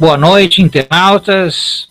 Boa 0.00 0.16
noite, 0.16 0.62
internautas. 0.62 1.86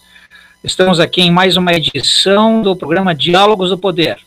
Estamos 0.63 0.99
aqui 0.99 1.21
em 1.21 1.29
mais 1.29 1.57
uma 1.57 1.73
edição 1.73 2.59
do 2.59 2.75
programa 2.75 3.13
Diálogos 3.13 3.69
do 3.69 3.77
Poder. 3.77 4.17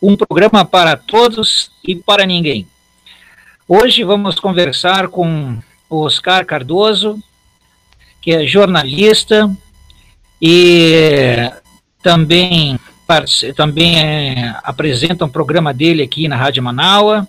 Um 0.00 0.16
programa 0.16 0.64
para 0.64 0.96
todos 0.96 1.72
e 1.82 1.96
para 1.96 2.24
ninguém. 2.24 2.68
Hoje 3.66 4.04
vamos 4.04 4.38
conversar 4.38 5.08
com 5.08 5.58
Oscar 5.90 6.46
Cardoso, 6.46 7.20
que 8.20 8.30
é 8.30 8.46
jornalista 8.46 9.50
e 10.40 11.50
também, 12.00 12.78
também 13.56 13.98
é, 13.98 14.54
apresenta 14.62 15.24
um 15.24 15.28
programa 15.28 15.74
dele 15.74 16.04
aqui 16.04 16.28
na 16.28 16.36
Rádio 16.36 16.62
Manaua 16.62 17.26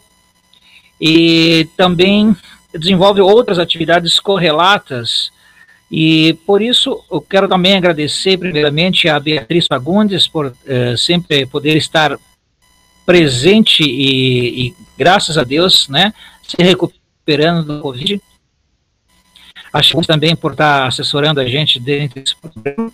e 1.01 1.67
também 1.75 2.37
desenvolve 2.71 3.19
outras 3.19 3.57
atividades 3.57 4.19
correlatas 4.19 5.31
e 5.91 6.33
por 6.45 6.61
isso 6.61 7.03
eu 7.11 7.19
quero 7.19 7.49
também 7.49 7.75
agradecer 7.75 8.37
primeiramente 8.37 9.09
a 9.09 9.19
Beatriz 9.19 9.67
Fagundes 9.67 10.25
por 10.25 10.55
eh, 10.65 10.95
sempre 10.95 11.45
poder 11.45 11.75
estar 11.75 12.17
presente 13.05 13.83
e, 13.83 14.67
e, 14.67 14.75
graças 14.97 15.37
a 15.37 15.43
Deus, 15.43 15.89
né, 15.89 16.13
se 16.41 16.55
recuperando 16.63 17.65
do 17.65 17.81
Covid. 17.81 18.21
Acho 19.73 19.97
que 19.97 20.07
também 20.07 20.33
por 20.33 20.53
estar 20.53 20.87
assessorando 20.87 21.41
a 21.41 21.45
gente 21.45 21.77
dentro 21.77 22.21
desse 22.21 22.37
programa 22.37 22.89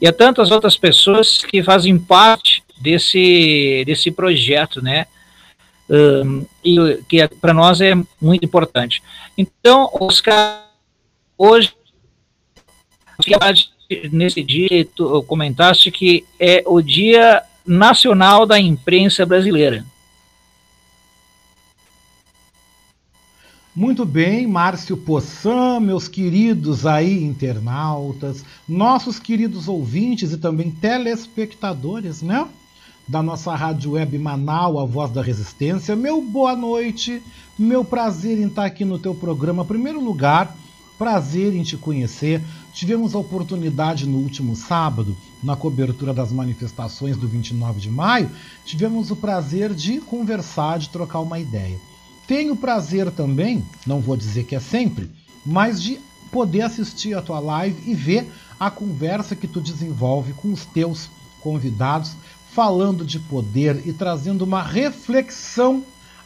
e 0.00 0.06
a 0.06 0.12
tantas 0.12 0.50
outras 0.50 0.74
pessoas 0.74 1.44
que 1.44 1.62
fazem 1.62 1.98
parte 1.98 2.62
desse 2.80 3.84
desse 3.84 4.10
projeto, 4.10 4.80
né, 4.80 5.06
um, 5.90 6.46
e 6.64 7.02
que 7.06 7.20
é, 7.20 7.28
para 7.28 7.52
nós 7.52 7.82
é 7.82 7.94
muito 8.18 8.42
importante. 8.42 9.02
Então, 9.36 9.90
Oscar, 10.00 10.64
hoje 11.36 11.77
nesse 14.12 14.42
dia 14.42 14.86
tu 14.94 15.22
comentaste 15.24 15.90
que 15.90 16.24
é 16.38 16.62
o 16.66 16.80
Dia 16.80 17.42
Nacional 17.66 18.46
da 18.46 18.58
Imprensa 18.60 19.26
Brasileira. 19.26 19.84
Muito 23.74 24.04
bem, 24.04 24.44
Márcio 24.44 24.96
Poçan, 24.96 25.78
meus 25.78 26.08
queridos 26.08 26.84
aí 26.84 27.22
internautas, 27.22 28.44
nossos 28.68 29.20
queridos 29.20 29.68
ouvintes 29.68 30.32
e 30.32 30.36
também 30.36 30.70
telespectadores, 30.70 32.20
né? 32.20 32.48
Da 33.06 33.22
nossa 33.22 33.54
rádio 33.54 33.92
web 33.92 34.18
Manaus, 34.18 34.80
a 34.80 34.84
voz 34.84 35.12
da 35.12 35.22
resistência. 35.22 35.94
Meu 35.94 36.20
boa 36.20 36.56
noite, 36.56 37.22
meu 37.56 37.84
prazer 37.84 38.38
em 38.38 38.48
estar 38.48 38.64
aqui 38.64 38.84
no 38.84 38.98
teu 38.98 39.14
programa. 39.14 39.64
Primeiro 39.64 40.00
lugar, 40.00 40.56
prazer 40.98 41.54
em 41.54 41.62
te 41.62 41.76
conhecer. 41.76 42.42
Tivemos 42.78 43.12
a 43.12 43.18
oportunidade 43.18 44.06
no 44.06 44.18
último 44.18 44.54
sábado, 44.54 45.16
na 45.42 45.56
cobertura 45.56 46.14
das 46.14 46.30
manifestações 46.30 47.16
do 47.16 47.26
29 47.26 47.80
de 47.80 47.90
maio, 47.90 48.30
tivemos 48.64 49.10
o 49.10 49.16
prazer 49.16 49.74
de 49.74 50.00
conversar, 50.00 50.78
de 50.78 50.88
trocar 50.88 51.18
uma 51.18 51.40
ideia. 51.40 51.76
Tenho 52.24 52.52
o 52.52 52.56
prazer 52.56 53.10
também, 53.10 53.64
não 53.84 53.98
vou 53.98 54.16
dizer 54.16 54.44
que 54.44 54.54
é 54.54 54.60
sempre, 54.60 55.10
mas 55.44 55.82
de 55.82 55.98
poder 56.30 56.62
assistir 56.62 57.14
a 57.14 57.20
tua 57.20 57.40
live 57.40 57.82
e 57.84 57.96
ver 57.96 58.30
a 58.60 58.70
conversa 58.70 59.34
que 59.34 59.48
tu 59.48 59.60
desenvolve 59.60 60.32
com 60.34 60.52
os 60.52 60.64
teus 60.64 61.10
convidados, 61.40 62.12
falando 62.52 63.04
de 63.04 63.18
poder 63.18 63.88
e 63.88 63.92
trazendo 63.92 64.42
uma 64.42 64.62
reflexão 64.62 65.82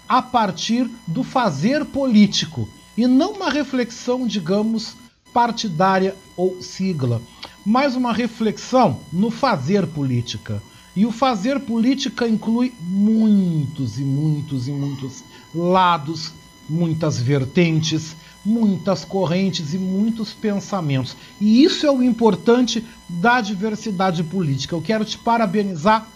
a 0.06 0.20
partir 0.20 0.86
do 1.06 1.24
fazer 1.24 1.86
político 1.86 2.68
e 2.94 3.06
não 3.06 3.32
uma 3.32 3.48
reflexão, 3.48 4.26
digamos, 4.26 4.96
partidária 5.32 6.16
ou 6.36 6.60
sigla, 6.60 7.22
mas 7.64 7.96
uma 7.96 8.12
reflexão 8.12 9.00
no 9.12 9.30
fazer 9.30 9.86
política. 9.86 10.62
E 10.94 11.06
o 11.06 11.12
fazer 11.12 11.60
política 11.60 12.28
inclui 12.28 12.72
muitos 12.80 13.98
e 13.98 14.02
muitos 14.02 14.68
e 14.68 14.72
muitos 14.72 15.24
lados, 15.54 16.32
muitas 16.68 17.20
vertentes, 17.20 18.14
muitas 18.44 19.04
correntes 19.04 19.72
e 19.72 19.78
muitos 19.78 20.32
pensamentos. 20.32 21.16
E 21.40 21.64
isso 21.64 21.86
é 21.86 21.90
o 21.90 22.02
importante 22.02 22.84
da 23.08 23.40
diversidade 23.40 24.22
política. 24.22 24.74
Eu 24.74 24.82
quero 24.82 25.04
te 25.04 25.16
parabenizar 25.16 26.06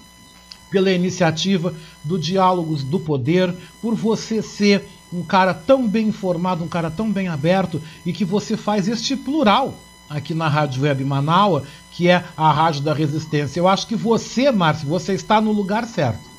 pela 0.71 0.91
iniciativa 0.91 1.75
do 2.05 2.19
Diálogos 2.19 2.82
do 2.82 2.99
Poder, 2.99 3.55
por 3.81 3.94
você 3.94 4.43
ser 4.43 4.87
um 5.12 5.22
cara 5.22 5.55
tão 5.55 5.87
bem 5.87 6.09
informado, 6.09 6.65
um 6.65 6.69
cara 6.69 6.91
tão 6.91 7.11
bem 7.11 7.28
aberto 7.28 7.81
e 8.05 8.12
que 8.12 8.25
você 8.25 8.56
faz 8.56 8.89
este 8.89 9.17
plural 9.17 9.75
aqui 10.09 10.34
na 10.34 10.49
Rádio 10.49 10.83
Web 10.83 11.05
Manaua, 11.05 11.65
que 11.93 12.09
é 12.09 12.25
a 12.37 12.53
Rádio 12.53 12.83
da 12.83 12.93
Resistência. 12.93 13.61
Eu 13.61 13.69
acho 13.69 13.87
que 13.87 13.97
você, 13.97 14.50
Márcio, 14.50 14.89
você 14.89 15.15
está 15.15 15.41
no 15.41 15.53
lugar 15.53 15.84
certo. 15.84 16.37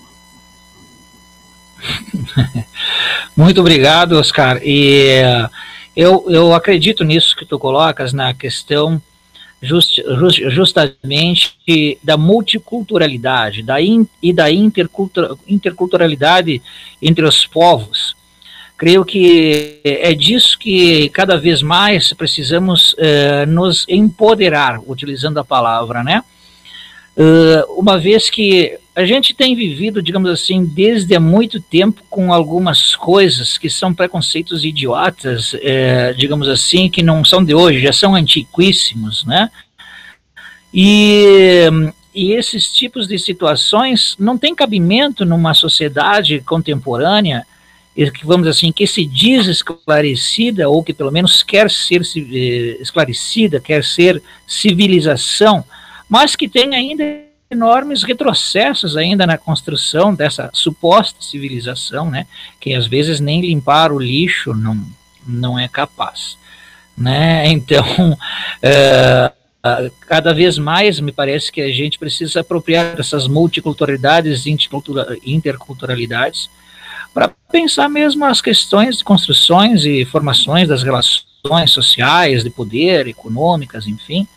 Muito 3.35 3.59
obrigado, 3.59 4.13
Oscar. 4.13 4.59
E 4.63 5.21
uh, 5.21 5.49
eu, 5.95 6.25
eu 6.29 6.53
acredito 6.53 7.03
nisso 7.03 7.35
que 7.35 7.45
tu 7.45 7.59
colocas 7.59 8.13
na 8.13 8.33
questão 8.33 9.01
just, 9.61 10.01
just, 10.19 10.49
justamente 10.49 11.99
da 12.03 12.17
multiculturalidade 12.17 13.63
da 13.63 13.81
in, 13.81 14.07
e 14.21 14.31
da 14.31 14.51
intercultura, 14.51 15.35
interculturalidade 15.47 16.61
entre 17.01 17.25
os 17.25 17.45
povos. 17.45 18.16
Creio 18.77 19.03
que 19.03 19.79
é 19.83 20.13
disso 20.13 20.57
que 20.59 21.09
cada 21.09 21.35
vez 21.35 21.63
mais 21.63 22.13
precisamos 22.13 22.93
uh, 22.93 23.47
nos 23.47 23.85
empoderar, 23.89 24.79
utilizando 24.85 25.39
a 25.39 25.43
palavra, 25.43 26.03
né? 26.03 26.23
Uh, 27.17 27.79
uma 27.79 27.97
vez 27.97 28.29
que 28.29 28.77
a 28.95 29.03
gente 29.03 29.33
tem 29.33 29.55
vivido, 29.55 29.99
digamos 29.99 30.29
assim, 30.29 30.63
desde 30.63 31.15
há 31.15 31.19
muito 31.19 31.59
tempo 31.59 32.03
com 32.07 32.31
algumas 32.31 32.95
coisas 32.95 33.57
que 33.57 33.67
são 33.67 33.91
preconceitos 33.95 34.63
idiotas, 34.63 35.53
uh, 35.53 36.13
digamos 36.15 36.47
assim, 36.47 36.87
que 36.87 37.01
não 37.01 37.25
são 37.25 37.43
de 37.43 37.55
hoje, 37.55 37.79
já 37.79 37.91
são 37.91 38.13
antiquíssimos, 38.13 39.25
né? 39.25 39.49
E, 40.71 41.67
e 42.13 42.33
esses 42.33 42.71
tipos 42.71 43.07
de 43.07 43.17
situações 43.17 44.15
não 44.19 44.37
têm 44.37 44.53
cabimento 44.53 45.25
numa 45.25 45.55
sociedade 45.55 46.41
contemporânea 46.41 47.43
que 48.05 48.25
vamos 48.25 48.47
assim 48.47 48.71
que 48.71 48.85
se 48.85 49.05
diz 49.05 49.47
esclarecida 49.47 50.69
ou 50.69 50.83
que 50.83 50.93
pelo 50.93 51.11
menos 51.11 51.41
quer 51.41 51.69
ser 51.71 52.01
eh, 52.01 52.77
esclarecida, 52.79 53.59
quer 53.59 53.83
ser 53.83 54.21
civilização, 54.45 55.65
mas 56.07 56.35
que 56.35 56.47
tem 56.47 56.75
ainda 56.75 57.03
enormes 57.49 58.03
retrocessos 58.03 58.95
ainda 58.95 59.25
na 59.25 59.37
construção 59.37 60.13
dessa 60.13 60.51
suposta 60.53 61.21
civilização, 61.21 62.11
né, 62.11 62.27
que 62.59 62.75
às 62.75 62.85
vezes 62.85 63.19
nem 63.19 63.41
limpar 63.41 63.91
o 63.91 63.99
lixo 63.99 64.53
não 64.53 64.79
não 65.25 65.59
é 65.59 65.67
capaz, 65.67 66.37
né? 66.97 67.45
Então, 67.47 67.83
é, 68.63 69.33
cada 70.07 70.33
vez 70.33 70.57
mais 70.57 71.01
me 71.01 71.11
parece 71.11 71.51
que 71.51 71.59
a 71.59 71.69
gente 71.69 71.99
precisa 71.99 72.31
se 72.31 72.39
apropriar 72.39 72.95
dessas 72.95 73.27
multiculturalidades, 73.27 74.45
interculturalidades 75.25 76.49
para 77.17 77.31
pensar 77.51 77.89
mesmo 77.89 78.23
as 78.25 78.41
questões 78.41 78.99
de 78.99 79.03
construções 79.03 79.83
e 79.85 80.05
formações 80.05 80.67
das 80.67 80.83
relações 80.83 81.71
sociais, 81.71 82.43
de 82.43 82.51
poder, 82.51 83.07
econômicas, 83.07 83.87
enfim, 83.87 84.27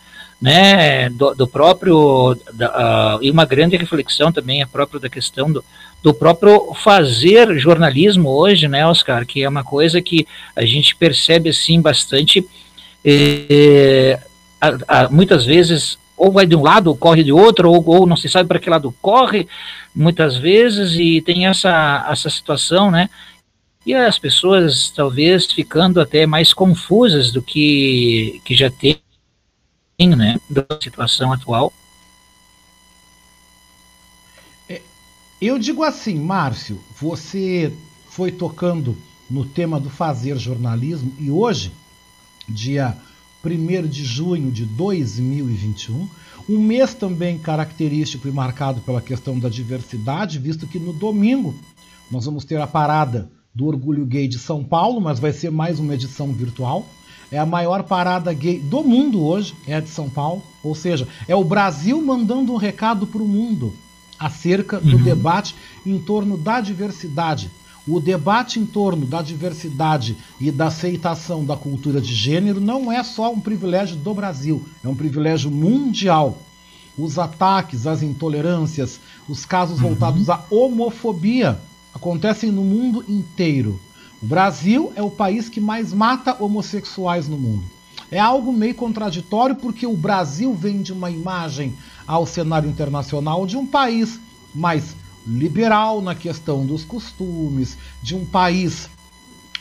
né, 0.40 1.10
do, 1.10 1.34
do 1.34 1.46
próprio, 1.46 2.34
da, 2.54 3.18
uh, 3.18 3.22
e 3.22 3.30
uma 3.30 3.44
grande 3.44 3.76
reflexão 3.76 4.32
também 4.32 4.62
é 4.62 4.66
próprio 4.66 4.98
da 4.98 5.10
questão 5.10 5.52
do, 5.52 5.62
do 6.02 6.14
próprio 6.14 6.72
fazer 6.72 7.58
jornalismo 7.58 8.30
hoje, 8.30 8.66
né, 8.66 8.86
Oscar, 8.86 9.26
que 9.26 9.42
é 9.42 9.48
uma 9.50 9.62
coisa 9.62 10.00
que 10.00 10.26
a 10.56 10.64
gente 10.64 10.96
percebe, 10.96 11.50
assim, 11.50 11.82
bastante, 11.82 12.42
eh, 13.04 14.18
a, 14.58 15.02
a, 15.02 15.08
muitas 15.10 15.44
vezes 15.44 15.98
ou 16.20 16.30
vai 16.30 16.44
de 16.44 16.54
um 16.54 16.60
lado, 16.60 16.88
ou 16.88 16.96
corre 16.96 17.24
de 17.24 17.32
outro, 17.32 17.72
ou, 17.72 17.82
ou 17.88 18.06
não 18.06 18.14
se 18.14 18.28
sabe 18.28 18.46
para 18.46 18.58
que 18.58 18.68
lado 18.68 18.94
corre, 19.00 19.48
muitas 19.94 20.36
vezes, 20.36 20.92
e 20.92 21.22
tem 21.22 21.46
essa, 21.46 22.06
essa 22.10 22.28
situação, 22.28 22.90
né? 22.90 23.08
E 23.86 23.94
as 23.94 24.18
pessoas 24.18 24.90
talvez 24.94 25.50
ficando 25.50 25.98
até 25.98 26.26
mais 26.26 26.52
confusas 26.52 27.32
do 27.32 27.40
que, 27.40 28.38
que 28.44 28.54
já 28.54 28.70
tem, 28.70 29.00
né? 29.98 30.38
Da 30.50 30.66
situação 30.78 31.32
atual. 31.32 31.72
É, 34.68 34.82
eu 35.40 35.58
digo 35.58 35.82
assim, 35.82 36.20
Márcio, 36.20 36.84
você 37.00 37.72
foi 38.10 38.30
tocando 38.30 38.94
no 39.30 39.46
tema 39.46 39.80
do 39.80 39.88
fazer 39.88 40.36
jornalismo 40.36 41.16
e 41.18 41.30
hoje, 41.30 41.72
dia 42.46 42.94
1 43.44 43.88
de 43.88 44.04
junho 44.04 44.50
de 44.50 44.64
2021. 44.64 46.08
Um 46.48 46.58
mês 46.58 46.94
também 46.94 47.38
característico 47.38 48.28
e 48.28 48.32
marcado 48.32 48.80
pela 48.80 49.00
questão 49.00 49.38
da 49.38 49.48
diversidade, 49.48 50.38
visto 50.38 50.66
que 50.66 50.78
no 50.78 50.92
domingo 50.92 51.54
nós 52.10 52.24
vamos 52.24 52.44
ter 52.44 52.60
a 52.60 52.66
parada 52.66 53.30
do 53.54 53.66
Orgulho 53.66 54.04
Gay 54.06 54.28
de 54.28 54.38
São 54.38 54.64
Paulo, 54.64 55.00
mas 55.00 55.18
vai 55.18 55.32
ser 55.32 55.50
mais 55.50 55.78
uma 55.78 55.94
edição 55.94 56.32
virtual. 56.32 56.86
é 57.30 57.38
a 57.38 57.46
maior 57.46 57.84
parada 57.84 58.32
gay 58.32 58.58
do 58.58 58.82
mundo 58.82 59.24
hoje, 59.24 59.54
é 59.66 59.80
de 59.80 59.88
São 59.88 60.10
Paulo. 60.10 60.42
Ou 60.62 60.74
seja, 60.74 61.06
é 61.28 61.34
o 61.34 61.44
Brasil 61.44 62.00
mandando 62.02 62.52
um 62.52 62.56
recado 62.56 63.06
para 63.06 63.22
o 63.22 63.28
mundo 63.28 63.72
acerca 64.18 64.78
do 64.80 64.96
uhum. 64.96 65.02
debate 65.02 65.54
em 65.86 65.98
torno 65.98 66.36
da 66.36 66.60
diversidade. 66.60 67.50
O 67.88 67.98
debate 67.98 68.60
em 68.60 68.66
torno 68.66 69.06
da 69.06 69.22
diversidade 69.22 70.16
e 70.38 70.50
da 70.50 70.66
aceitação 70.66 71.44
da 71.44 71.56
cultura 71.56 72.00
de 72.00 72.14
gênero 72.14 72.60
não 72.60 72.92
é 72.92 73.02
só 73.02 73.32
um 73.32 73.40
privilégio 73.40 73.96
do 73.96 74.12
Brasil, 74.12 74.64
é 74.84 74.88
um 74.88 74.94
privilégio 74.94 75.50
mundial. 75.50 76.38
Os 76.98 77.18
ataques, 77.18 77.86
as 77.86 78.02
intolerâncias, 78.02 79.00
os 79.28 79.46
casos 79.46 79.80
uhum. 79.80 79.88
voltados 79.88 80.28
à 80.28 80.44
homofobia 80.50 81.58
acontecem 81.94 82.50
no 82.50 82.62
mundo 82.62 83.04
inteiro. 83.08 83.80
O 84.22 84.26
Brasil 84.26 84.92
é 84.94 85.02
o 85.02 85.10
país 85.10 85.48
que 85.48 85.60
mais 85.60 85.92
mata 85.92 86.36
homossexuais 86.38 87.26
no 87.26 87.38
mundo. 87.38 87.64
É 88.10 88.18
algo 88.18 88.52
meio 88.52 88.74
contraditório 88.74 89.56
porque 89.56 89.86
o 89.86 89.96
Brasil 89.96 90.52
vende 90.54 90.92
uma 90.92 91.10
imagem 91.10 91.74
ao 92.06 92.26
cenário 92.26 92.68
internacional 92.68 93.46
de 93.46 93.56
um 93.56 93.66
país 93.66 94.20
mais 94.54 94.94
liberal 95.26 96.00
na 96.00 96.14
questão 96.14 96.64
dos 96.64 96.84
costumes, 96.84 97.76
de 98.02 98.14
um 98.14 98.24
país 98.24 98.88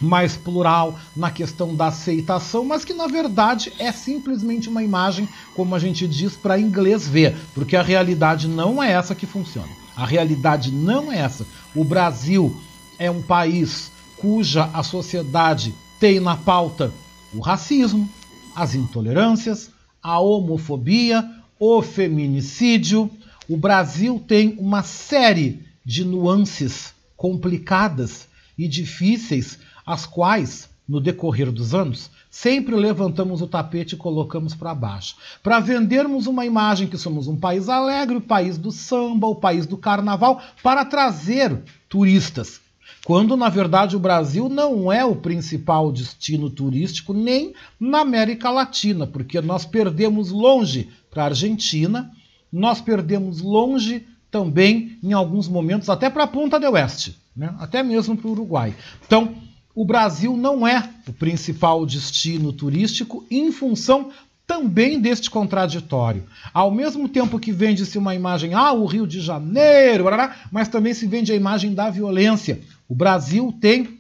mais 0.01 0.37
plural 0.37 0.97
na 1.15 1.29
questão 1.29 1.75
da 1.75 1.87
aceitação, 1.87 2.63
mas 2.63 2.85
que 2.85 2.93
na 2.93 3.07
verdade 3.07 3.73
é 3.77 3.91
simplesmente 3.91 4.69
uma 4.69 4.81
imagem, 4.81 5.27
como 5.55 5.75
a 5.75 5.79
gente 5.79 6.07
diz, 6.07 6.35
para 6.35 6.59
inglês 6.59 7.07
ver, 7.07 7.35
porque 7.53 7.75
a 7.75 7.83
realidade 7.83 8.47
não 8.47 8.81
é 8.81 8.91
essa 8.91 9.13
que 9.13 9.25
funciona. 9.25 9.69
A 9.95 10.05
realidade 10.05 10.71
não 10.71 11.11
é 11.11 11.17
essa. 11.17 11.45
O 11.75 11.83
Brasil 11.83 12.55
é 12.97 13.11
um 13.11 13.21
país 13.21 13.91
cuja 14.15 14.69
a 14.73 14.83
sociedade 14.83 15.73
tem 15.99 16.19
na 16.19 16.37
pauta 16.37 16.93
o 17.33 17.39
racismo, 17.39 18.09
as 18.55 18.75
intolerâncias, 18.75 19.69
a 20.01 20.19
homofobia, 20.19 21.29
o 21.59 21.81
feminicídio. 21.81 23.09
O 23.49 23.57
Brasil 23.57 24.23
tem 24.27 24.55
uma 24.59 24.83
série 24.83 25.65
de 25.83 26.05
nuances 26.05 26.93
complicadas 27.17 28.27
e 28.55 28.67
difíceis, 28.67 29.57
as 29.83 30.05
quais, 30.05 30.69
no 30.87 31.01
decorrer 31.01 31.51
dos 31.51 31.73
anos, 31.73 32.11
sempre 32.29 32.75
levantamos 32.75 33.41
o 33.41 33.47
tapete 33.47 33.95
e 33.95 33.97
colocamos 33.97 34.53
para 34.53 34.75
baixo. 34.75 35.15
Para 35.41 35.59
vendermos 35.59 36.27
uma 36.27 36.45
imagem 36.45 36.87
que 36.87 36.97
somos 36.97 37.27
um 37.27 37.35
país 37.35 37.67
alegre, 37.67 38.17
o 38.17 38.21
país 38.21 38.55
do 38.55 38.71
samba, 38.71 39.25
o 39.25 39.35
país 39.35 39.65
do 39.65 39.77
carnaval, 39.77 40.39
para 40.61 40.85
trazer 40.85 41.59
turistas 41.89 42.61
quando 43.05 43.35
na 43.37 43.49
verdade 43.49 43.95
o 43.95 43.99
Brasil 43.99 44.49
não 44.49 44.91
é 44.91 45.03
o 45.03 45.15
principal 45.15 45.91
destino 45.91 46.49
turístico 46.49 47.13
nem 47.13 47.53
na 47.79 48.01
América 48.01 48.51
Latina, 48.51 49.07
porque 49.07 49.41
nós 49.41 49.65
perdemos 49.65 50.29
longe 50.29 50.89
para 51.09 51.23
a 51.23 51.25
Argentina, 51.27 52.11
nós 52.51 52.81
perdemos 52.81 53.41
longe 53.41 54.05
também 54.31 54.97
em 55.03 55.13
alguns 55.13 55.47
momentos 55.47 55.89
até 55.89 56.09
para 56.09 56.23
a 56.23 56.27
Ponta 56.27 56.59
del 56.59 56.73
Oeste, 56.73 57.17
né? 57.35 57.53
até 57.59 57.81
mesmo 57.81 58.15
para 58.15 58.27
o 58.27 58.31
Uruguai. 58.31 58.75
Então, 59.05 59.35
o 59.73 59.85
Brasil 59.85 60.35
não 60.35 60.67
é 60.67 60.89
o 61.07 61.13
principal 61.13 61.85
destino 61.85 62.51
turístico 62.51 63.25
em 63.29 63.51
função 63.51 64.11
também 64.45 64.99
deste 64.99 65.29
contraditório. 65.29 66.23
Ao 66.51 66.71
mesmo 66.71 67.07
tempo 67.07 67.39
que 67.39 67.51
vende-se 67.51 67.97
uma 67.97 68.15
imagem, 68.15 68.55
ah, 68.55 68.73
o 68.73 68.85
Rio 68.85 69.05
de 69.05 69.21
Janeiro, 69.21 70.05
mas 70.51 70.67
também 70.67 70.93
se 70.93 71.05
vende 71.05 71.31
a 71.31 71.35
imagem 71.35 71.73
da 71.73 71.89
violência. 71.89 72.59
O 72.87 72.95
Brasil 72.95 73.55
tem 73.61 73.99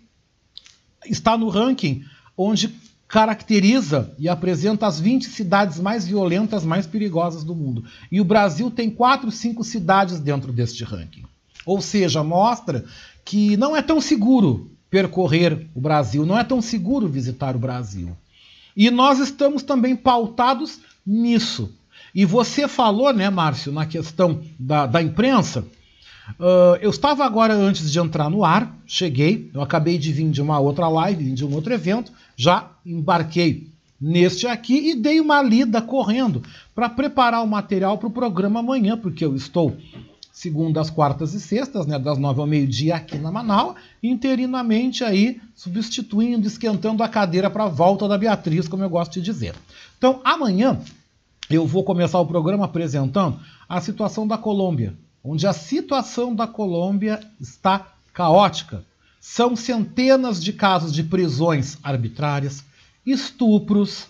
está 1.05 1.37
no 1.37 1.49
ranking 1.49 2.03
onde 2.35 2.73
caracteriza 3.09 4.13
e 4.19 4.29
apresenta 4.29 4.85
as 4.85 4.99
20 4.99 5.29
cidades 5.29 5.79
mais 5.79 6.07
violentas, 6.07 6.63
mais 6.63 6.85
perigosas 6.85 7.43
do 7.43 7.55
mundo. 7.55 7.83
E 8.11 8.21
o 8.21 8.23
Brasil 8.23 8.69
tem 8.69 8.87
quatro, 8.87 9.31
cinco 9.31 9.63
cidades 9.63 10.19
dentro 10.19 10.53
deste 10.53 10.83
ranking. 10.83 11.23
Ou 11.65 11.81
seja, 11.81 12.23
mostra 12.23 12.85
que 13.25 13.57
não 13.57 13.75
é 13.75 13.81
tão 13.81 13.99
seguro 13.99 14.69
percorrer 14.91 15.67
o 15.73 15.81
Brasil, 15.81 16.23
não 16.23 16.37
é 16.37 16.43
tão 16.43 16.61
seguro 16.61 17.07
visitar 17.07 17.55
o 17.55 17.59
Brasil. 17.59 18.15
E 18.77 18.91
nós 18.91 19.17
estamos 19.17 19.63
também 19.63 19.95
pautados 19.95 20.79
nisso. 21.05 21.73
E 22.13 22.25
você 22.25 22.67
falou, 22.67 23.11
né, 23.11 23.27
Márcio, 23.29 23.71
na 23.71 23.87
questão 23.87 24.43
da, 24.59 24.85
da 24.85 25.01
imprensa, 25.01 25.65
Uh, 26.37 26.75
eu 26.81 26.89
estava 26.89 27.25
agora, 27.25 27.53
antes 27.53 27.91
de 27.91 27.99
entrar 27.99 28.29
no 28.29 28.43
ar, 28.43 28.75
cheguei, 28.85 29.49
eu 29.53 29.61
acabei 29.61 29.97
de 29.97 30.11
vir 30.11 30.29
de 30.29 30.41
uma 30.41 30.59
outra 30.59 30.87
live, 30.87 31.31
de 31.31 31.45
um 31.45 31.53
outro 31.53 31.73
evento, 31.73 32.11
já 32.35 32.69
embarquei 32.85 33.67
neste 33.99 34.47
aqui 34.47 34.91
e 34.91 34.95
dei 34.95 35.19
uma 35.19 35.41
lida 35.41 35.81
correndo 35.81 36.41
para 36.73 36.89
preparar 36.89 37.43
o 37.43 37.47
material 37.47 37.97
para 37.97 38.07
o 38.07 38.11
programa 38.11 38.59
amanhã, 38.59 38.97
porque 38.97 39.25
eu 39.25 39.35
estou 39.35 39.75
segundas, 40.39 40.89
quartas 40.89 41.33
e 41.33 41.39
sextas, 41.39 41.85
né, 41.85 41.99
das 41.99 42.17
nove 42.17 42.39
ao 42.39 42.47
meio-dia 42.47 42.95
aqui 42.95 43.17
na 43.17 43.29
Manaus, 43.29 43.75
interinamente 44.01 45.03
aí 45.03 45.41
substituindo, 45.53 46.47
esquentando 46.47 47.03
a 47.03 47.09
cadeira 47.09 47.49
para 47.49 47.65
a 47.65 47.69
volta 47.69 48.07
da 48.07 48.17
Beatriz, 48.17 48.65
como 48.65 48.81
eu 48.81 48.89
gosto 48.89 49.13
de 49.13 49.21
dizer. 49.21 49.53
Então, 49.97 50.21
amanhã 50.23 50.79
eu 51.49 51.67
vou 51.67 51.83
começar 51.83 52.21
o 52.21 52.25
programa 52.25 52.63
apresentando 52.63 53.37
a 53.67 53.81
situação 53.81 54.25
da 54.25 54.37
Colômbia, 54.37 54.93
onde 55.23 55.45
a 55.47 55.53
situação 55.53 56.33
da 56.33 56.47
Colômbia 56.47 57.19
está 57.39 57.93
caótica. 58.13 58.83
São 59.19 59.55
centenas 59.55 60.41
de 60.41 60.53
casos 60.53 60.93
de 60.93 61.03
prisões 61.03 61.77
arbitrárias, 61.83 62.63
estupros, 63.05 64.07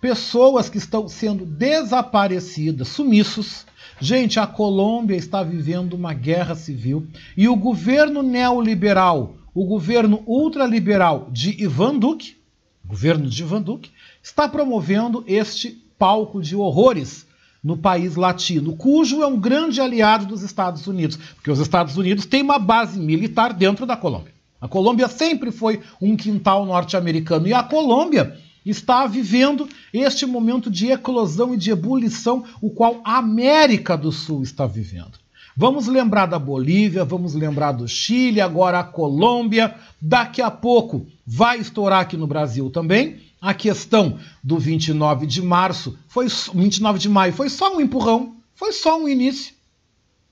pessoas 0.00 0.68
que 0.68 0.78
estão 0.78 1.08
sendo 1.08 1.44
desaparecidas, 1.44 2.88
sumiços. 2.88 3.64
Gente, 3.98 4.38
a 4.38 4.46
Colômbia 4.46 5.16
está 5.16 5.42
vivendo 5.42 5.94
uma 5.94 6.12
guerra 6.12 6.54
civil 6.54 7.06
e 7.36 7.48
o 7.48 7.56
governo 7.56 8.22
neoliberal, 8.22 9.36
o 9.54 9.64
governo 9.64 10.22
ultraliberal 10.26 11.28
de 11.32 11.62
Ivan 11.62 11.98
Duque, 11.98 12.36
governo 12.84 13.28
de 13.28 13.42
Ivan 13.42 13.62
Duque, 13.62 13.90
está 14.22 14.46
promovendo 14.48 15.24
este 15.26 15.82
palco 15.98 16.42
de 16.42 16.54
horrores 16.54 17.25
no 17.66 17.76
país 17.76 18.14
latino, 18.14 18.76
cujo 18.76 19.24
é 19.24 19.26
um 19.26 19.40
grande 19.40 19.80
aliado 19.80 20.24
dos 20.24 20.42
Estados 20.42 20.86
Unidos, 20.86 21.18
porque 21.34 21.50
os 21.50 21.58
Estados 21.58 21.96
Unidos 21.96 22.24
têm 22.24 22.40
uma 22.40 22.60
base 22.60 22.96
militar 22.96 23.52
dentro 23.52 23.84
da 23.84 23.96
Colômbia. 23.96 24.32
A 24.60 24.68
Colômbia 24.68 25.08
sempre 25.08 25.50
foi 25.50 25.80
um 26.00 26.16
quintal 26.16 26.64
norte-americano 26.64 27.48
e 27.48 27.52
a 27.52 27.64
Colômbia 27.64 28.36
está 28.64 29.04
vivendo 29.08 29.68
este 29.92 30.24
momento 30.24 30.70
de 30.70 30.92
eclosão 30.92 31.54
e 31.54 31.56
de 31.56 31.72
ebulição, 31.72 32.44
o 32.62 32.70
qual 32.70 33.00
a 33.04 33.16
América 33.16 33.96
do 33.96 34.12
Sul 34.12 34.44
está 34.44 34.64
vivendo. 34.64 35.18
Vamos 35.56 35.88
lembrar 35.88 36.26
da 36.26 36.38
Bolívia, 36.38 37.04
vamos 37.04 37.34
lembrar 37.34 37.72
do 37.72 37.88
Chile, 37.88 38.40
agora 38.40 38.78
a 38.78 38.84
Colômbia, 38.84 39.74
daqui 40.00 40.40
a 40.40 40.52
pouco 40.52 41.04
vai 41.26 41.58
estourar 41.58 42.02
aqui 42.02 42.16
no 42.16 42.28
Brasil 42.28 42.70
também. 42.70 43.25
A 43.46 43.54
questão 43.54 44.18
do 44.42 44.58
29 44.58 45.24
de 45.24 45.40
março 45.40 45.96
foi 46.08 46.26
29 46.26 46.98
de 46.98 47.08
maio 47.08 47.32
foi 47.32 47.48
só 47.48 47.76
um 47.76 47.80
empurrão, 47.80 48.34
foi 48.56 48.72
só 48.72 49.00
um 49.00 49.08
início, 49.08 49.54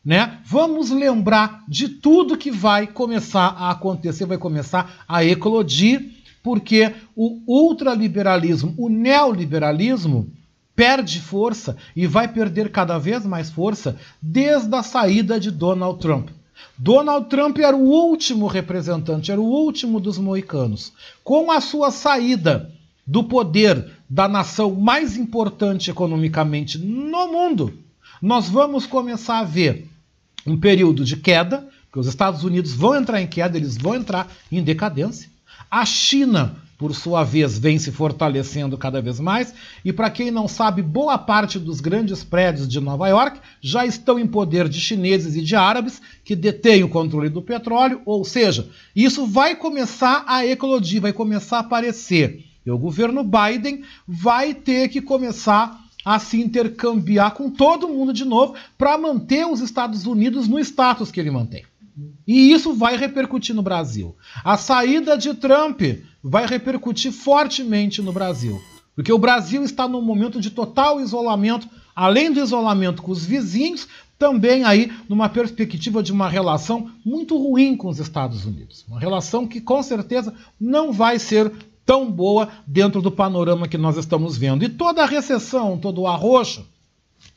né? 0.05 0.41
Vamos 0.45 0.91
lembrar 0.91 1.63
de 1.69 1.89
tudo 1.89 2.37
que 2.37 2.51
vai 2.51 2.89
começar 2.89 3.55
a 3.57 3.71
acontecer, 3.71 4.27
vai 4.27 4.37
começar 4.37 5.05
a 5.07 5.25
eclodir, 5.25 6.11
porque 6.43 6.93
o 7.15 7.41
ultraliberalismo, 7.47 8.75
o 8.77 8.89
neoliberalismo 8.89 10.29
perde 10.75 11.21
força 11.21 11.77
e 11.95 12.09
vai 12.09 12.27
perder 12.27 12.73
cada 12.73 12.99
vez 12.99 13.25
mais 13.25 13.49
força 13.49 13.97
desde 14.21 14.75
a 14.75 14.83
saída 14.83 15.39
de 15.39 15.53
Donald 15.53 16.01
Trump. 16.01 16.31
Donald 16.77 17.29
Trump 17.29 17.61
era 17.61 17.77
o 17.77 17.89
último 17.89 18.49
representante, 18.49 19.31
era 19.31 19.41
o 19.41 19.45
último 19.45 20.01
dos 20.01 20.19
moicanos. 20.19 20.93
Com 21.23 21.53
a 21.53 21.61
sua 21.61 21.93
saída 21.93 22.74
do 23.07 23.25
poder 23.25 23.91
da 24.09 24.29
nação 24.29 24.75
mais 24.75 25.17
importante 25.17 25.91
economicamente 25.91 26.79
no 26.79 27.29
mundo, 27.29 27.79
nós 28.21 28.49
vamos 28.49 28.87
começar 28.87 29.41
a 29.41 29.45
ver 29.45 29.89
um 30.47 30.59
período 30.59 31.05
de 31.05 31.17
queda, 31.17 31.69
porque 31.87 31.99
os 31.99 32.07
Estados 32.07 32.45
Unidos 32.45 32.73
vão 32.73 32.97
entrar 32.97 33.21
em 33.21 33.27
queda, 33.27 33.57
eles 33.57 33.77
vão 33.77 33.95
entrar 33.95 34.29
em 34.51 34.63
decadência. 34.63 35.29
A 35.71 35.85
China, 35.85 36.57
por 36.79 36.95
sua 36.95 37.25
vez, 37.25 37.59
vem 37.59 37.79
se 37.79 37.91
fortalecendo 37.91 38.77
cada 38.77 39.01
vez 39.01 39.19
mais. 39.21 39.55
E 39.85 39.93
para 39.93 40.11
quem 40.11 40.31
não 40.31 40.47
sabe, 40.49 40.83
boa 40.83 41.17
parte 41.17 41.59
dos 41.59 41.81
grandes 41.81 42.23
prédios 42.23 42.69
de 42.69 42.81
Nova 42.81 43.09
York 43.09 43.41
já 43.61 43.87
estão 43.87 44.19
em 44.19 44.27
poder 44.27 44.69
de 44.69 44.81
chineses 44.81 45.37
e 45.37 45.43
de 45.43 45.57
árabes 45.57 46.01
que 46.25 46.37
detêm 46.37 46.83
o 46.83 46.89
controle 46.89 47.29
do 47.29 47.43
petróleo. 47.43 48.03
Ou 48.05 48.25
seja, 48.25 48.69
isso 48.95 49.27
vai 49.27 49.55
começar 49.57 50.25
a 50.27 50.47
eclodir, 50.47 51.01
vai 51.01 51.13
começar 51.13 51.59
a 51.59 51.61
aparecer. 51.61 52.54
E 52.65 52.71
o 52.71 52.79
governo 52.79 53.25
Biden 53.25 53.83
vai 54.07 54.55
ter 54.55 54.89
que 54.89 55.01
começar 55.01 55.81
a 56.05 56.19
se 56.19 56.41
intercambiar 56.41 57.33
com 57.33 57.51
todo 57.51 57.89
mundo 57.89 58.13
de 58.13 58.25
novo 58.25 58.55
para 58.77 58.99
manter 58.99 59.47
os 59.47 59.61
Estados 59.61 60.07
Unidos 60.07 60.47
no 60.47 60.59
status 60.59 61.11
que 61.11 61.19
ele 61.19 61.31
mantém. 61.31 61.65
E 62.27 62.53
isso 62.53 62.73
vai 62.73 62.97
repercutir 62.97 63.55
no 63.55 63.63
Brasil. 63.63 64.17
A 64.45 64.57
saída 64.57 65.17
de 65.17 65.33
Trump 65.35 65.81
vai 66.23 66.47
repercutir 66.47 67.13
fortemente 67.13 68.03
no 68.03 68.13
Brasil. 68.13 68.61
Porque 68.95 69.13
o 69.13 69.19
Brasil 69.19 69.63
está 69.63 69.89
num 69.89 70.03
momento 70.03 70.41
de 70.41 70.51
total 70.51 71.01
isolamento, 71.01 71.69
além 71.95 72.33
do 72.33 72.41
isolamento 72.41 73.03
com 73.03 73.13
os 73.13 73.25
vizinhos, 73.25 73.89
também 74.19 74.65
aí 74.65 74.93
numa 75.09 75.29
perspectiva 75.29 76.03
de 76.03 76.13
uma 76.13 76.29
relação 76.29 76.91
muito 77.05 77.37
ruim 77.37 77.77
com 77.77 77.89
os 77.89 77.99
Estados 77.99 78.45
Unidos. 78.45 78.85
Uma 78.89 79.01
relação 79.01 79.47
que 79.47 79.61
com 79.61 79.83
certeza 79.83 80.33
não 80.61 80.93
vai 80.93 81.19
ser 81.19 81.53
tão 81.85 82.11
boa 82.11 82.49
dentro 82.67 83.03
do 83.03 83.11
panorama 83.11 83.69
que 83.69 83.79
nós 83.79 83.97
estamos 83.97 84.37
vendo. 84.37 84.65
E 84.65 84.69
toda 84.69 85.03
a 85.03 85.07
recessão, 85.07 85.79
todo 85.79 86.03
o 86.03 86.07
arroxo, 86.07 86.67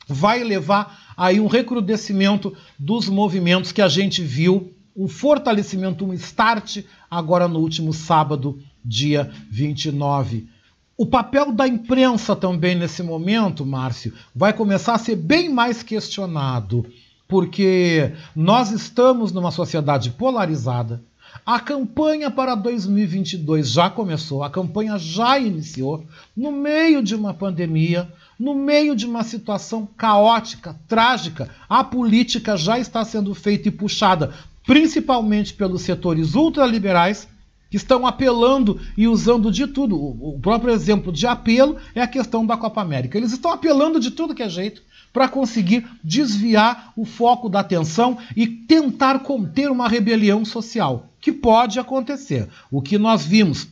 vai 0.06 0.42
levar 0.42 1.14
aí 1.16 1.40
um 1.40 1.46
recrudescimento 1.46 2.56
dos 2.78 3.08
movimentos 3.08 3.72
que 3.72 3.82
a 3.82 3.88
gente 3.88 4.22
viu, 4.22 4.72
um 4.96 5.06
fortalecimento, 5.06 6.04
um 6.04 6.12
start 6.14 6.84
agora 7.10 7.46
no 7.46 7.60
último 7.60 7.92
sábado, 7.92 8.58
dia 8.84 9.30
29. 9.50 10.48
O 10.96 11.06
papel 11.06 11.52
da 11.52 11.68
imprensa 11.68 12.34
também 12.34 12.74
nesse 12.74 13.04
momento, 13.04 13.64
Márcio, 13.64 14.12
vai 14.34 14.52
começar 14.52 14.94
a 14.94 14.98
ser 14.98 15.14
bem 15.14 15.48
mais 15.48 15.82
questionado, 15.82 16.84
porque 17.28 18.12
nós 18.34 18.72
estamos 18.72 19.30
numa 19.30 19.52
sociedade 19.52 20.10
polarizada, 20.10 21.00
a 21.44 21.58
campanha 21.60 22.30
para 22.30 22.54
2022 22.54 23.70
já 23.70 23.88
começou, 23.88 24.42
a 24.42 24.50
campanha 24.50 24.98
já 24.98 25.38
iniciou, 25.38 26.04
no 26.36 26.52
meio 26.52 27.02
de 27.02 27.14
uma 27.14 27.32
pandemia, 27.32 28.08
no 28.38 28.54
meio 28.54 28.94
de 28.94 29.06
uma 29.06 29.24
situação 29.24 29.88
caótica, 29.96 30.78
trágica. 30.86 31.50
A 31.68 31.82
política 31.82 32.56
já 32.56 32.78
está 32.78 33.04
sendo 33.04 33.34
feita 33.34 33.68
e 33.68 33.72
puxada, 33.72 34.32
principalmente 34.66 35.54
pelos 35.54 35.82
setores 35.82 36.34
ultraliberais, 36.34 37.26
que 37.70 37.76
estão 37.76 38.06
apelando 38.06 38.80
e 38.96 39.06
usando 39.06 39.50
de 39.50 39.66
tudo. 39.66 39.96
O 39.96 40.38
próprio 40.40 40.72
exemplo 40.72 41.12
de 41.12 41.26
apelo 41.26 41.76
é 41.94 42.00
a 42.00 42.06
questão 42.06 42.46
da 42.46 42.56
Copa 42.56 42.80
América. 42.80 43.18
Eles 43.18 43.32
estão 43.32 43.50
apelando 43.50 44.00
de 44.00 44.10
tudo 44.10 44.34
que 44.34 44.42
é 44.42 44.48
jeito 44.48 44.82
para 45.12 45.28
conseguir 45.28 45.86
desviar 46.02 46.92
o 46.96 47.04
foco 47.04 47.48
da 47.48 47.60
atenção 47.60 48.18
e 48.36 48.46
tentar 48.46 49.20
conter 49.20 49.70
uma 49.70 49.88
rebelião 49.88 50.44
social, 50.44 51.08
que 51.20 51.32
pode 51.32 51.78
acontecer. 51.78 52.48
O 52.70 52.80
que 52.82 52.98
nós 52.98 53.24
vimos 53.24 53.68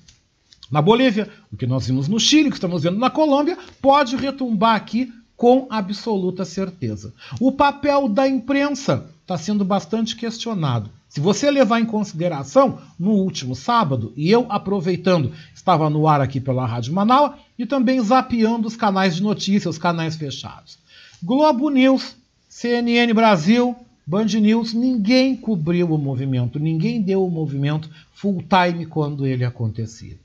na 0.70 0.82
Bolívia, 0.82 1.28
o 1.52 1.56
que 1.56 1.66
nós 1.66 1.86
vimos 1.86 2.08
no 2.08 2.18
Chile, 2.18 2.48
o 2.48 2.50
que 2.50 2.56
estamos 2.56 2.82
vendo 2.82 2.98
na 2.98 3.10
Colômbia, 3.10 3.56
pode 3.80 4.16
retumbar 4.16 4.74
aqui 4.74 5.12
com 5.36 5.66
absoluta 5.70 6.44
certeza. 6.44 7.12
O 7.38 7.52
papel 7.52 8.08
da 8.08 8.26
imprensa 8.26 9.08
está 9.22 9.36
sendo 9.36 9.64
bastante 9.64 10.16
questionado. 10.16 10.90
Se 11.08 11.20
você 11.20 11.50
levar 11.50 11.80
em 11.80 11.86
consideração, 11.86 12.78
no 12.98 13.12
último 13.12 13.54
sábado, 13.54 14.12
e 14.16 14.30
eu 14.30 14.46
aproveitando, 14.48 15.32
estava 15.54 15.88
no 15.88 16.06
ar 16.06 16.20
aqui 16.20 16.40
pela 16.40 16.66
Rádio 16.66 16.92
Manaus 16.92 17.32
e 17.58 17.64
também 17.64 18.00
zapeando 18.00 18.68
os 18.68 18.76
canais 18.76 19.16
de 19.16 19.22
notícias, 19.22 19.76
os 19.76 19.78
canais 19.80 20.16
fechados. 20.16 20.78
Globo 21.22 21.70
News, 21.70 22.16
CNN 22.48 23.12
Brasil, 23.14 23.74
Band 24.06 24.26
News, 24.26 24.72
ninguém 24.72 25.36
cobriu 25.36 25.92
o 25.92 25.98
movimento, 25.98 26.58
ninguém 26.58 27.02
deu 27.02 27.24
o 27.24 27.30
movimento 27.30 27.90
full 28.12 28.42
time 28.42 28.86
quando 28.86 29.26
ele 29.26 29.44
acontecia. 29.44 30.16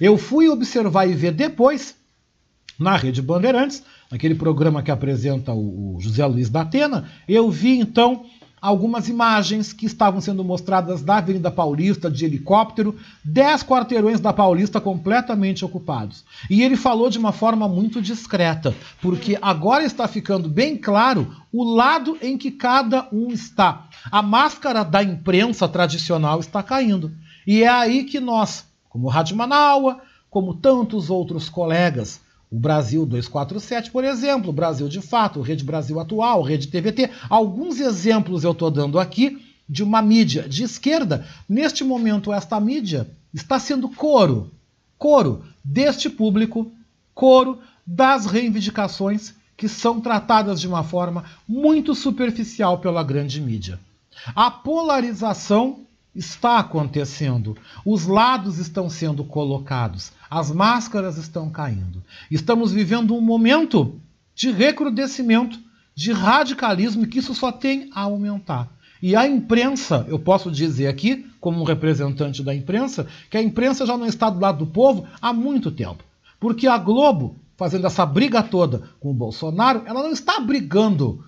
Eu 0.00 0.18
fui 0.18 0.48
observar 0.48 1.06
e 1.08 1.14
ver 1.14 1.32
depois, 1.32 1.94
na 2.78 2.96
Rede 2.96 3.22
Bandeirantes, 3.22 3.82
naquele 4.10 4.34
programa 4.34 4.82
que 4.82 4.90
apresenta 4.90 5.54
o 5.54 5.96
José 6.00 6.26
Luiz 6.26 6.50
da 6.50 6.62
Atena, 6.62 7.08
eu 7.28 7.50
vi 7.50 7.78
então 7.78 8.26
algumas 8.60 9.08
imagens 9.08 9.72
que 9.72 9.86
estavam 9.86 10.20
sendo 10.20 10.44
mostradas 10.44 11.02
da 11.02 11.16
Avenida 11.16 11.50
Paulista 11.50 12.10
de 12.10 12.24
helicóptero, 12.24 12.96
dez 13.24 13.62
quarteirões 13.62 14.20
da 14.20 14.32
Paulista 14.32 14.80
completamente 14.80 15.64
ocupados. 15.64 16.24
E 16.48 16.62
ele 16.62 16.76
falou 16.76 17.08
de 17.08 17.18
uma 17.18 17.32
forma 17.32 17.68
muito 17.68 18.02
discreta, 18.02 18.74
porque 19.00 19.38
agora 19.40 19.84
está 19.84 20.06
ficando 20.06 20.48
bem 20.48 20.76
claro 20.76 21.34
o 21.52 21.64
lado 21.64 22.18
em 22.20 22.36
que 22.36 22.50
cada 22.50 23.08
um 23.12 23.28
está. 23.28 23.88
A 24.10 24.22
máscara 24.22 24.84
da 24.84 25.02
imprensa 25.02 25.68
tradicional 25.68 26.40
está 26.40 26.62
caindo. 26.62 27.12
E 27.46 27.62
é 27.62 27.68
aí 27.68 28.04
que 28.04 28.20
nós, 28.20 28.64
como 28.88 29.08
Rádio 29.08 29.36
Manaua, 29.36 30.00
como 30.28 30.54
tantos 30.54 31.10
outros 31.10 31.48
colegas, 31.48 32.20
o 32.50 32.58
Brasil 32.58 33.06
247, 33.06 33.90
por 33.90 34.02
exemplo, 34.02 34.52
Brasil 34.52 34.88
de 34.88 35.00
Fato, 35.00 35.40
Rede 35.40 35.64
Brasil 35.64 36.00
Atual, 36.00 36.42
Rede 36.42 36.66
TVT. 36.66 37.10
Alguns 37.28 37.78
exemplos 37.78 38.42
eu 38.42 38.50
estou 38.50 38.70
dando 38.70 38.98
aqui 38.98 39.40
de 39.68 39.84
uma 39.84 40.02
mídia 40.02 40.48
de 40.48 40.64
esquerda. 40.64 41.24
Neste 41.48 41.84
momento, 41.84 42.32
esta 42.32 42.58
mídia 42.58 43.08
está 43.32 43.60
sendo 43.60 43.88
coro, 43.88 44.50
coro 44.98 45.44
deste 45.62 46.10
público, 46.10 46.72
coro 47.14 47.58
das 47.86 48.26
reivindicações 48.26 49.32
que 49.56 49.68
são 49.68 50.00
tratadas 50.00 50.60
de 50.60 50.66
uma 50.66 50.82
forma 50.82 51.24
muito 51.46 51.94
superficial 51.94 52.78
pela 52.78 53.04
grande 53.04 53.40
mídia. 53.40 53.78
A 54.34 54.50
polarização 54.50 55.80
está 56.14 56.58
acontecendo. 56.58 57.56
Os 57.84 58.06
lados 58.06 58.58
estão 58.58 58.90
sendo 58.90 59.22
colocados, 59.22 60.12
as 60.30 60.52
máscaras 60.52 61.18
estão 61.18 61.50
caindo. 61.50 62.02
Estamos 62.30 62.70
vivendo 62.70 63.16
um 63.16 63.20
momento 63.20 64.00
de 64.34 64.52
recrudescimento, 64.52 65.58
de 65.94 66.12
radicalismo, 66.12 67.06
que 67.06 67.18
isso 67.18 67.34
só 67.34 67.50
tem 67.50 67.90
a 67.92 68.02
aumentar. 68.02 68.68
E 69.02 69.16
a 69.16 69.26
imprensa, 69.26 70.06
eu 70.08 70.18
posso 70.18 70.50
dizer 70.50 70.86
aqui, 70.86 71.26
como 71.40 71.60
um 71.60 71.64
representante 71.64 72.42
da 72.42 72.54
imprensa, 72.54 73.08
que 73.28 73.36
a 73.36 73.42
imprensa 73.42 73.84
já 73.84 73.96
não 73.96 74.06
está 74.06 74.30
do 74.30 74.38
lado 74.38 74.64
do 74.64 74.70
povo 74.70 75.06
há 75.20 75.32
muito 75.32 75.70
tempo. 75.70 76.04
Porque 76.38 76.66
a 76.68 76.78
Globo, 76.78 77.36
fazendo 77.56 77.86
essa 77.86 78.06
briga 78.06 78.42
toda 78.42 78.82
com 79.00 79.10
o 79.10 79.14
Bolsonaro, 79.14 79.82
ela 79.86 80.02
não 80.02 80.12
está 80.12 80.38
brigando 80.38 81.24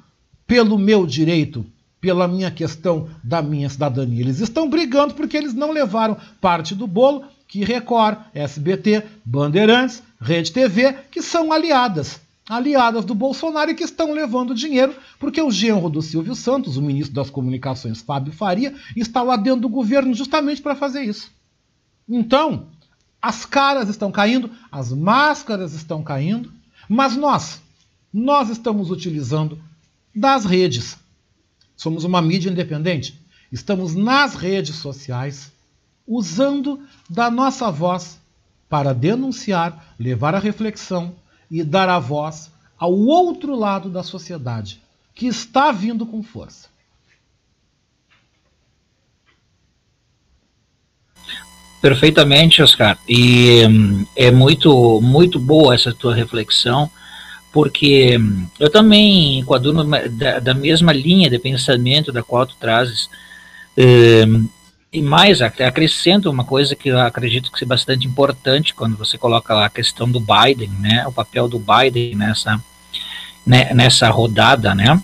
pelo 0.47 0.79
meu 0.79 1.07
direito, 1.07 1.67
pela 2.01 2.29
minha 2.29 2.51
questão 2.51 3.09
da 3.23 3.43
minha 3.43 3.69
cidadania. 3.69 4.21
Eles 4.21 4.41
estão 4.41 4.69
brigando 4.69 5.15
porque 5.15 5.37
eles 5.37 5.55
não 5.55 5.73
levaram 5.73 6.17
parte 6.41 6.75
do 6.75 6.87
bolo 6.87 7.25
que 7.53 7.63
Record, 7.63 8.17
SBT, 8.33 9.05
Bandeirantes, 9.23 10.03
Rede 10.19 10.51
TV, 10.51 10.95
que 11.11 11.21
são 11.21 11.53
aliadas, 11.53 12.19
aliadas 12.49 13.05
do 13.05 13.15
Bolsonaro 13.15 13.71
e 13.71 13.75
que 13.75 13.85
estão 13.85 14.15
levando 14.15 14.55
dinheiro, 14.55 14.95
porque 15.21 15.43
o 15.43 15.51
genro 15.51 15.91
do 15.91 16.01
Silvio 16.01 16.35
Santos, 16.35 16.79
o 16.79 16.83
ministro 16.83 17.15
das 17.15 17.29
Comunicações, 17.29 18.01
Fábio 18.01 18.33
Faria, 18.33 18.75
está 18.97 19.23
lá 19.23 19.37
dentro 19.37 19.61
do 19.61 19.69
governo 19.69 20.15
justamente 20.15 20.63
para 20.63 20.75
fazer 20.75 21.03
isso. 21.03 21.31
Então, 22.09 22.69
as 23.21 23.45
caras 23.45 23.91
estão 23.91 24.11
caindo, 24.11 24.51
as 24.71 24.91
máscaras 24.91 25.75
estão 25.75 26.03
caindo, 26.03 26.51
mas 26.89 27.19
nós, 27.19 27.61
nós 28.11 28.49
estamos 28.49 28.91
utilizando 28.91 29.63
das 30.15 30.47
redes 30.47 30.97
Somos 31.77 32.05
uma 32.05 32.23
mídia 32.23 32.49
independente. 32.49 33.21
Estamos 33.51 33.95
nas 33.95 34.37
redes 34.37 34.77
sociais 34.77 35.52
usando 36.17 36.81
da 37.09 37.31
nossa 37.31 37.71
voz 37.71 38.21
para 38.69 38.93
denunciar, 38.93 39.95
levar 39.99 40.35
a 40.35 40.39
reflexão 40.39 41.15
e 41.51 41.63
dar 41.63 41.89
a 41.89 41.99
voz 41.99 42.51
ao 42.79 42.93
outro 42.93 43.55
lado 43.55 43.89
da 43.89 44.03
sociedade, 44.03 44.81
que 45.15 45.27
está 45.27 45.71
vindo 45.71 46.05
com 46.05 46.23
força. 46.23 46.69
Perfeitamente, 51.81 52.63
Oscar. 52.63 52.97
E 53.09 53.67
hum, 53.67 54.07
é 54.17 54.31
muito, 54.31 55.01
muito 55.01 55.39
boa 55.39 55.75
essa 55.75 55.93
tua 55.93 56.15
reflexão 56.15 56.91
porque 57.53 58.19
eu 58.59 58.71
também 58.71 59.39
enquadro 59.41 59.85
da, 59.85 60.41
da, 60.41 60.55
mesma 60.55 60.93
linha 60.93 61.29
de 61.29 61.39
pensamento 61.39 62.11
da 62.11 62.23
qual 62.23 62.47
tu 62.47 62.57
trazes, 62.59 63.11
eh, 63.77 64.25
e 64.93 65.01
mais, 65.01 65.41
acrescento 65.41 66.31
uma 66.31 66.45
coisa 66.45 66.77
que 66.77 66.91
eu 66.91 67.01
acredito 67.01 67.51
que 67.51 67.65
é 67.65 67.67
bastante 67.67 68.07
importante 68.07 68.75
quando 68.75 68.97
você 68.97 69.17
coloca 69.17 69.55
lá 69.55 69.67
a 69.67 69.71
questão 69.71 70.11
do 70.11 70.21
Biden, 70.21 70.71
né, 70.81 71.07
o 71.07 71.13
papel 71.13 71.49
do 71.49 71.59
Biden 71.59 72.15
nessa, 72.15 72.63
né, 73.47 73.73
nessa 73.73 74.11
rodada, 74.11 74.75
né, 74.75 75.03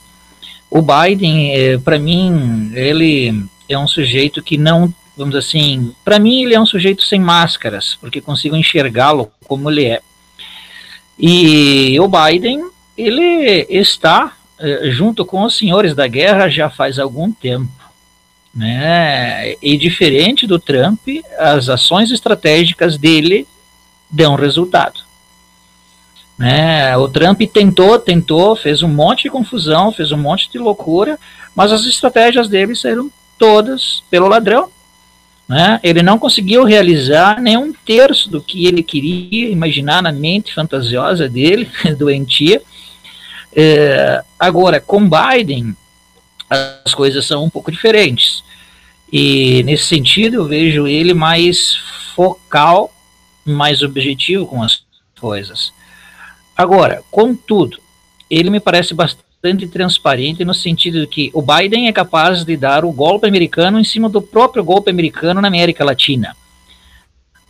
o 0.70 0.82
Biden, 0.82 1.54
eh, 1.54 1.78
para 1.78 1.98
mim, 1.98 2.70
ele 2.74 3.42
é 3.66 3.78
um 3.78 3.88
sujeito 3.88 4.42
que 4.42 4.58
não, 4.58 4.92
vamos 5.16 5.34
assim, 5.34 5.94
para 6.04 6.18
mim 6.18 6.42
ele 6.42 6.54
é 6.54 6.60
um 6.60 6.66
sujeito 6.66 7.02
sem 7.04 7.18
máscaras, 7.18 7.96
porque 7.98 8.20
consigo 8.20 8.54
enxergá-lo 8.54 9.32
como 9.46 9.70
ele 9.70 9.86
é. 9.86 10.02
E 11.18 11.98
o 11.98 12.06
Biden, 12.06 12.68
ele 12.96 13.66
está 13.70 14.36
eh, 14.58 14.90
junto 14.90 15.24
com 15.24 15.42
os 15.42 15.56
senhores 15.56 15.94
da 15.94 16.06
guerra 16.06 16.50
já 16.50 16.68
faz 16.68 16.98
algum 16.98 17.32
tempo. 17.32 17.77
Né? 18.58 19.54
E 19.62 19.78
diferente 19.78 20.44
do 20.44 20.58
Trump, 20.58 21.06
as 21.38 21.68
ações 21.68 22.10
estratégicas 22.10 22.98
dele 22.98 23.46
dão 24.10 24.34
resultado. 24.34 25.00
Né? 26.36 26.96
O 26.96 27.08
Trump 27.08 27.40
tentou, 27.52 28.00
tentou, 28.00 28.56
fez 28.56 28.82
um 28.82 28.88
monte 28.88 29.22
de 29.22 29.30
confusão, 29.30 29.92
fez 29.92 30.10
um 30.10 30.16
monte 30.16 30.50
de 30.50 30.58
loucura, 30.58 31.20
mas 31.54 31.70
as 31.70 31.86
estratégias 31.86 32.48
dele 32.48 32.74
saíram 32.74 33.08
todas 33.38 34.02
pelo 34.10 34.26
ladrão. 34.26 34.68
Né? 35.46 35.78
Ele 35.80 36.02
não 36.02 36.18
conseguiu 36.18 36.64
realizar 36.64 37.40
nem 37.40 37.56
um 37.56 37.72
terço 37.72 38.28
do 38.28 38.40
que 38.40 38.66
ele 38.66 38.82
queria 38.82 39.50
imaginar 39.50 40.02
na 40.02 40.10
mente 40.10 40.52
fantasiosa 40.52 41.28
dele, 41.28 41.70
doentia. 41.96 42.60
É, 43.54 44.20
agora, 44.36 44.80
com 44.80 45.08
Biden, 45.08 45.76
as 46.50 46.92
coisas 46.92 47.24
são 47.24 47.44
um 47.44 47.50
pouco 47.50 47.70
diferentes. 47.70 48.47
E 49.12 49.62
nesse 49.62 49.84
sentido, 49.84 50.36
eu 50.36 50.44
vejo 50.44 50.86
ele 50.86 51.14
mais 51.14 51.76
focal, 52.14 52.92
mais 53.44 53.82
objetivo 53.82 54.46
com 54.46 54.62
as 54.62 54.82
coisas. 55.18 55.72
Agora, 56.56 57.02
contudo, 57.10 57.78
ele 58.30 58.50
me 58.50 58.60
parece 58.60 58.92
bastante 58.92 59.66
transparente 59.68 60.44
no 60.44 60.52
sentido 60.52 61.00
de 61.00 61.06
que 61.06 61.30
o 61.32 61.40
Biden 61.40 61.88
é 61.88 61.92
capaz 61.92 62.44
de 62.44 62.56
dar 62.56 62.84
o 62.84 62.92
golpe 62.92 63.26
americano 63.26 63.78
em 63.78 63.84
cima 63.84 64.08
do 64.08 64.20
próprio 64.20 64.64
golpe 64.64 64.90
americano 64.90 65.40
na 65.40 65.48
América 65.48 65.84
Latina 65.84 66.36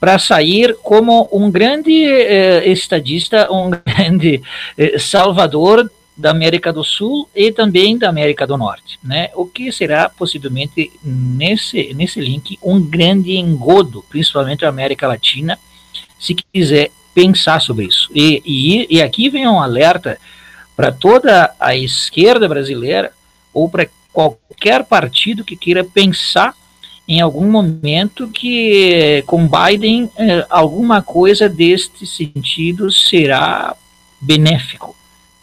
para 0.00 0.18
sair 0.18 0.76
como 0.82 1.28
um 1.32 1.50
grande 1.50 2.04
eh, 2.04 2.70
estadista, 2.70 3.52
um 3.52 3.70
grande 3.84 4.40
eh, 4.76 4.98
salvador 4.98 5.90
da 6.18 6.32
América 6.32 6.72
do 6.72 6.82
Sul 6.82 7.28
e 7.32 7.52
também 7.52 7.96
da 7.96 8.08
América 8.08 8.44
do 8.44 8.58
Norte, 8.58 8.98
né? 9.02 9.30
O 9.36 9.46
que 9.46 9.70
será 9.70 10.08
possivelmente 10.08 10.90
nesse 11.02 11.94
nesse 11.94 12.20
link 12.20 12.58
um 12.60 12.82
grande 12.82 13.36
engodo, 13.36 14.04
principalmente 14.08 14.64
a 14.66 14.68
América 14.68 15.06
Latina, 15.06 15.56
se 16.18 16.34
quiser 16.34 16.90
pensar 17.14 17.60
sobre 17.60 17.86
isso. 17.86 18.10
E, 18.12 18.42
e, 18.44 18.96
e 18.96 19.00
aqui 19.00 19.30
vem 19.30 19.46
um 19.46 19.60
alerta 19.60 20.18
para 20.74 20.90
toda 20.90 21.54
a 21.58 21.76
esquerda 21.76 22.48
brasileira 22.48 23.12
ou 23.54 23.70
para 23.70 23.88
qualquer 24.12 24.84
partido 24.84 25.44
que 25.44 25.56
queira 25.56 25.84
pensar 25.84 26.52
em 27.06 27.20
algum 27.20 27.48
momento 27.48 28.28
que 28.28 29.22
com 29.24 29.48
Biden 29.48 30.10
eh, 30.18 30.44
alguma 30.50 31.00
coisa 31.00 31.48
deste 31.48 32.06
sentido 32.06 32.90
será 32.92 33.74
benéfico 34.20 34.97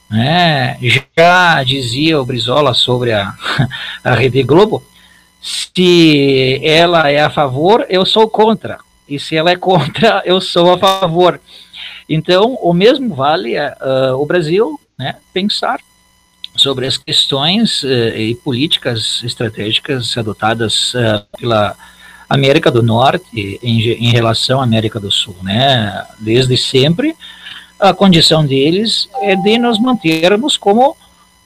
né? 0.09 0.77
Já 1.17 1.63
dizia 1.63 2.19
o 2.19 2.25
Brizola 2.25 2.73
sobre 2.73 3.11
a, 3.11 3.33
a 4.03 4.13
Rede 4.13 4.43
Globo, 4.43 4.83
se 5.41 6.59
ela 6.63 7.09
é 7.09 7.19
a 7.21 7.29
favor, 7.29 7.85
eu 7.89 8.05
sou 8.05 8.27
contra. 8.27 8.79
E 9.07 9.19
se 9.19 9.35
ela 9.35 9.51
é 9.51 9.55
contra, 9.55 10.23
eu 10.25 10.41
sou 10.41 10.73
a 10.73 10.77
favor. 10.77 11.39
Então, 12.09 12.57
o 12.61 12.73
mesmo 12.73 13.13
vale 13.13 13.55
uh, 13.57 14.15
o 14.19 14.25
Brasil 14.25 14.79
né, 14.97 15.15
pensar 15.33 15.79
sobre 16.55 16.87
as 16.87 16.97
questões 16.97 17.83
uh, 17.83 17.87
e 18.15 18.35
políticas 18.35 19.21
estratégicas 19.23 20.17
adotadas 20.17 20.93
uh, 20.93 21.23
pela 21.37 21.75
América 22.27 22.71
do 22.71 22.81
Norte 22.81 23.59
em, 23.61 23.79
em 23.91 24.09
relação 24.09 24.61
à 24.61 24.63
América 24.63 24.99
do 24.99 25.11
Sul. 25.11 25.35
Né? 25.43 26.05
Desde 26.19 26.57
sempre, 26.57 27.15
a 27.79 27.93
condição 27.93 28.45
deles 28.45 29.09
é 29.21 29.35
de 29.35 29.57
nos 29.57 29.79
mantermos 29.79 30.57
como 30.57 30.95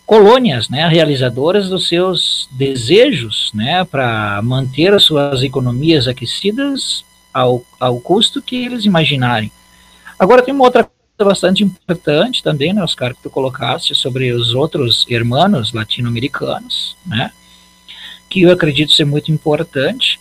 colônias, 0.06 0.70
né, 0.70 0.88
realizadoras 0.88 1.70
dos 1.70 1.88
seus 1.88 2.50
desejos, 2.52 3.52
né, 3.54 3.86
para 3.86 4.42
manter 4.42 4.92
as 4.92 5.04
suas 5.04 5.44
economias 5.44 6.08
aquecidas 6.08 7.06
ao, 7.32 7.64
ao 7.80 8.00
custo 8.00 8.42
que 8.42 8.66
eles 8.66 8.86
imaginarem. 8.86 9.52
Agora 10.18 10.42
tem 10.42 10.52
uma 10.52 10.64
outra 10.64 10.84
coisa 10.84 11.30
bastante 11.30 11.64
importante 11.64 12.42
também, 12.42 12.74
né, 12.74 12.84
Oscar, 12.84 13.14
que 13.14 13.22
tu 13.22 13.30
colocaste 13.30 13.94
sobre 13.94 14.32
os 14.32 14.56
outros 14.56 15.06
irmãos 15.08 15.74
latino-americanos, 15.74 16.98
né, 17.06 17.32
que 18.28 18.42
eu 18.42 18.52
acredito 18.52 18.94
ser 18.94 19.06
muito 19.06 19.32
importante, 19.32 20.20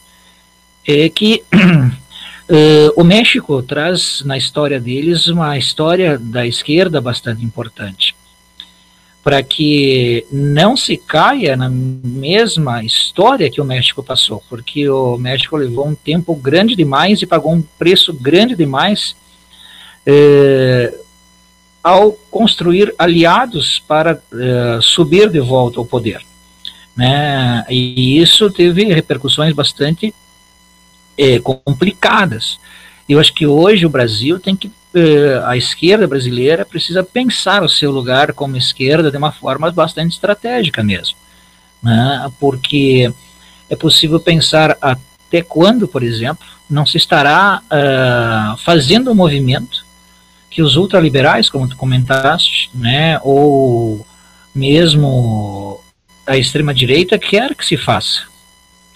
é 0.86 1.08
que 1.08 1.42
Uh, 2.48 2.88
o 2.96 3.04
México 3.04 3.62
traz 3.62 4.22
na 4.24 4.34
história 4.34 4.80
deles 4.80 5.26
uma 5.26 5.58
história 5.58 6.18
da 6.18 6.46
esquerda 6.46 6.98
bastante 6.98 7.44
importante, 7.44 8.16
para 9.22 9.42
que 9.42 10.26
não 10.32 10.74
se 10.74 10.96
caia 10.96 11.58
na 11.58 11.68
mesma 11.68 12.82
história 12.82 13.50
que 13.50 13.60
o 13.60 13.64
México 13.66 14.02
passou, 14.02 14.42
porque 14.48 14.88
o 14.88 15.18
México 15.18 15.58
levou 15.58 15.86
um 15.86 15.94
tempo 15.94 16.34
grande 16.34 16.74
demais 16.74 17.20
e 17.20 17.26
pagou 17.26 17.52
um 17.52 17.62
preço 17.78 18.14
grande 18.14 18.56
demais 18.56 19.14
uh, 20.06 20.98
ao 21.82 22.12
construir 22.30 22.94
aliados 22.98 23.78
para 23.86 24.14
uh, 24.14 24.80
subir 24.80 25.28
de 25.28 25.40
volta 25.40 25.80
ao 25.80 25.84
poder. 25.84 26.22
Né? 26.96 27.62
E 27.68 28.18
isso 28.18 28.50
teve 28.50 28.84
repercussões 28.84 29.54
bastante 29.54 30.14
é, 31.18 31.38
complicadas. 31.40 32.58
Eu 33.08 33.18
acho 33.18 33.34
que 33.34 33.46
hoje 33.46 33.84
o 33.84 33.90
Brasil 33.90 34.38
tem 34.38 34.54
que 34.54 34.70
é, 34.94 35.42
a 35.44 35.56
esquerda 35.56 36.06
brasileira 36.06 36.64
precisa 36.64 37.02
pensar 37.04 37.62
o 37.62 37.68
seu 37.68 37.90
lugar 37.90 38.32
como 38.32 38.56
esquerda 38.56 39.10
de 39.10 39.16
uma 39.18 39.30
forma 39.30 39.70
bastante 39.70 40.12
estratégica 40.12 40.82
mesmo, 40.82 41.16
né? 41.82 42.30
porque 42.40 43.12
é 43.68 43.76
possível 43.76 44.18
pensar 44.18 44.78
até 44.80 45.42
quando, 45.42 45.86
por 45.86 46.02
exemplo, 46.02 46.46
não 46.70 46.86
se 46.86 46.96
estará 46.96 47.62
uh, 47.64 48.56
fazendo 48.58 49.10
um 49.10 49.14
movimento 49.14 49.84
que 50.50 50.62
os 50.62 50.76
ultraliberais, 50.76 51.50
como 51.50 51.68
tu 51.68 51.76
comentaste, 51.76 52.70
né, 52.74 53.20
ou 53.22 54.06
mesmo 54.54 55.80
a 56.26 56.36
extrema 56.36 56.72
direita 56.72 57.18
quer 57.18 57.54
que 57.54 57.64
se 57.64 57.76
faça, 57.76 58.22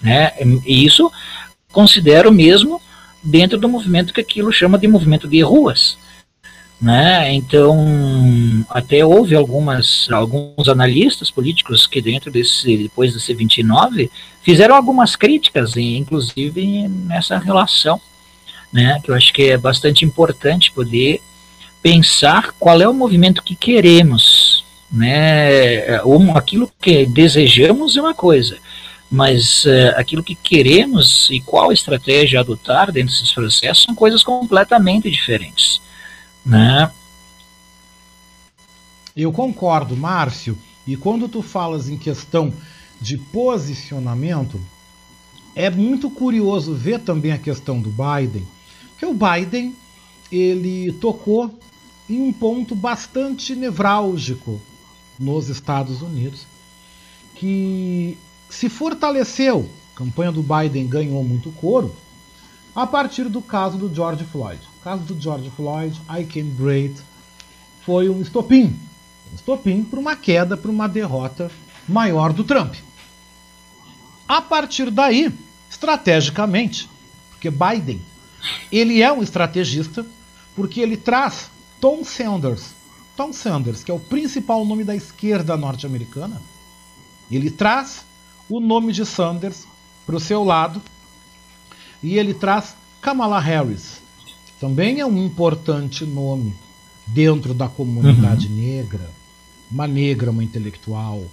né? 0.01 0.33
E 0.65 0.85
isso 0.85 1.11
considero 1.73 2.31
mesmo 2.31 2.79
dentro 3.21 3.57
do 3.57 3.67
movimento 3.67 4.13
que 4.13 4.21
aquilo 4.21 4.53
chama 4.53 4.77
de 4.77 4.87
movimento 4.87 5.27
de 5.27 5.41
ruas. 5.41 5.97
Né? 6.79 7.33
Então, 7.33 8.65
até 8.69 9.05
houve 9.05 9.35
algumas, 9.35 10.09
alguns 10.11 10.67
analistas 10.67 11.31
políticos 11.31 11.87
que 11.87 12.01
dentro 12.01 12.29
desse, 12.29 12.77
depois 12.77 13.13
do 13.13 13.19
C29, 13.19 14.09
fizeram 14.41 14.75
algumas 14.75 15.15
críticas, 15.15 15.77
inclusive 15.77 16.87
nessa 16.89 17.37
relação, 17.37 17.99
né? 18.71 18.99
que 19.01 19.09
eu 19.09 19.15
acho 19.15 19.31
que 19.33 19.43
é 19.43 19.57
bastante 19.57 20.03
importante 20.03 20.73
poder 20.73 21.21
pensar 21.81 22.53
qual 22.59 22.81
é 22.81 22.87
o 22.87 22.93
movimento 22.93 23.43
que 23.43 23.55
queremos, 23.55 24.65
né? 24.91 26.01
aquilo 26.35 26.69
que 26.81 27.05
desejamos 27.05 27.95
é 27.95 28.01
uma 28.01 28.13
coisa, 28.13 28.57
mas 29.13 29.63
uh, 29.65 29.93
aquilo 29.95 30.23
que 30.23 30.33
queremos 30.33 31.29
e 31.29 31.39
qual 31.39 31.71
estratégia 31.71 32.39
adotar 32.39 32.91
dentro 32.91 33.13
desses 33.13 33.31
processos 33.31 33.83
são 33.83 33.93
coisas 33.93 34.23
completamente 34.23 35.07
diferentes. 35.07 35.79
Né? 36.43 36.91
Eu 39.15 39.31
concordo, 39.31 39.95
Márcio. 39.95 40.57
E 40.87 40.97
quando 40.97 41.29
tu 41.29 41.43
falas 41.43 41.89
em 41.89 41.95
questão 41.95 42.51
de 42.99 43.15
posicionamento, 43.15 44.59
é 45.55 45.69
muito 45.69 46.09
curioso 46.09 46.73
ver 46.73 46.99
também 46.99 47.33
a 47.33 47.37
questão 47.37 47.79
do 47.79 47.91
Biden, 47.91 48.47
que 48.97 49.05
o 49.05 49.13
Biden 49.13 49.75
ele 50.31 50.91
tocou 50.93 51.55
em 52.09 52.19
um 52.19 52.33
ponto 52.33 52.73
bastante 52.73 53.53
nevrálgico 53.53 54.59
nos 55.19 55.49
Estados 55.49 56.01
Unidos, 56.01 56.47
que 57.35 58.17
se 58.53 58.69
fortaleceu. 58.69 59.69
A 59.93 59.97
campanha 59.97 60.31
do 60.31 60.43
Biden 60.43 60.87
ganhou 60.87 61.23
muito 61.23 61.51
coro 61.51 61.93
a 62.75 62.85
partir 62.87 63.25
do 63.25 63.41
caso 63.41 63.77
do 63.77 63.93
George 63.93 64.23
Floyd. 64.25 64.61
O 64.79 64.83
caso 64.83 65.03
do 65.03 65.19
George 65.19 65.51
Floyd, 65.55 65.99
I 66.09 66.23
Can 66.23 66.49
Breathe, 66.55 66.99
foi 67.85 68.09
um 68.09 68.21
estopim. 68.21 68.75
Um 69.31 69.35
estopim 69.35 69.83
para 69.83 69.99
uma 69.99 70.15
queda, 70.15 70.55
para 70.55 70.71
uma 70.71 70.87
derrota 70.87 71.51
maior 71.87 72.31
do 72.33 72.43
Trump. 72.43 72.75
A 74.27 74.41
partir 74.41 74.89
daí, 74.89 75.31
estrategicamente, 75.69 76.89
porque 77.29 77.51
Biden, 77.51 78.01
ele 78.71 79.01
é 79.01 79.11
um 79.11 79.21
estrategista, 79.21 80.05
porque 80.55 80.79
ele 80.79 80.97
traz 80.97 81.49
Tom 81.79 82.03
Sanders. 82.03 82.71
Tom 83.15 83.33
Sanders, 83.33 83.83
que 83.83 83.91
é 83.91 83.93
o 83.93 83.99
principal 83.99 84.65
nome 84.65 84.83
da 84.83 84.95
esquerda 84.95 85.57
norte-americana, 85.57 86.41
ele 87.29 87.51
traz 87.51 88.05
o 88.49 88.59
nome 88.59 88.93
de 88.93 89.05
Sanders 89.05 89.65
para 90.05 90.15
o 90.15 90.19
seu 90.19 90.43
lado 90.43 90.81
e 92.01 92.17
ele 92.17 92.33
traz 92.33 92.75
Kamala 93.01 93.39
Harris. 93.39 94.01
Também 94.59 94.99
é 94.99 95.05
um 95.05 95.23
importante 95.23 96.05
nome 96.05 96.53
dentro 97.07 97.53
da 97.53 97.67
comunidade 97.67 98.47
uhum. 98.47 98.55
negra, 98.55 99.09
uma 99.69 99.87
negra, 99.87 100.31
uma 100.31 100.43
intelectual, 100.43 101.23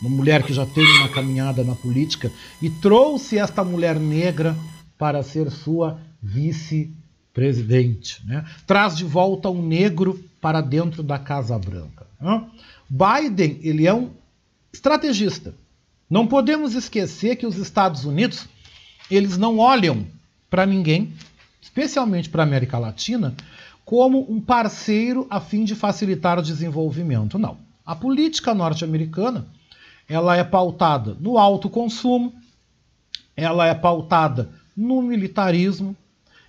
uma 0.00 0.10
mulher 0.10 0.42
que 0.42 0.52
já 0.52 0.66
tem 0.66 0.84
uma 0.98 1.08
caminhada 1.08 1.64
na 1.64 1.74
política 1.74 2.32
e 2.60 2.70
trouxe 2.70 3.38
esta 3.38 3.64
mulher 3.64 3.98
negra 3.98 4.56
para 4.96 5.22
ser 5.22 5.50
sua 5.50 6.00
vice-presidente. 6.22 8.24
Né? 8.26 8.44
Traz 8.66 8.96
de 8.96 9.04
volta 9.04 9.50
um 9.50 9.66
negro 9.66 10.22
para 10.40 10.60
dentro 10.60 11.02
da 11.02 11.18
Casa 11.18 11.58
Branca. 11.58 12.06
Né? 12.20 12.44
Biden 12.88 13.58
ele 13.62 13.86
é 13.86 13.94
um 13.94 14.10
estrategista. 14.72 15.54
Não 16.10 16.26
podemos 16.26 16.74
esquecer 16.74 17.36
que 17.36 17.46
os 17.46 17.56
Estados 17.56 18.04
Unidos, 18.04 18.48
eles 19.08 19.38
não 19.38 19.58
olham 19.58 20.04
para 20.50 20.66
ninguém, 20.66 21.12
especialmente 21.62 22.28
para 22.28 22.42
a 22.42 22.46
América 22.46 22.76
Latina, 22.78 23.32
como 23.84 24.26
um 24.28 24.40
parceiro 24.40 25.24
a 25.30 25.40
fim 25.40 25.62
de 25.62 25.76
facilitar 25.76 26.36
o 26.36 26.42
desenvolvimento. 26.42 27.38
Não. 27.38 27.58
A 27.86 27.94
política 27.94 28.52
norte-americana, 28.52 29.46
ela 30.08 30.36
é 30.36 30.42
pautada 30.42 31.16
no 31.20 31.38
alto 31.38 31.70
consumo, 31.70 32.32
ela 33.36 33.66
é 33.66 33.74
pautada 33.74 34.50
no 34.76 35.00
militarismo 35.00 35.96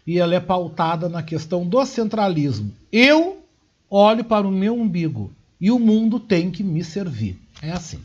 e 0.07 0.17
ela 0.17 0.33
é 0.33 0.39
pautada 0.39 1.07
na 1.07 1.21
questão 1.21 1.67
do 1.67 1.85
centralismo. 1.85 2.73
Eu 2.91 3.43
olho 3.87 4.23
para 4.23 4.47
o 4.47 4.51
meu 4.51 4.73
umbigo 4.73 5.31
e 5.59 5.69
o 5.69 5.77
mundo 5.77 6.19
tem 6.19 6.49
que 6.49 6.63
me 6.63 6.83
servir. 6.83 7.39
É 7.61 7.71
assim. 7.71 7.99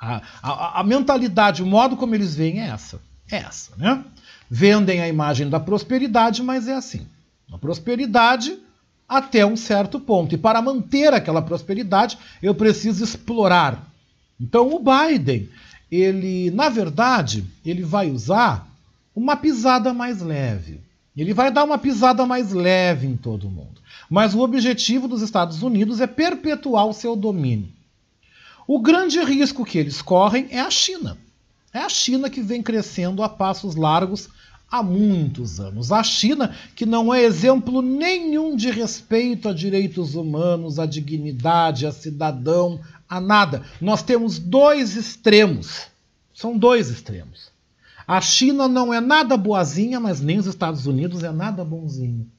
A, 0.00 0.22
a, 0.42 0.80
a 0.80 0.84
mentalidade, 0.84 1.62
o 1.62 1.66
modo 1.66 1.96
como 1.96 2.14
eles 2.14 2.34
veem 2.34 2.60
é 2.60 2.68
essa. 2.68 3.00
É 3.30 3.36
essa, 3.36 3.76
né? 3.76 4.02
Vendem 4.50 5.00
a 5.00 5.08
imagem 5.08 5.48
da 5.48 5.60
prosperidade, 5.60 6.42
mas 6.42 6.66
é 6.66 6.74
assim. 6.74 7.06
A 7.52 7.58
prosperidade 7.58 8.58
até 9.08 9.44
um 9.44 9.56
certo 9.56 10.00
ponto. 10.00 10.34
E 10.34 10.38
para 10.38 10.62
manter 10.62 11.12
aquela 11.12 11.42
prosperidade, 11.42 12.16
eu 12.42 12.54
preciso 12.54 13.04
explorar. 13.04 13.86
Então 14.40 14.72
o 14.72 14.78
Biden, 14.78 15.48
ele, 15.90 16.50
na 16.52 16.68
verdade, 16.68 17.44
ele 17.64 17.82
vai 17.82 18.10
usar 18.10 18.66
uma 19.14 19.36
pisada 19.36 19.92
mais 19.92 20.22
leve. 20.22 20.80
Ele 21.16 21.34
vai 21.34 21.50
dar 21.50 21.64
uma 21.64 21.76
pisada 21.76 22.24
mais 22.24 22.52
leve 22.52 23.06
em 23.06 23.16
todo 23.16 23.50
mundo. 23.50 23.80
Mas 24.08 24.34
o 24.34 24.40
objetivo 24.40 25.06
dos 25.06 25.22
Estados 25.22 25.62
Unidos 25.62 26.00
é 26.00 26.06
perpetuar 26.06 26.86
o 26.86 26.94
seu 26.94 27.14
domínio. 27.14 27.68
O 28.72 28.78
grande 28.78 29.18
risco 29.24 29.64
que 29.64 29.78
eles 29.78 30.00
correm 30.00 30.46
é 30.48 30.60
a 30.60 30.70
China. 30.70 31.18
É 31.74 31.80
a 31.80 31.88
China 31.88 32.30
que 32.30 32.40
vem 32.40 32.62
crescendo 32.62 33.20
a 33.20 33.28
passos 33.28 33.74
largos 33.74 34.28
há 34.70 34.80
muitos 34.80 35.58
anos. 35.58 35.90
A 35.90 36.04
China, 36.04 36.54
que 36.76 36.86
não 36.86 37.12
é 37.12 37.20
exemplo 37.20 37.82
nenhum 37.82 38.54
de 38.54 38.70
respeito 38.70 39.48
a 39.48 39.52
direitos 39.52 40.14
humanos, 40.14 40.78
à 40.78 40.86
dignidade, 40.86 41.84
a 41.84 41.90
cidadão, 41.90 42.78
a 43.08 43.20
nada. 43.20 43.64
Nós 43.80 44.04
temos 44.04 44.38
dois 44.38 44.94
extremos. 44.94 45.88
São 46.32 46.56
dois 46.56 46.90
extremos. 46.90 47.50
A 48.06 48.20
China 48.20 48.68
não 48.68 48.94
é 48.94 49.00
nada 49.00 49.36
boazinha, 49.36 49.98
mas 49.98 50.20
nem 50.20 50.38
os 50.38 50.46
Estados 50.46 50.86
Unidos 50.86 51.24
é 51.24 51.32
nada 51.32 51.64
bonzinho. 51.64 52.30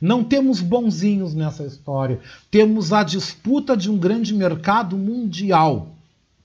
Não 0.00 0.24
temos 0.24 0.60
bonzinhos 0.60 1.34
nessa 1.34 1.64
história. 1.64 2.20
Temos 2.50 2.92
a 2.92 3.02
disputa 3.02 3.76
de 3.76 3.90
um 3.90 3.98
grande 3.98 4.32
mercado 4.32 4.96
mundial, 4.96 5.94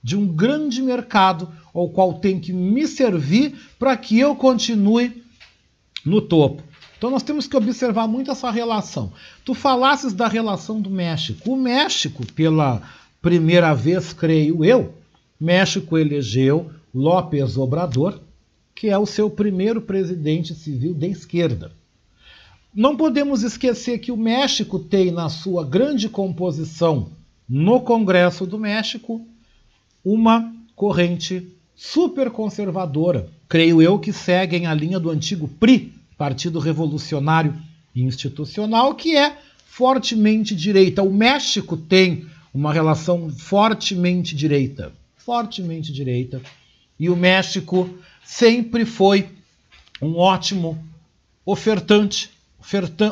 de 0.04 0.18
um 0.18 0.28
grande 0.28 0.82
mercado 0.82 1.48
ao 1.74 1.90
qual 1.90 2.16
tem 2.16 2.40
que 2.40 2.52
me 2.52 2.86
servir 2.88 3.56
para 3.80 3.96
que 3.96 4.20
eu 4.20 4.36
continue 4.36 5.24
no 6.06 6.22
topo. 6.22 6.64
Então 6.98 7.10
nós 7.10 7.24
temos 7.24 7.48
que 7.48 7.56
observar 7.56 8.08
muito 8.08 8.32
essa 8.32 8.50
relação. 8.52 9.12
Tu 9.44 9.54
falasses 9.54 10.14
da 10.14 10.28
relação 10.28 10.82
do 10.82 10.90
México. 10.90 11.52
O 11.52 11.58
México, 11.58 12.26
pela 12.34 12.82
primeira 13.22 13.74
vez, 13.74 14.14
creio 14.14 14.64
eu, 14.64 14.94
México 15.40 15.98
elegeu 15.98 16.72
López 16.94 17.58
Obrador, 17.58 18.20
que 18.74 18.88
é 18.88 18.98
o 18.98 19.06
seu 19.06 19.30
primeiro 19.30 19.82
presidente 19.82 20.54
civil 20.54 20.94
de 20.94 21.08
esquerda. 21.08 21.72
Não 22.76 22.98
podemos 22.98 23.42
esquecer 23.42 24.00
que 24.00 24.12
o 24.12 24.18
México 24.18 24.78
tem 24.78 25.10
na 25.10 25.30
sua 25.30 25.64
grande 25.64 26.10
composição 26.10 27.10
no 27.48 27.80
Congresso 27.80 28.46
do 28.46 28.60
México 28.60 29.26
uma 30.04 30.54
corrente 30.76 31.48
super 31.74 32.30
conservadora, 32.30 33.30
creio 33.48 33.82
eu 33.82 33.98
que 33.98 34.12
seguem 34.12 34.66
a 34.66 34.74
linha 34.74 35.00
do 35.00 35.10
antigo 35.10 35.48
PRI, 35.48 35.94
Partido 36.18 36.60
Revolucionário 36.60 37.56
Institucional, 37.96 38.94
que 38.94 39.16
é 39.16 39.38
fortemente 39.66 40.54
direita. 40.54 41.02
O 41.02 41.14
México 41.14 41.78
tem 41.78 42.26
uma 42.54 42.74
relação 42.74 43.30
fortemente 43.30 44.36
direita, 44.36 44.92
fortemente 45.16 45.94
direita. 45.94 46.42
E 47.00 47.10
o 47.10 47.16
México 47.16 47.90
sempre 48.22 48.84
foi 48.84 49.30
um 50.02 50.18
ótimo 50.18 50.78
ofertante, 51.46 52.35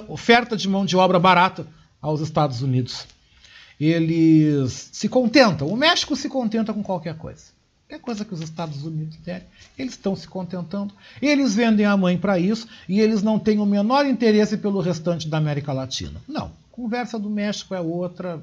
oferta, 0.07 0.57
de 0.57 0.67
mão 0.67 0.85
de 0.85 0.95
obra 0.95 1.19
barata 1.19 1.67
aos 2.01 2.21
Estados 2.21 2.61
Unidos. 2.61 3.05
Eles 3.79 4.89
se 4.91 5.09
contentam, 5.09 5.67
o 5.67 5.75
México 5.75 6.15
se 6.15 6.29
contenta 6.29 6.73
com 6.73 6.83
qualquer 6.83 7.17
coisa. 7.17 7.53
Qualquer 7.87 7.99
coisa 7.99 8.25
que 8.25 8.33
os 8.33 8.41
Estados 8.41 8.83
Unidos 8.83 9.17
derem, 9.17 9.47
eles 9.77 9.93
estão 9.93 10.15
se 10.15 10.27
contentando. 10.27 10.93
Eles 11.21 11.53
vendem 11.53 11.85
a 11.85 11.95
mãe 11.95 12.17
para 12.17 12.39
isso 12.39 12.67
e 12.87 12.99
eles 12.99 13.21
não 13.21 13.37
têm 13.37 13.59
o 13.59 13.65
menor 13.65 14.05
interesse 14.05 14.57
pelo 14.57 14.79
restante 14.79 15.27
da 15.27 15.37
América 15.37 15.71
Latina. 15.73 16.19
Não. 16.27 16.51
Conversa 16.71 17.19
do 17.19 17.29
México 17.29 17.75
é 17.75 17.81
outra. 17.81 18.41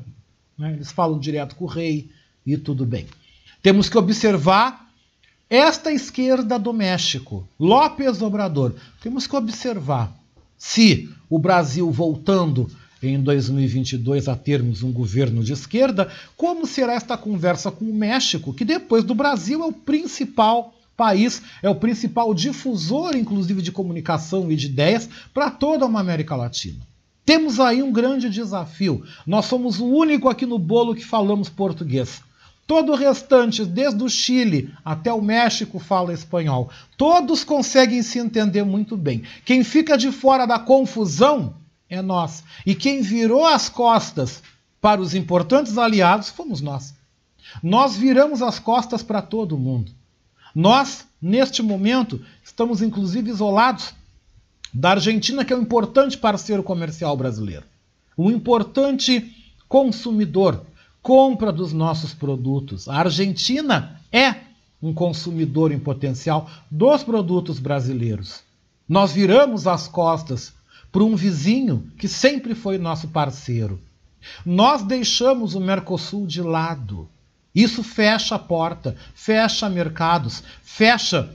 Né? 0.57 0.75
Eles 0.75 0.92
falam 0.92 1.18
direto 1.18 1.57
com 1.57 1.64
o 1.64 1.68
rei 1.68 2.11
e 2.46 2.57
tudo 2.57 2.87
bem. 2.87 3.07
Temos 3.62 3.88
que 3.88 3.99
observar 3.99 4.88
esta 5.49 5.90
esquerda 5.90 6.57
do 6.57 6.73
México, 6.73 7.46
López 7.59 8.23
Obrador. 8.23 8.75
Temos 9.03 9.27
que 9.27 9.35
observar 9.35 10.20
se 10.61 11.09
o 11.31 11.38
Brasil 11.38 11.90
voltando 11.90 12.70
em 13.03 13.18
2022 13.18 14.29
a 14.29 14.37
termos 14.37 14.83
um 14.83 14.92
governo 14.92 15.42
de 15.42 15.55
esquerda, 15.55 16.11
como 16.37 16.66
será 16.66 16.92
esta 16.92 17.16
conversa 17.16 17.70
com 17.70 17.87
o 17.87 17.94
México, 17.94 18.53
que 18.53 18.62
depois 18.62 19.03
do 19.03 19.14
Brasil 19.14 19.62
é 19.62 19.66
o 19.66 19.73
principal 19.73 20.75
país, 20.94 21.40
é 21.62 21.70
o 21.70 21.75
principal 21.75 22.35
difusor, 22.35 23.16
inclusive, 23.16 23.62
de 23.62 23.73
comunicação 23.73 24.53
e 24.53 24.57
de 24.57 24.66
ideias 24.66 25.09
para 25.33 25.51
toda 25.51 25.87
uma 25.87 26.01
América 26.01 26.37
Latina. 26.37 26.87
Temos 27.25 27.59
aí 27.59 27.83
um 27.83 27.90
grande 27.90 28.29
desafio. 28.29 29.03
Nós 29.27 29.46
somos 29.46 29.81
o 29.81 29.87
único 29.87 30.29
aqui 30.29 30.44
no 30.44 30.59
bolo 30.59 30.94
que 30.94 31.05
falamos 31.05 31.49
português. 31.49 32.23
Todo 32.71 32.93
o 32.93 32.95
restante, 32.95 33.65
desde 33.65 34.01
o 34.01 34.09
Chile 34.09 34.73
até 34.85 35.13
o 35.13 35.21
México, 35.21 35.81
fala 35.81 36.13
espanhol. 36.13 36.71
Todos 36.97 37.43
conseguem 37.43 38.01
se 38.01 38.21
entender 38.21 38.63
muito 38.63 38.97
bem. 38.97 39.25
Quem 39.45 39.65
fica 39.65 39.99
de 39.99 40.13
fora 40.13 40.47
da 40.47 40.57
confusão 40.57 41.57
é 41.89 42.01
nós. 42.01 42.45
E 42.65 42.73
quem 42.73 43.03
virou 43.03 43.45
as 43.45 43.69
costas 43.69 44.41
para 44.81 45.01
os 45.01 45.17
importantes 45.17 45.79
aliados 45.79 46.29
fomos 46.29 46.61
nós. 46.61 46.95
Nós 47.61 47.97
viramos 47.97 48.41
as 48.41 48.61
costas 48.61 49.03
para 49.03 49.21
todo 49.21 49.59
mundo. 49.59 49.91
Nós, 50.55 51.05
neste 51.21 51.65
momento, 51.65 52.25
estamos 52.41 52.83
inclusive 52.83 53.31
isolados 53.31 53.93
da 54.73 54.91
Argentina, 54.91 55.45
que 55.45 55.53
é 55.53 55.57
um 55.57 55.63
importante 55.63 56.17
parceiro 56.17 56.63
comercial 56.63 57.17
brasileiro. 57.17 57.65
Um 58.17 58.31
importante 58.31 59.35
consumidor, 59.69 60.65
compra 61.03 61.53
dos 61.53 61.73
nossos 61.73 62.15
produtos. 62.15 62.89
A 62.89 62.97
Argentina 62.97 64.01
é 64.13 64.35
um 64.83 64.93
consumidor 64.95 65.73
em 65.73 65.79
potencial 65.79 66.49
dos 66.71 67.03
produtos 67.03 67.59
brasileiros. 67.59 68.43
Nós 68.89 69.13
viramos 69.13 69.67
as 69.67 69.87
costas 69.87 70.53
para 70.91 71.05
um 71.05 71.15
vizinho 71.15 71.91
que 71.99 72.09
sempre 72.09 72.55
foi 72.55 72.79
nosso 72.79 73.09
parceiro. 73.09 73.81
Nós 74.45 74.83
deixamos 74.83 75.55
o 75.55 75.61
Mercosul 75.61 76.27
de 76.27 76.43
lado. 76.43 77.09
Isso 77.55 77.83
fecha 77.83 78.35
a 78.35 78.39
porta, 78.39 78.97
fecha 79.15 79.69
mercados, 79.69 80.43
fecha 80.63 81.31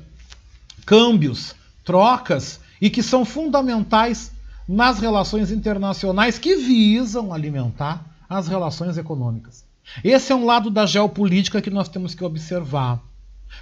câmbios, 0.85 1.55
trocas 1.83 2.59
e 2.79 2.89
que 2.89 3.01
são 3.01 3.25
fundamentais 3.25 4.31
nas 4.67 4.99
relações 4.99 5.51
internacionais 5.51 6.37
que 6.37 6.55
visam 6.55 7.33
alimentar 7.33 8.14
as 8.29 8.47
relações 8.47 8.97
econômicas. 8.97 9.65
Esse 10.03 10.31
é 10.31 10.35
um 10.35 10.45
lado 10.45 10.69
da 10.69 10.85
geopolítica 10.85 11.61
que 11.61 11.69
nós 11.69 11.87
temos 11.87 12.15
que 12.15 12.23
observar. 12.23 13.01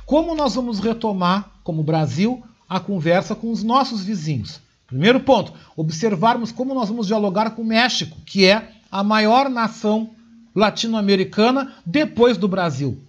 Como 0.06 0.36
nós 0.36 0.56
vamos 0.56 0.80
retomar, 0.80 1.52
como 1.64 1.84
Brasil, 1.84 2.44
a 2.68 2.80
conversa 2.80 3.36
com 3.36 3.52
os 3.52 3.64
nossos 3.64 4.04
vizinhos? 4.04 4.60
Primeiro 4.88 5.20
ponto, 5.20 5.54
observarmos 5.76 6.52
como 6.52 6.74
nós 6.74 6.90
vamos 6.90 7.08
dialogar 7.08 7.52
com 7.52 7.62
o 7.62 7.66
México, 7.66 8.18
que 8.26 8.46
é 8.46 8.72
a 8.92 9.04
maior 9.04 9.50
nação 9.50 10.12
latino-americana 10.56 11.74
depois 11.86 12.38
do 12.38 12.48
Brasil. 12.48 13.02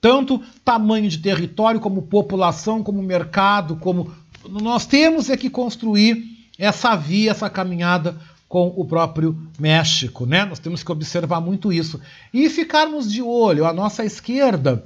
Tanto 0.00 0.40
tamanho 0.64 1.08
de 1.08 1.18
território, 1.18 1.80
como 1.80 2.02
população, 2.02 2.82
como 2.82 3.02
mercado, 3.02 3.76
como. 3.76 4.12
Nós 4.48 4.86
temos 4.86 5.28
é 5.28 5.36
que 5.36 5.50
construir 5.50 6.22
essa 6.58 6.94
via, 6.94 7.32
essa 7.32 7.50
caminhada 7.50 8.16
com 8.48 8.72
o 8.76 8.84
próprio 8.84 9.36
México, 9.58 10.24
né? 10.24 10.44
Nós 10.44 10.58
temos 10.58 10.82
que 10.82 10.92
observar 10.92 11.40
muito 11.40 11.72
isso. 11.72 12.00
E 12.32 12.48
ficarmos 12.48 13.10
de 13.10 13.20
olho, 13.20 13.66
a 13.66 13.72
nossa 13.72 14.04
esquerda 14.04 14.84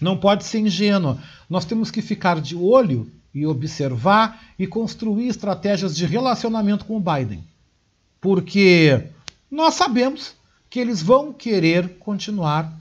não 0.00 0.16
pode 0.16 0.44
ser 0.44 0.60
ingênua. 0.60 1.18
Nós 1.48 1.64
temos 1.64 1.90
que 1.90 2.00
ficar 2.00 2.40
de 2.40 2.54
olho 2.54 3.10
e 3.34 3.46
observar 3.46 4.42
e 4.58 4.66
construir 4.66 5.28
estratégias 5.28 5.96
de 5.96 6.06
relacionamento 6.06 6.84
com 6.84 6.96
o 6.96 7.00
Biden. 7.00 7.44
Porque 8.20 9.08
nós 9.50 9.74
sabemos 9.74 10.34
que 10.70 10.80
eles 10.80 11.02
vão 11.02 11.32
querer 11.32 11.98
continuar 11.98 12.72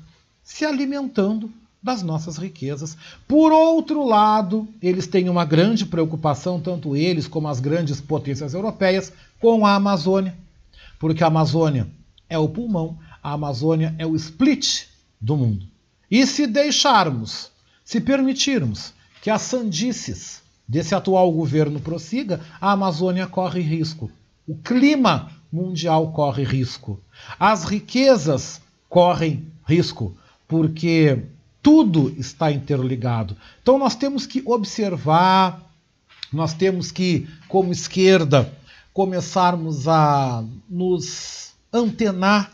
se 0.44 0.66
alimentando 0.66 1.52
das 1.86 2.02
nossas 2.02 2.38
riquezas. 2.38 2.98
Por 3.28 3.52
outro 3.52 4.04
lado, 4.04 4.68
eles 4.82 5.06
têm 5.06 5.30
uma 5.30 5.46
grande 5.46 5.86
preocupação, 5.86 6.60
tanto 6.60 6.96
eles 6.96 7.28
como 7.28 7.48
as 7.48 7.60
grandes 7.60 8.02
potências 8.02 8.56
europeias, 8.56 9.14
com 9.40 9.64
a 9.68 9.76
Amazônia, 9.76 10.36
porque 10.98 11.24
a 11.24 11.28
Amazônia 11.28 11.88
é 12.28 12.40
o 12.40 12.50
pulmão, 12.50 12.98
a 13.22 13.34
Amazônia 13.34 13.94
é 14.00 14.06
o 14.06 14.16
split 14.16 14.88
do 15.22 15.38
mundo. 15.38 15.68
E 16.10 16.26
se 16.26 16.48
deixarmos, 16.48 17.52
se 17.84 18.02
permitirmos 18.02 18.92
que 19.22 19.30
as 19.30 19.44
sandices 19.44 20.42
desse 20.68 20.96
atual 20.96 21.32
governo 21.32 21.80
prossiga, 21.80 22.42
a 22.60 22.72
Amazônia 22.72 23.28
corre 23.28 23.62
risco. 23.62 24.10
O 24.48 24.56
clima 24.56 25.32
mundial 25.52 26.12
corre 26.12 26.44
risco. 26.44 27.00
As 27.40 27.64
riquezas 27.64 28.60
correm 28.90 29.46
risco, 29.68 30.18
porque 30.48 31.24
tudo 31.66 32.14
está 32.16 32.52
interligado. 32.52 33.36
Então 33.64 33.80
nós 33.80 33.96
temos 33.96 34.28
que 34.28 34.44
observar, 34.46 35.64
nós 36.32 36.54
temos 36.54 36.92
que, 36.92 37.28
como 37.48 37.72
esquerda, 37.72 38.54
começarmos 38.94 39.88
a 39.88 40.44
nos 40.70 41.56
antenar 41.74 42.52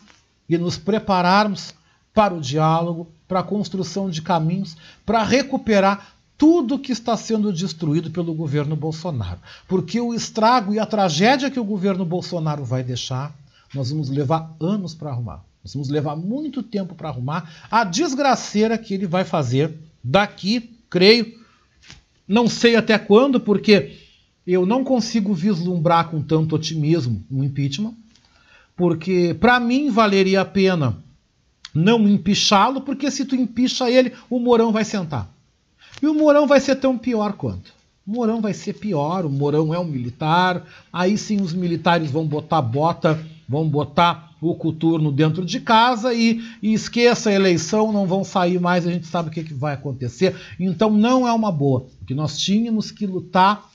e 0.48 0.58
nos 0.58 0.78
prepararmos 0.78 1.74
para 2.14 2.34
o 2.34 2.40
diálogo, 2.40 3.06
para 3.28 3.42
a 3.42 3.44
construção 3.44 4.10
de 4.10 4.22
caminhos, 4.22 4.78
para 5.06 5.24
recuperar 5.24 6.14
tudo 6.38 6.80
que 6.80 6.94
está 6.94 7.18
sendo 7.18 7.52
destruído 7.52 8.12
pelo 8.12 8.34
governo 8.34 8.78
Bolsonaro. 8.78 9.42
Porque 9.68 10.00
o 10.00 10.14
estrago 10.14 10.74
e 10.74 10.80
a 10.80 10.86
tragédia 10.86 11.52
que 11.52 11.60
o 11.60 11.66
governo 11.66 12.06
Bolsonaro 12.06 12.64
vai 12.64 12.82
deixar, 12.82 13.36
nós 13.76 13.92
vamos 13.92 14.10
levar 14.10 14.56
anos 14.58 14.96
para 14.96 15.10
arrumar. 15.10 15.51
Nós 15.64 15.74
vamos 15.74 15.90
levar 15.90 16.16
muito 16.16 16.64
tempo 16.64 16.96
para 16.96 17.10
arrumar 17.10 17.68
a 17.70 17.84
desgraceira 17.84 18.78
que 18.78 18.94
ele 18.94 19.06
vai 19.06 19.24
fazer 19.24 19.78
daqui, 20.04 20.78
creio, 20.90 21.40
não 22.28 22.48
sei 22.48 22.76
até 22.76 22.98
quando, 22.98 23.40
porque 23.40 23.98
eu 24.46 24.66
não 24.66 24.84
consigo 24.84 25.34
vislumbrar 25.34 26.10
com 26.10 26.22
tanto 26.22 26.56
otimismo 26.56 27.24
um 27.30 27.44
impeachment, 27.44 27.94
porque 28.76 29.36
para 29.40 29.60
mim 29.60 29.90
valeria 29.90 30.42
a 30.42 30.46
pena 30.46 30.98
não 31.74 32.08
empichá-lo, 32.08 32.82
porque 32.82 33.10
se 33.12 33.26
tu 33.26 33.36
empicha 33.36 33.90
ele, 33.90 34.14
o 34.30 34.40
Mourão 34.40 34.72
vai 34.72 34.84
sentar. 34.84 35.30
E 36.02 36.08
o 36.08 36.14
Mourão 36.14 36.48
vai 36.48 36.60
ser 36.60 36.76
tão 36.76 36.98
pior 36.98 37.34
quanto. 37.34 37.72
O 38.06 38.12
Mourão 38.12 38.42
vai 38.42 38.54
ser 38.54 38.74
pior, 38.74 39.26
o 39.26 39.30
Mourão 39.30 39.74
é 39.74 39.80
um 39.80 39.86
militar, 39.86 40.66
aí 40.92 41.18
sim 41.18 41.40
os 41.40 41.54
militares 41.54 42.10
vão 42.10 42.26
botar 42.26 42.62
bota, 42.62 43.24
vão 43.52 43.68
botar 43.68 44.32
o 44.42 44.56
coturno 44.56 45.12
dentro 45.12 45.46
de 45.46 45.60
casa 45.60 46.14
e, 46.14 46.42
e 46.64 46.74
esqueça 46.74 47.30
a 47.30 47.34
eleição, 47.34 47.92
não 47.92 48.08
vão 48.08 48.24
sair 48.24 48.62
mais, 48.62 48.88
a 48.88 48.92
gente 48.92 49.06
sabe 49.06 49.28
o 49.28 49.32
que, 49.32 49.44
que 49.44 49.54
vai 49.54 49.74
acontecer. 49.74 50.34
Então 50.58 50.90
não 50.90 51.28
é 51.28 51.34
uma 51.34 51.52
boa. 51.52 51.86
O 52.02 52.06
que 52.06 52.16
nós 52.16 52.40
tínhamos 52.40 52.90
que 52.90 53.06
lutar 53.06 53.70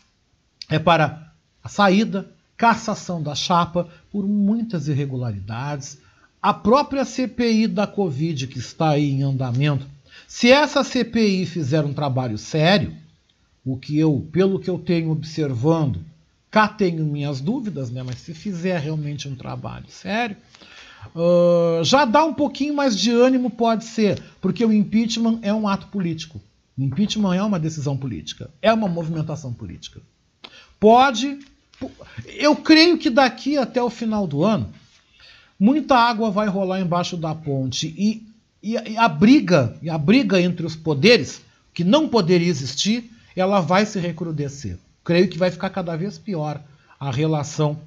é 0.70 0.78
para 0.78 1.30
a 1.62 1.68
saída, 1.68 2.26
cassação 2.56 3.22
da 3.22 3.34
chapa 3.34 3.86
por 4.10 4.26
muitas 4.26 4.88
irregularidades. 4.88 5.98
A 6.40 6.54
própria 6.54 7.04
CPI 7.04 7.66
da 7.66 7.86
Covid 7.86 8.46
que 8.46 8.58
está 8.58 8.90
aí 8.90 9.10
em 9.10 9.22
andamento 9.22 9.86
se 10.26 10.50
essa 10.50 10.82
CPI 10.82 11.44
fizer 11.44 11.84
um 11.84 11.92
trabalho 11.92 12.38
sério, 12.38 12.94
o 13.64 13.76
que 13.76 13.98
eu, 13.98 14.26
pelo 14.32 14.58
que 14.58 14.70
eu 14.70 14.78
tenho 14.78 15.10
observando, 15.10 16.00
cá 16.56 16.66
tenho 16.66 17.04
minhas 17.04 17.38
dúvidas, 17.38 17.90
né? 17.90 18.02
Mas 18.02 18.20
se 18.20 18.32
fizer 18.32 18.78
realmente 18.78 19.28
um 19.28 19.36
trabalho 19.36 19.84
sério, 19.90 20.38
uh, 21.14 21.84
já 21.84 22.06
dá 22.06 22.24
um 22.24 22.32
pouquinho 22.32 22.72
mais 22.72 22.96
de 22.98 23.10
ânimo, 23.10 23.50
pode 23.50 23.84
ser, 23.84 24.22
porque 24.40 24.64
o 24.64 24.72
impeachment 24.72 25.38
é 25.42 25.52
um 25.52 25.68
ato 25.68 25.88
político. 25.88 26.40
O 26.78 26.82
impeachment 26.82 27.34
é 27.34 27.42
uma 27.42 27.60
decisão 27.60 27.94
política, 27.94 28.48
é 28.62 28.72
uma 28.72 28.88
movimentação 28.88 29.52
política. 29.52 30.00
Pode, 30.80 31.40
eu 32.26 32.56
creio 32.56 32.96
que 32.96 33.10
daqui 33.10 33.58
até 33.58 33.82
o 33.82 33.90
final 33.90 34.26
do 34.26 34.42
ano, 34.42 34.72
muita 35.60 35.94
água 35.94 36.30
vai 36.30 36.48
rolar 36.48 36.80
embaixo 36.80 37.18
da 37.18 37.34
ponte 37.34 37.94
e 37.98 38.26
e 38.62 38.96
a 38.96 39.06
briga, 39.06 39.76
a 39.88 39.98
briga 39.98 40.40
entre 40.40 40.66
os 40.66 40.74
poderes, 40.74 41.40
que 41.72 41.84
não 41.84 42.08
poderia 42.08 42.48
existir, 42.48 43.12
ela 43.36 43.60
vai 43.60 43.86
se 43.86 44.00
recrudescer. 44.00 44.78
Creio 45.06 45.28
que 45.28 45.38
vai 45.38 45.52
ficar 45.52 45.70
cada 45.70 45.96
vez 45.96 46.18
pior 46.18 46.60
a 46.98 47.12
relação. 47.12 47.78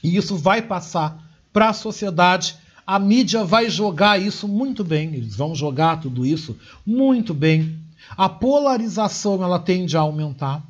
E 0.00 0.16
isso 0.16 0.36
vai 0.36 0.62
passar 0.62 1.20
para 1.52 1.70
a 1.70 1.72
sociedade. 1.72 2.54
A 2.86 2.96
mídia 2.96 3.42
vai 3.42 3.68
jogar 3.68 4.22
isso 4.22 4.46
muito 4.46 4.84
bem. 4.84 5.12
Eles 5.16 5.34
vão 5.34 5.52
jogar 5.52 6.00
tudo 6.00 6.24
isso 6.24 6.56
muito 6.86 7.34
bem. 7.34 7.76
A 8.16 8.28
polarização 8.28 9.42
ela 9.42 9.58
tende 9.58 9.96
a 9.96 10.00
aumentar. 10.02 10.62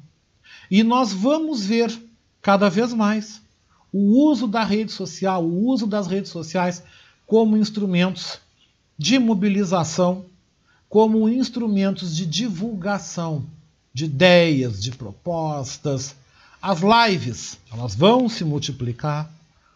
E 0.70 0.82
nós 0.82 1.12
vamos 1.12 1.66
ver 1.66 1.94
cada 2.40 2.70
vez 2.70 2.94
mais 2.94 3.42
o 3.92 4.26
uso 4.26 4.48
da 4.48 4.64
rede 4.64 4.90
social, 4.90 5.44
o 5.44 5.66
uso 5.66 5.86
das 5.86 6.06
redes 6.06 6.30
sociais 6.30 6.82
como 7.26 7.58
instrumentos 7.58 8.38
de 8.96 9.18
mobilização 9.18 10.24
como 10.88 11.28
instrumentos 11.28 12.16
de 12.16 12.24
divulgação 12.24 13.44
de 13.94 14.04
ideias, 14.06 14.82
de 14.82 14.90
propostas. 14.90 16.14
As 16.60 16.80
lives, 16.80 17.58
elas 17.72 17.94
vão 17.94 18.28
se 18.28 18.44
multiplicar, 18.44 19.30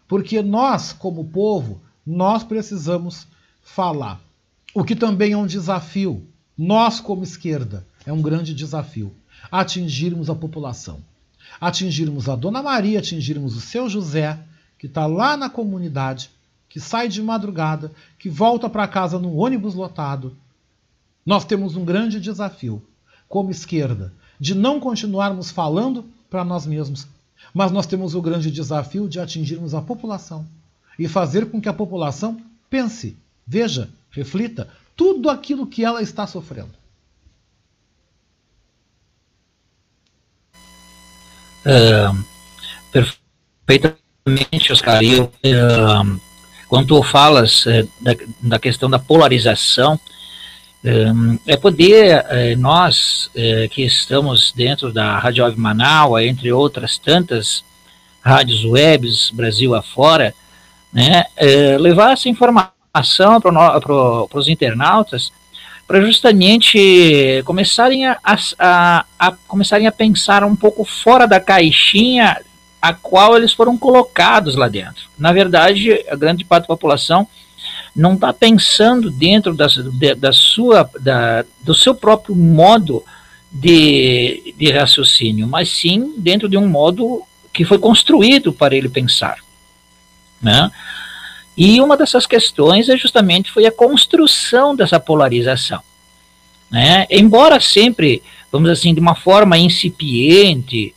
porque 0.06 0.42
nós, 0.42 0.92
como 0.92 1.24
povo, 1.24 1.80
nós 2.04 2.42
precisamos 2.42 3.26
falar. 3.62 4.20
O 4.74 4.84
que 4.84 4.96
também 4.96 5.32
é 5.32 5.36
um 5.36 5.46
desafio. 5.46 6.26
Nós, 6.56 7.00
como 7.00 7.22
esquerda, 7.22 7.86
é 8.04 8.12
um 8.12 8.20
grande 8.20 8.52
desafio 8.52 9.14
atingirmos 9.50 10.28
a 10.28 10.34
população. 10.34 11.00
Atingirmos 11.60 12.28
a 12.28 12.36
Dona 12.36 12.62
Maria, 12.62 12.98
atingirmos 12.98 13.56
o 13.56 13.60
seu 13.60 13.88
José, 13.88 14.38
que 14.78 14.86
está 14.86 15.06
lá 15.06 15.36
na 15.36 15.50
comunidade, 15.50 16.30
que 16.68 16.78
sai 16.78 17.08
de 17.08 17.22
madrugada, 17.22 17.90
que 18.18 18.28
volta 18.28 18.68
para 18.68 18.86
casa 18.86 19.18
num 19.18 19.36
ônibus 19.36 19.74
lotado. 19.74 20.36
Nós 21.24 21.44
temos 21.44 21.76
um 21.76 21.84
grande 21.84 22.20
desafio, 22.20 22.82
como 23.28 23.50
esquerda, 23.50 24.12
de 24.38 24.54
não 24.54 24.80
continuarmos 24.80 25.50
falando 25.50 26.04
para 26.30 26.44
nós 26.44 26.66
mesmos, 26.66 27.06
mas 27.52 27.70
nós 27.70 27.86
temos 27.86 28.14
o 28.14 28.22
grande 28.22 28.50
desafio 28.50 29.08
de 29.08 29.20
atingirmos 29.20 29.74
a 29.74 29.82
população 29.82 30.46
e 30.98 31.06
fazer 31.06 31.50
com 31.50 31.60
que 31.60 31.68
a 31.68 31.72
população 31.72 32.40
pense, 32.68 33.16
veja, 33.46 33.90
reflita 34.10 34.68
tudo 34.96 35.30
aquilo 35.30 35.66
que 35.66 35.84
ela 35.84 36.02
está 36.02 36.26
sofrendo. 36.26 36.70
Uh, 41.64 42.24
perfeitamente, 43.66 44.72
Oscar. 44.72 45.02
Eu, 45.02 45.24
uh, 45.24 46.20
quando 46.68 46.86
tu 46.86 47.02
falas 47.02 47.66
é, 47.66 47.82
da, 48.00 48.16
da, 48.42 48.58
questão 48.58 48.88
da 48.88 48.98
polarização, 48.98 49.98
é, 50.84 51.52
é 51.52 51.56
poder 51.56 52.24
é, 52.28 52.56
nós 52.56 53.30
que 53.70 53.82
estamos 53.82 54.52
dentro 54.52 54.92
da 54.92 55.18
Rádio 55.18 55.44
Web 55.44 55.58
Manaus, 55.58 56.22
entre 56.22 56.52
outras 56.52 56.98
tantas 56.98 57.64
rádios 58.22 58.64
webs 58.64 59.30
Brasil 59.30 59.74
afora, 59.74 60.34
né, 60.92 61.24
levar 61.78 62.12
essa 62.12 62.28
informação 62.28 63.40
para 63.40 64.38
os 64.38 64.48
internautas 64.48 65.32
para 65.88 66.02
justamente 66.02 67.42
começarem 67.46 68.06
a, 68.06 68.18
a, 68.58 69.04
a, 69.18 69.32
começarem 69.46 69.86
a 69.86 69.92
pensar 69.92 70.44
um 70.44 70.54
pouco 70.54 70.84
fora 70.84 71.26
da 71.26 71.40
caixinha 71.40 72.38
a 72.80 72.92
qual 72.92 73.36
eles 73.36 73.54
foram 73.54 73.76
colocados 73.76 74.54
lá 74.54 74.68
dentro. 74.68 75.08
Na 75.18 75.32
verdade, 75.32 76.04
a 76.10 76.14
grande 76.14 76.44
parte 76.44 76.64
da 76.64 76.68
população 76.68 77.26
não 77.98 78.14
está 78.14 78.32
pensando 78.32 79.10
dentro 79.10 79.54
da, 79.54 79.66
de, 79.66 80.14
da 80.14 80.32
sua, 80.32 80.88
da, 81.00 81.44
do 81.62 81.74
seu 81.74 81.92
próprio 81.92 82.36
modo 82.36 83.04
de, 83.50 84.54
de 84.56 84.70
raciocínio, 84.70 85.48
mas 85.48 85.68
sim 85.68 86.14
dentro 86.16 86.48
de 86.48 86.56
um 86.56 86.68
modo 86.68 87.22
que 87.52 87.64
foi 87.64 87.76
construído 87.76 88.52
para 88.52 88.76
ele 88.76 88.88
pensar. 88.88 89.38
Né? 90.40 90.70
E 91.56 91.80
uma 91.80 91.96
dessas 91.96 92.24
questões 92.24 92.88
é 92.88 92.96
justamente 92.96 93.50
foi 93.50 93.66
a 93.66 93.72
construção 93.72 94.76
dessa 94.76 95.00
polarização. 95.00 95.80
Né? 96.70 97.04
Embora 97.10 97.58
sempre, 97.58 98.22
vamos 98.52 98.70
assim, 98.70 98.94
de 98.94 99.00
uma 99.00 99.16
forma 99.16 99.58
incipiente, 99.58 100.94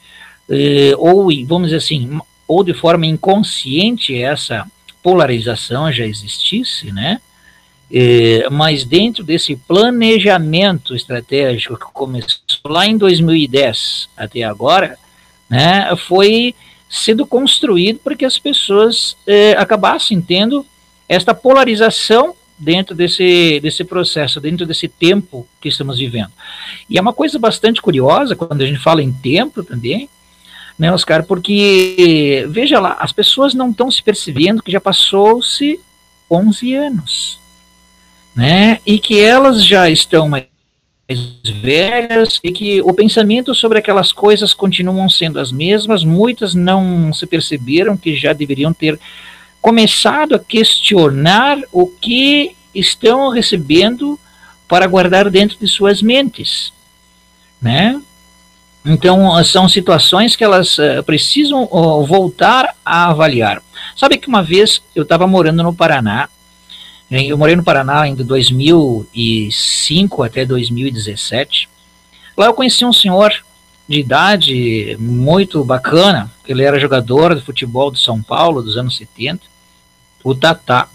eh, 0.48 0.94
ou 1.00 1.30
vamos 1.48 1.70
dizer 1.70 1.78
assim, 1.78 2.20
ou 2.48 2.64
de 2.64 2.76
forma 2.76 3.08
inconsciente 3.08 4.16
essa 4.16 4.68
polarização 5.02 5.92
já 5.92 6.06
existisse, 6.06 6.92
né? 6.92 7.20
Eh, 7.94 8.48
mas 8.50 8.86
dentro 8.86 9.24
desse 9.24 9.56
planejamento 9.56 10.96
estratégico 10.96 11.76
que 11.76 11.92
começou 11.92 12.40
lá 12.66 12.88
em 12.88 12.98
2010 12.98 14.08
até 14.16 14.44
agora, 14.44 14.98
né, 15.50 15.94
foi 16.08 16.56
sendo 16.90 17.26
construído 17.26 18.00
para 18.00 18.16
que 18.16 18.24
as 18.24 18.40
pessoas 18.40 19.18
eh, 19.28 19.54
acabassem 19.58 20.22
tendo 20.22 20.66
esta 21.08 21.34
polarização 21.34 22.34
dentro 22.58 22.96
desse, 22.96 23.60
desse 23.60 23.84
processo, 23.84 24.40
dentro 24.40 24.66
desse 24.66 24.88
tempo 24.88 25.46
que 25.60 25.68
estamos 25.68 25.98
vivendo. 25.98 26.32
E 26.90 26.98
é 26.98 27.02
uma 27.02 27.12
coisa 27.12 27.38
bastante 27.38 27.82
curiosa 27.82 28.36
quando 28.36 28.62
a 28.62 28.66
gente 28.66 28.80
fala 28.80 29.04
em 29.04 29.12
tempo 29.12 29.64
também, 29.64 30.08
né, 30.78 30.92
Oscar? 30.92 31.24
Porque, 31.24 32.46
veja 32.50 32.80
lá, 32.80 32.98
as 33.00 33.12
pessoas 33.12 33.54
não 33.54 33.72
estão 33.72 33.90
se 33.92 34.02
percebendo 34.02 34.64
que 34.64 34.72
já 34.72 34.82
passou-se 34.82 35.80
11 36.30 36.74
anos, 36.74 37.40
né? 38.36 38.80
E 38.86 39.00
que 39.00 39.20
elas 39.20 39.64
já 39.66 39.90
estão 39.90 40.30
mais 40.30 40.46
velhas 41.62 42.40
e 42.44 42.52
que 42.52 42.82
o 42.82 42.94
pensamento 42.94 43.54
sobre 43.54 43.80
aquelas 43.80 44.12
coisas 44.12 44.54
continuam 44.54 45.10
sendo 45.10 45.40
as 45.40 45.52
mesmas, 45.52 46.04
muitas 46.04 46.56
não 46.56 47.12
se 47.12 47.26
perceberam 47.28 47.98
que 47.98 48.16
já 48.16 48.34
deveriam 48.34 48.74
ter 48.74 49.00
começado 49.62 50.36
a 50.36 50.40
questionar 50.40 51.60
o 51.72 51.88
que 51.88 52.56
estão 52.74 53.30
recebendo 53.30 54.20
para 54.68 54.88
guardar 54.88 55.30
dentro 55.30 55.58
de 55.60 55.68
suas 55.68 56.02
mentes, 56.02 56.72
né? 57.62 58.02
Então, 58.84 59.44
são 59.44 59.70
situações 59.70 60.36
que 60.36 60.44
elas 60.44 60.78
uh, 60.80 61.04
precisam 61.06 61.68
uh, 61.72 62.04
voltar 62.06 62.76
a 62.84 63.10
avaliar. 63.10 63.62
Sabe 63.96 64.18
que 64.18 64.28
uma 64.28 64.42
vez 64.42 64.82
eu 64.96 65.04
estava 65.04 65.28
morando 65.28 65.62
no 65.62 65.74
Paraná, 65.74 66.28
eu 67.12 67.38
morei 67.38 67.58
no 67.58 67.64
Paraná 67.64 68.08
em 68.08 68.16
2005 68.16 70.24
até 70.24 70.46
2017. 70.46 71.68
Lá 72.38 72.46
eu 72.46 72.54
conheci 72.54 72.86
um 72.86 72.94
senhor 72.94 73.34
de 73.88 74.00
idade 74.00 74.96
muito 74.98 75.64
bacana, 75.66 76.32
ele 76.48 76.64
era 76.64 76.80
jogador 76.80 77.36
de 77.36 77.42
futebol 77.42 77.92
de 77.92 78.00
São 78.00 78.24
Paulo 78.24 78.64
dos 78.64 78.78
anos 78.78 78.96
70, 78.96 79.42
o 80.24 80.34
Tatá. 80.34 80.88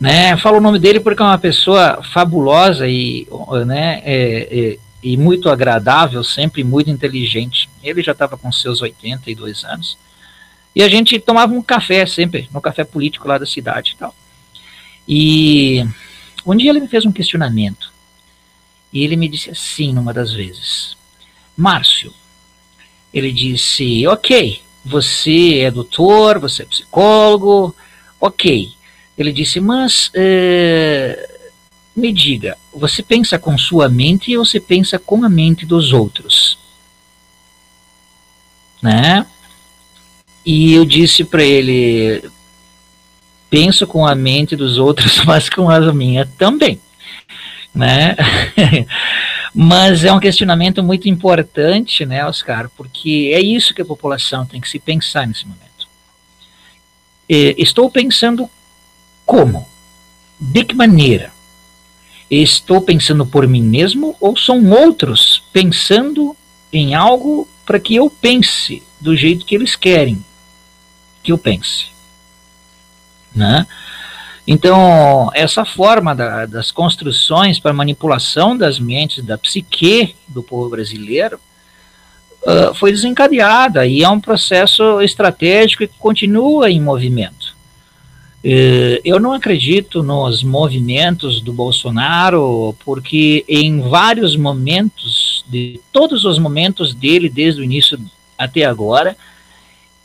Né, 0.00 0.34
falo 0.38 0.56
o 0.56 0.62
nome 0.62 0.78
dele 0.78 0.98
porque 0.98 1.22
é 1.22 1.26
uma 1.26 1.38
pessoa 1.38 2.02
fabulosa 2.02 2.88
e, 2.88 3.28
né, 3.66 4.00
é, 4.02 4.48
é, 4.50 4.78
e 5.02 5.16
muito 5.16 5.48
agradável, 5.48 6.22
sempre 6.22 6.62
muito 6.62 6.90
inteligente. 6.90 7.68
Ele 7.82 8.02
já 8.02 8.12
estava 8.12 8.36
com 8.36 8.52
seus 8.52 8.82
82 8.82 9.64
anos. 9.64 9.96
E 10.74 10.82
a 10.82 10.88
gente 10.88 11.18
tomava 11.18 11.52
um 11.52 11.62
café 11.62 12.06
sempre, 12.06 12.48
no 12.52 12.60
café 12.60 12.84
político 12.84 13.26
lá 13.26 13.38
da 13.38 13.46
cidade 13.46 13.92
e 13.92 13.96
tal. 13.96 14.14
E 15.08 15.84
um 16.46 16.54
dia 16.54 16.70
ele 16.70 16.80
me 16.80 16.88
fez 16.88 17.04
um 17.04 17.12
questionamento. 17.12 17.92
E 18.92 19.04
ele 19.04 19.16
me 19.16 19.28
disse 19.28 19.50
assim, 19.50 19.92
numa 19.92 20.12
das 20.12 20.32
vezes: 20.32 20.96
Márcio, 21.56 22.12
ele 23.12 23.32
disse: 23.32 24.06
Ok, 24.06 24.60
você 24.84 25.60
é 25.60 25.70
doutor, 25.70 26.38
você 26.38 26.62
é 26.62 26.66
psicólogo, 26.66 27.74
ok. 28.20 28.72
Ele 29.16 29.32
disse: 29.32 29.60
Mas 29.60 30.10
é, 30.14 31.29
me 32.00 32.12
diga, 32.12 32.56
você 32.72 33.02
pensa 33.02 33.38
com 33.38 33.56
sua 33.56 33.88
mente 33.88 34.36
ou 34.36 34.44
você 34.44 34.58
pensa 34.58 34.98
com 34.98 35.24
a 35.24 35.28
mente 35.28 35.64
dos 35.64 35.92
outros? 35.92 36.58
Né? 38.82 39.26
E 40.44 40.72
eu 40.72 40.84
disse 40.84 41.22
para 41.24 41.42
ele: 41.42 42.28
penso 43.48 43.86
com 43.86 44.06
a 44.06 44.14
mente 44.14 44.56
dos 44.56 44.78
outros, 44.78 45.22
mas 45.26 45.48
com 45.48 45.70
a 45.70 45.92
minha 45.92 46.26
também. 46.38 46.80
Né? 47.74 48.16
mas 49.54 50.04
é 50.04 50.12
um 50.12 50.18
questionamento 50.18 50.82
muito 50.82 51.08
importante, 51.08 52.04
né, 52.04 52.26
Oscar? 52.26 52.68
Porque 52.76 53.30
é 53.32 53.40
isso 53.40 53.74
que 53.74 53.82
a 53.82 53.84
população 53.84 54.44
tem 54.44 54.60
que 54.60 54.68
se 54.68 54.78
pensar 54.78 55.26
nesse 55.26 55.46
momento. 55.46 55.60
Estou 57.28 57.88
pensando 57.88 58.50
como? 59.24 59.68
De 60.40 60.64
que 60.64 60.74
maneira? 60.74 61.32
Estou 62.30 62.80
pensando 62.80 63.26
por 63.26 63.46
mim 63.46 63.62
mesmo 63.62 64.16
ou 64.20 64.36
são 64.36 64.70
outros 64.70 65.42
pensando 65.52 66.36
em 66.72 66.94
algo 66.94 67.48
para 67.66 67.80
que 67.80 67.96
eu 67.96 68.08
pense 68.08 68.82
do 69.00 69.16
jeito 69.16 69.44
que 69.44 69.54
eles 69.54 69.74
querem 69.74 70.24
que 71.22 71.32
eu 71.32 71.38
pense? 71.38 71.86
Né? 73.34 73.66
Então, 74.46 75.30
essa 75.34 75.64
forma 75.64 76.14
da, 76.14 76.46
das 76.46 76.70
construções 76.70 77.58
para 77.60 77.72
manipulação 77.72 78.56
das 78.56 78.78
mentes, 78.78 79.24
da 79.24 79.38
psique 79.38 80.16
do 80.26 80.42
povo 80.42 80.68
brasileiro, 80.68 81.38
uh, 82.42 82.74
foi 82.74 82.90
desencadeada 82.90 83.86
e 83.86 84.02
é 84.02 84.08
um 84.08 84.20
processo 84.20 85.00
estratégico 85.00 85.86
que 85.86 85.98
continua 85.98 86.70
em 86.70 86.80
movimento. 86.80 87.39
Eh, 88.42 89.00
eu 89.04 89.20
não 89.20 89.32
acredito 89.32 90.02
nos 90.02 90.42
movimentos 90.42 91.40
do 91.40 91.52
Bolsonaro, 91.52 92.74
porque 92.84 93.44
em 93.46 93.80
vários 93.80 94.34
momentos, 94.34 95.44
de 95.48 95.80
todos 95.92 96.24
os 96.24 96.38
momentos 96.38 96.94
dele, 96.94 97.28
desde 97.28 97.60
o 97.60 97.64
início 97.64 98.00
até 98.38 98.64
agora, 98.64 99.16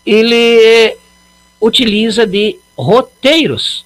ele 0.06 0.98
utiliza 1.62 2.28
de 2.28 2.60
roteiros. 2.78 3.86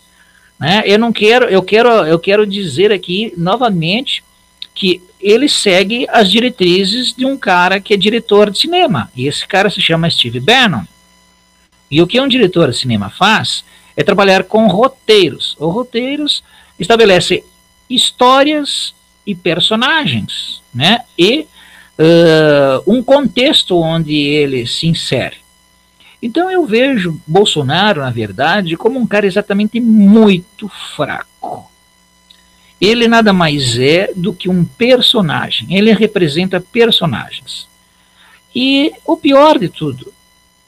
Né? 0.59 0.83
Eu 0.85 0.97
não 0.97 1.13
quero, 1.13 1.45
eu 1.45 1.61
quero, 1.61 1.89
eu 1.89 2.19
quero 2.19 2.45
dizer 2.45 2.91
aqui 2.91 3.31
novamente 3.37 4.23
que 4.73 5.01
ele 5.21 5.47
segue 5.47 6.07
as 6.09 6.31
diretrizes 6.31 7.13
de 7.13 7.25
um 7.25 7.37
cara 7.37 7.79
que 7.79 7.93
é 7.93 7.97
diretor 7.97 8.49
de 8.49 8.57
cinema. 8.57 9.11
E 9.15 9.27
esse 9.27 9.45
cara 9.47 9.69
se 9.69 9.81
chama 9.81 10.09
Steve 10.09 10.39
Bannon. 10.39 10.83
E 11.91 12.01
o 12.01 12.07
que 12.07 12.19
um 12.19 12.27
diretor 12.27 12.71
de 12.71 12.77
cinema 12.77 13.09
faz? 13.09 13.63
É 13.99 14.03
trabalhar 14.03 14.45
com 14.45 14.65
roteiros. 14.67 15.57
Os 15.59 15.73
roteiros 15.73 16.41
estabelecem 16.79 17.43
histórias 17.89 18.95
e 19.27 19.35
personagens, 19.35 20.61
né? 20.73 21.01
E 21.17 21.45
uh, 21.99 22.81
um 22.87 23.03
contexto 23.03 23.77
onde 23.77 24.15
ele 24.15 24.65
se 24.65 24.87
insere. 24.87 25.35
Então 26.23 26.49
eu 26.49 26.65
vejo 26.65 27.21
Bolsonaro, 27.27 27.99
na 27.99 28.09
verdade, 28.09 28.77
como 28.77 28.97
um 28.97 29.05
cara 29.05 29.27
exatamente 29.27 29.81
muito 29.81 30.69
fraco. 30.95 31.69
Ele 32.79 33.05
nada 33.05 33.33
mais 33.33 33.77
é 33.77 34.11
do 34.15 34.31
que 34.31 34.49
um 34.49 34.63
personagem. 34.63 35.75
Ele 35.75 35.91
representa 35.91 36.61
personagens. 36.61 37.67
E 38.55 38.93
o 39.05 39.17
pior 39.17 39.59
de 39.59 39.67
tudo 39.67 40.13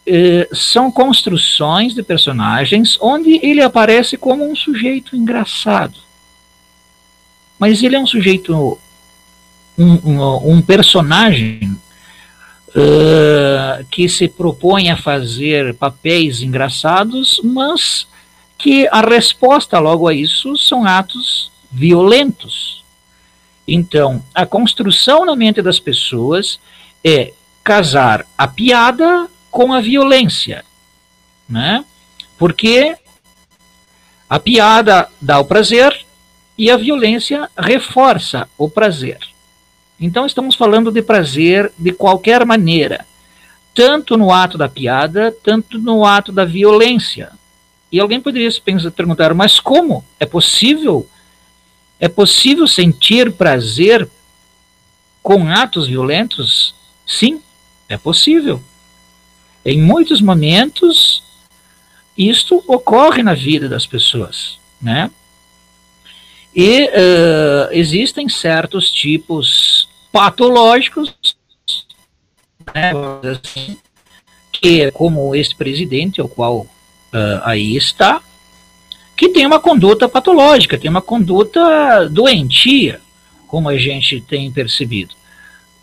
eh, 0.05 0.49
são 0.51 0.91
construções 0.91 1.93
de 1.93 2.01
personagens 2.01 2.97
onde 2.99 3.39
ele 3.45 3.61
aparece 3.61 4.17
como 4.17 4.49
um 4.49 4.55
sujeito 4.55 5.15
engraçado. 5.15 5.99
Mas 7.59 7.83
ele 7.83 7.95
é 7.95 7.99
um 7.99 8.07
sujeito, 8.07 8.79
um, 9.77 9.93
um, 10.03 10.53
um 10.53 10.61
personagem 10.61 11.77
uh, 12.69 13.85
que 13.91 14.09
se 14.09 14.27
propõe 14.27 14.89
a 14.89 14.97
fazer 14.97 15.75
papéis 15.75 16.41
engraçados, 16.41 17.39
mas 17.43 18.07
que 18.57 18.87
a 18.91 19.01
resposta 19.01 19.77
logo 19.77 20.07
a 20.07 20.13
isso 20.13 20.57
são 20.57 20.85
atos 20.85 21.51
violentos. 21.71 22.83
Então, 23.67 24.23
a 24.33 24.45
construção 24.45 25.25
na 25.25 25.35
mente 25.35 25.61
das 25.61 25.79
pessoas 25.79 26.59
é 27.03 27.33
casar 27.63 28.25
a 28.35 28.47
piada 28.47 29.29
com 29.51 29.73
a 29.73 29.81
violência, 29.81 30.63
né? 31.47 31.83
Porque 32.37 32.95
a 34.29 34.39
piada 34.39 35.09
dá 35.21 35.39
o 35.39 35.45
prazer 35.45 36.05
e 36.57 36.71
a 36.71 36.77
violência 36.77 37.49
reforça 37.57 38.47
o 38.57 38.69
prazer. 38.69 39.19
Então 39.99 40.25
estamos 40.25 40.55
falando 40.55 40.91
de 40.91 41.01
prazer 41.01 41.71
de 41.77 41.91
qualquer 41.91 42.45
maneira, 42.45 43.05
tanto 43.75 44.17
no 44.17 44.31
ato 44.31 44.57
da 44.57 44.67
piada, 44.67 45.35
tanto 45.43 45.77
no 45.77 46.05
ato 46.05 46.31
da 46.31 46.45
violência. 46.45 47.31
E 47.91 47.99
alguém 47.99 48.21
poderia 48.21 48.49
se 48.49 48.61
perguntar, 48.61 49.33
mas 49.33 49.59
como? 49.59 50.03
É 50.19 50.25
possível? 50.25 51.07
É 51.99 52.07
possível 52.07 52.65
sentir 52.65 53.31
prazer 53.33 54.09
com 55.21 55.47
atos 55.47 55.87
violentos? 55.87 56.73
Sim, 57.05 57.41
é 57.89 57.97
possível. 57.97 58.63
Em 59.65 59.81
muitos 59.81 60.21
momentos, 60.21 61.23
isto 62.17 62.63
ocorre 62.67 63.23
na 63.23 63.33
vida 63.33 63.69
das 63.69 63.85
pessoas, 63.85 64.57
né? 64.81 65.09
E 66.53 66.83
uh, 66.83 67.71
existem 67.71 68.27
certos 68.27 68.91
tipos 68.91 69.87
patológicos, 70.11 71.15
né, 72.75 72.91
assim, 73.31 73.77
que 74.51 74.81
é 74.81 74.91
como 74.91 75.33
esse 75.33 75.55
presidente, 75.55 76.21
o 76.21 76.27
qual 76.27 76.59
uh, 76.59 76.69
aí 77.43 77.77
está, 77.77 78.21
que 79.15 79.29
tem 79.29 79.45
uma 79.45 79.59
conduta 79.59 80.09
patológica, 80.09 80.77
tem 80.77 80.89
uma 80.89 81.01
conduta 81.01 82.09
doentia, 82.09 82.99
como 83.47 83.69
a 83.69 83.77
gente 83.77 84.19
tem 84.19 84.51
percebido. 84.51 85.15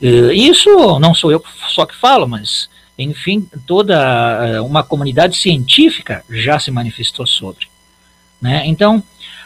Uh, 0.02 0.30
isso 0.32 0.98
não 0.98 1.14
sou 1.14 1.32
eu 1.32 1.42
só 1.70 1.86
que 1.86 1.96
falo, 1.96 2.28
mas 2.28 2.68
enfim, 2.98 3.48
toda 3.66 3.94
eh, 4.44 4.60
uma 4.60 4.82
comunidade 4.82 5.36
científica 5.36 6.24
já 6.28 6.58
se 6.58 6.70
manifestou 6.70 7.26
sobre. 7.26 7.68
Né? 8.40 8.66
Então, 8.66 9.02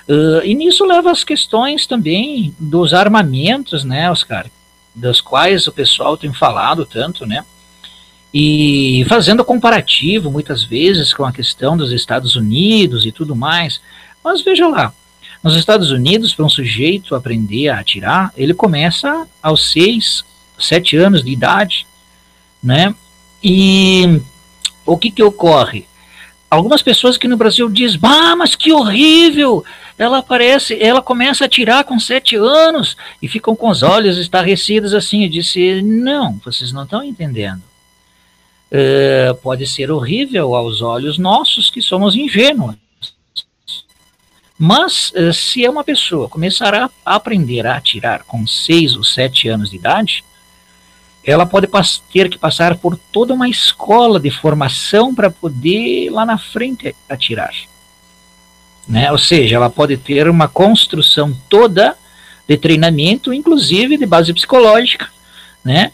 Uh, 0.09 0.45
e 0.45 0.55
nisso 0.55 0.85
leva 0.85 1.13
as 1.13 1.23
questões 1.23 1.87
também 1.87 2.55
dos 2.59 2.93
armamentos, 2.93 3.85
né, 3.85 4.11
Oscar, 4.11 4.47
das 4.95 5.21
quais 5.21 5.67
o 5.67 5.73
pessoal 5.73 6.17
tem 6.17 6.33
falado 6.33 6.85
tanto, 6.85 7.25
né, 7.25 7.45
e 8.35 9.05
fazendo 9.09 9.45
comparativo 9.45 10.31
muitas 10.31 10.65
vezes 10.65 11.13
com 11.15 11.25
a 11.25 11.33
questão 11.33 11.77
dos 11.77 11.93
Estados 11.93 12.35
Unidos 12.35 13.07
e 13.07 13.13
tudo 13.13 13.37
mais. 13.37 13.81
Mas 14.25 14.43
veja 14.43 14.67
lá, 14.67 14.93
nos 15.43 15.55
Estados 15.57 15.91
Unidos, 15.91 16.35
para 16.35 16.47
um 16.47 16.49
sujeito 16.49 17.15
aprender 17.15 17.69
a 17.69 17.79
atirar, 17.79 18.33
ele 18.37 18.55
começa 18.55 19.27
aos 19.43 19.71
6, 19.71 20.25
7 20.59 20.97
anos 20.97 21.23
de 21.23 21.31
idade, 21.31 21.87
né? 22.63 22.95
E 23.43 24.21
o 24.87 24.97
que 24.97 25.11
que 25.11 25.23
ocorre? 25.23 25.87
Algumas 26.51 26.83
pessoas 26.83 27.17
aqui 27.17 27.27
no 27.27 27.37
Brasil 27.37 27.69
dizem, 27.71 27.99
ah, 28.03 28.37
mas 28.37 28.55
que 28.55 28.73
horrível! 28.73 29.65
Ela 29.99 30.19
aparece, 30.19 30.77
ela 30.83 31.01
começa 31.01 31.45
a 31.45 31.49
tirar 31.49 31.85
com 31.85 31.99
sete 31.99 32.37
anos 32.37 32.97
e 33.21 33.29
ficam 33.29 33.55
com 33.55 33.69
os 33.69 33.83
olhos 33.83 34.19
estarrecidos 34.19 34.95
assim. 34.95 35.25
Eu 35.25 35.31
disse, 35.31 35.81
não, 35.83 36.41
vocês 36.45 36.73
não 36.73 36.85
estão 36.85 37.03
entendendo. 37.03 37.63
Uh, 38.71 39.35
pode 39.43 39.67
ser 39.67 39.91
horrível 39.91 40.55
aos 40.55 40.81
olhos 40.81 41.19
nossos 41.19 41.71
que 41.71 41.83
somos 41.83 42.17
ingênuos. 42.17 42.75
Mas 44.59 45.13
uh, 45.13 45.33
se 45.33 45.65
é 45.65 45.71
uma 45.71 45.85
pessoa 45.85 46.29
começar 46.29 46.75
a 46.75 46.91
aprender 47.05 47.67
a 47.67 47.77
atirar 47.77 48.25
com 48.25 48.47
seis 48.47 48.97
ou 48.97 49.05
sete 49.05 49.49
anos 49.49 49.71
de 49.71 49.77
idade, 49.77 50.25
ela 51.25 51.47
pode 51.47 51.69
ter 52.13 52.29
que 52.29 52.37
passar 52.37 52.77
por 52.77 52.97
toda 52.97 53.33
uma 53.33 53.49
escola 53.49 54.19
de 54.19 54.31
formação 54.31 55.15
para 55.15 55.31
poder 55.31 56.11
lá 56.11 56.27
na 56.27 56.37
frente 56.37 56.95
atirar. 57.09 57.55
Né? 58.89 59.11
Ou 59.13 59.19
seja, 59.19 59.57
ela 59.57 59.71
pode 59.71 59.97
ter 59.97 60.29
uma 60.29 60.49
construção 60.49 61.37
toda 61.49 61.97
de 62.49 62.57
treinamento, 62.57 63.33
inclusive 63.33 63.97
de 63.97 64.05
base 64.05 64.33
psicológica, 64.35 65.09
né? 65.65 65.93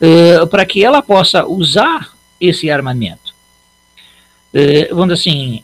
Uh, 0.00 0.46
para 0.48 0.64
que 0.64 0.82
ela 0.82 1.02
possa 1.02 1.46
usar 1.46 2.12
esse 2.40 2.70
armamento. 2.70 3.34
Uh, 4.52 4.94
vamos 4.94 5.12
assim, 5.12 5.62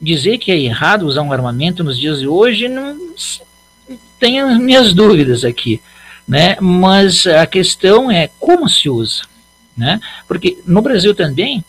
dizer 0.00 0.36
que 0.38 0.50
é 0.50 0.58
errado 0.58 1.06
usar 1.06 1.22
um 1.22 1.32
armamento 1.32 1.82
nos 1.84 1.96
dias 1.96 2.18
de 2.18 2.26
hoje, 2.26 2.68
não 2.68 2.98
tenho 4.18 4.58
minhas 4.58 4.92
dúvidas 4.92 5.44
aqui 5.44 5.80
né? 6.28 6.56
Mas 6.60 7.26
a 7.26 7.46
questão 7.46 8.10
é 8.10 8.28
como 8.38 8.68
se 8.68 8.90
usa, 8.90 9.22
né? 9.74 9.98
Porque 10.26 10.58
no 10.66 10.82
Brasil 10.82 11.14
também, 11.14 11.64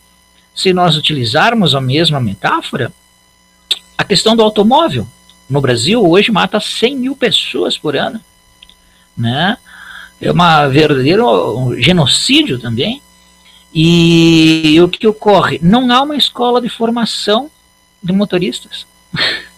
se 0.54 0.72
nós 0.74 0.96
utilizarmos 0.96 1.74
a 1.74 1.80
mesma 1.80 2.20
metáfora, 2.20 2.92
a 3.96 4.04
questão 4.04 4.36
do 4.36 4.42
automóvel 4.42 5.08
no 5.48 5.60
Brasil 5.60 6.06
hoje 6.06 6.30
mata 6.30 6.60
100 6.60 6.96
mil 6.96 7.16
pessoas 7.16 7.78
por 7.78 7.96
ano, 7.96 8.20
né? 9.16 9.56
É 10.20 10.30
uma 10.30 10.68
verdadeiro 10.68 11.74
genocídio 11.78 12.58
também. 12.58 13.00
E 13.72 14.78
o 14.82 14.88
que 14.88 15.06
ocorre? 15.06 15.58
Não 15.62 15.90
há 15.90 16.02
uma 16.02 16.16
escola 16.16 16.60
de 16.60 16.68
formação 16.68 17.50
de 18.02 18.12
motoristas. 18.12 18.86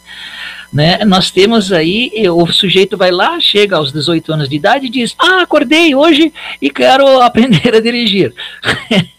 Né? 0.73 1.05
Nós 1.05 1.31
temos 1.31 1.70
aí, 1.70 2.11
o 2.31 2.47
sujeito 2.47 2.97
vai 2.97 3.11
lá, 3.11 3.39
chega 3.39 3.77
aos 3.77 3.93
18 3.93 4.33
anos 4.33 4.49
de 4.49 4.57
idade 4.57 4.87
e 4.87 4.91
diz: 4.91 5.14
Ah, 5.18 5.43
acordei 5.43 5.95
hoje 5.95 6.33
e 6.62 6.70
quero 6.70 7.07
aprender 7.20 7.75
a 7.75 7.81
dirigir. 7.81 8.33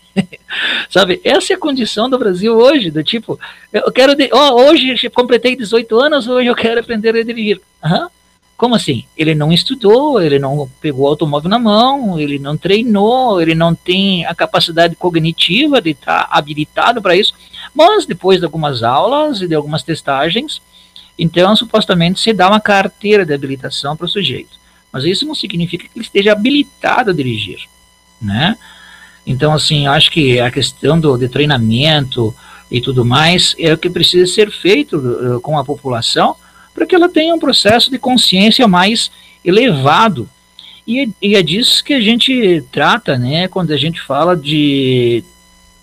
Sabe, 0.89 1.22
essa 1.24 1.54
é 1.54 1.56
a 1.56 1.60
condição 1.60 2.10
do 2.10 2.18
Brasil 2.18 2.56
hoje, 2.56 2.91
do 2.91 3.04
tipo, 3.04 3.39
eu 3.72 3.91
quero, 3.91 4.14
oh, 4.32 4.64
hoje 4.64 5.10
completei 5.10 5.56
18 5.56 5.99
anos, 5.99 6.28
hoje 6.28 6.47
eu 6.47 6.56
quero 6.56 6.80
aprender 6.80 7.16
a 7.16 7.24
dirigir. 7.24 7.60
Uhum. 7.84 8.08
Como 8.56 8.76
assim? 8.76 9.04
Ele 9.18 9.34
não 9.34 9.51
estudou, 9.51 10.22
ele 10.22 10.38
não 10.38 10.70
pegou 10.80 11.06
o 11.06 11.08
automóvel 11.08 11.49
na 11.49 11.58
mão, 11.58 12.20
ele 12.20 12.38
não 12.38 12.56
treinou, 12.56 13.41
ele 13.41 13.56
não 13.56 13.74
tem 13.74 14.26
a 14.26 14.36
capacidade 14.36 14.95
cognitiva 14.95 15.82
de 15.82 15.89
estar 15.89 16.28
habilitado 16.30 17.01
para 17.01 17.16
isso, 17.16 17.34
mas 17.74 18.06
depois 18.06 18.39
de 18.39 18.45
algumas 18.45 18.84
aulas 18.84 19.41
e 19.41 19.47
de 19.47 19.56
algumas 19.56 19.82
testagens, 19.82 20.62
então, 21.18 21.55
supostamente, 21.55 22.20
se 22.20 22.34
dá 22.34 22.49
uma 22.49 22.59
carteira 22.59 23.26
de 23.26 23.34
habilitação 23.34 23.95
para 23.95 24.05
o 24.05 24.09
sujeito. 24.09 24.57
Mas 24.91 25.03
isso 25.05 25.26
não 25.26 25.36
significa 25.36 25.86
que 25.86 25.91
ele 25.95 26.05
esteja 26.05 26.32
habilitado 26.32 27.11
a 27.11 27.14
dirigir, 27.14 27.59
né? 28.22 28.57
Então, 29.26 29.53
assim, 29.53 29.88
acho 29.88 30.11
que 30.11 30.39
a 30.39 30.51
questão 30.51 30.99
do, 30.99 31.18
de 31.18 31.28
treinamento 31.30 32.36
e 32.70 32.82
tudo 32.82 33.05
mais 33.05 33.55
é 33.57 33.74
o 33.74 33.78
que 33.78 33.89
precisa 33.89 34.32
ser 34.32 34.51
feito 34.51 34.97
uh, 34.97 35.39
com 35.41 35.57
a 35.57 35.64
população 35.64 36.36
para 36.74 36.86
que 36.86 36.95
ela 36.95 37.07
tenha 37.07 37.34
um 37.34 37.39
processo 37.39 37.89
de 37.89 37.97
consciência 37.97 38.68
mais 38.68 39.11
elevado. 39.45 40.30
E, 40.86 41.09
e, 41.22 41.36
é 41.36 41.41
disso 41.41 41.84
que 41.84 41.93
a 41.93 42.01
gente 42.01 42.64
trata, 42.72 43.18
né, 43.18 43.47
quando 43.47 43.72
a 43.72 43.78
gente 43.78 44.01
fala 44.01 44.36
de, 44.36 45.24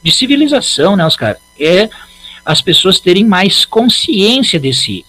de 0.03 0.12
civilização, 0.12 0.97
né, 0.97 1.07
Oscar? 1.07 1.37
É 1.59 1.89
as 2.45 2.61
pessoas 2.61 3.01
terem 3.01 3.24
mais 3.24 3.64
consciência 3.64 4.59
de 4.59 4.72
si. 4.72 5.05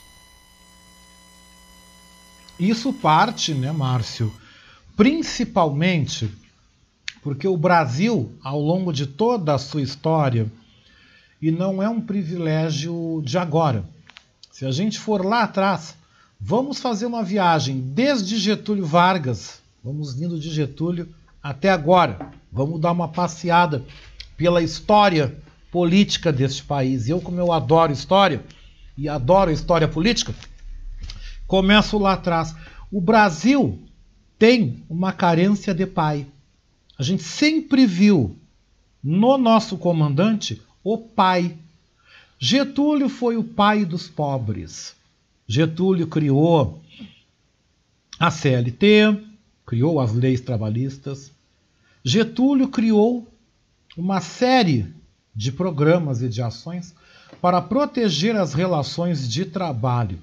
Isso 2.61 2.93
parte, 2.93 3.55
né, 3.55 3.71
Márcio, 3.71 4.31
principalmente 4.95 6.29
porque 7.23 7.47
o 7.47 7.57
Brasil, 7.57 8.31
ao 8.43 8.61
longo 8.61 8.93
de 8.93 9.07
toda 9.07 9.55
a 9.55 9.57
sua 9.57 9.81
história, 9.81 10.45
e 11.41 11.49
não 11.49 11.81
é 11.81 11.89
um 11.89 11.99
privilégio 11.99 13.19
de 13.25 13.35
agora. 13.39 13.83
Se 14.51 14.63
a 14.63 14.71
gente 14.71 14.99
for 14.99 15.25
lá 15.25 15.41
atrás, 15.41 15.95
vamos 16.39 16.79
fazer 16.79 17.07
uma 17.07 17.23
viagem 17.23 17.81
desde 17.81 18.37
Getúlio 18.37 18.85
Vargas, 18.85 19.59
vamos 19.83 20.13
vindo 20.13 20.39
de 20.39 20.51
Getúlio 20.51 21.09
até 21.41 21.71
agora. 21.71 22.29
Vamos 22.51 22.79
dar 22.79 22.91
uma 22.91 23.07
passeada 23.07 23.83
pela 24.37 24.61
história 24.61 25.35
política 25.71 26.31
deste 26.31 26.63
país. 26.63 27.09
Eu, 27.09 27.19
como 27.21 27.39
eu 27.39 27.51
adoro 27.51 27.91
história 27.91 28.43
e 28.95 29.09
adoro 29.09 29.49
história 29.49 29.87
política, 29.87 30.31
Começo 31.51 31.97
lá 31.97 32.13
atrás. 32.13 32.55
O 32.89 33.01
Brasil 33.01 33.77
tem 34.39 34.85
uma 34.89 35.11
carência 35.11 35.73
de 35.73 35.85
pai. 35.85 36.25
A 36.97 37.03
gente 37.03 37.23
sempre 37.23 37.85
viu 37.85 38.37
no 39.03 39.37
nosso 39.37 39.77
comandante 39.77 40.61
o 40.81 40.97
pai. 40.97 41.57
Getúlio 42.39 43.09
foi 43.09 43.35
o 43.35 43.43
pai 43.43 43.83
dos 43.83 44.07
pobres. 44.07 44.95
Getúlio 45.45 46.07
criou 46.07 46.81
a 48.17 48.31
CLT, 48.31 49.21
criou 49.65 49.99
as 49.99 50.13
leis 50.13 50.39
trabalhistas. 50.39 51.33
Getúlio 52.01 52.69
criou 52.69 53.27
uma 53.97 54.21
série 54.21 54.85
de 55.35 55.51
programas 55.51 56.21
e 56.21 56.29
de 56.29 56.41
ações 56.41 56.95
para 57.41 57.61
proteger 57.61 58.37
as 58.37 58.53
relações 58.53 59.27
de 59.27 59.43
trabalho 59.43 60.17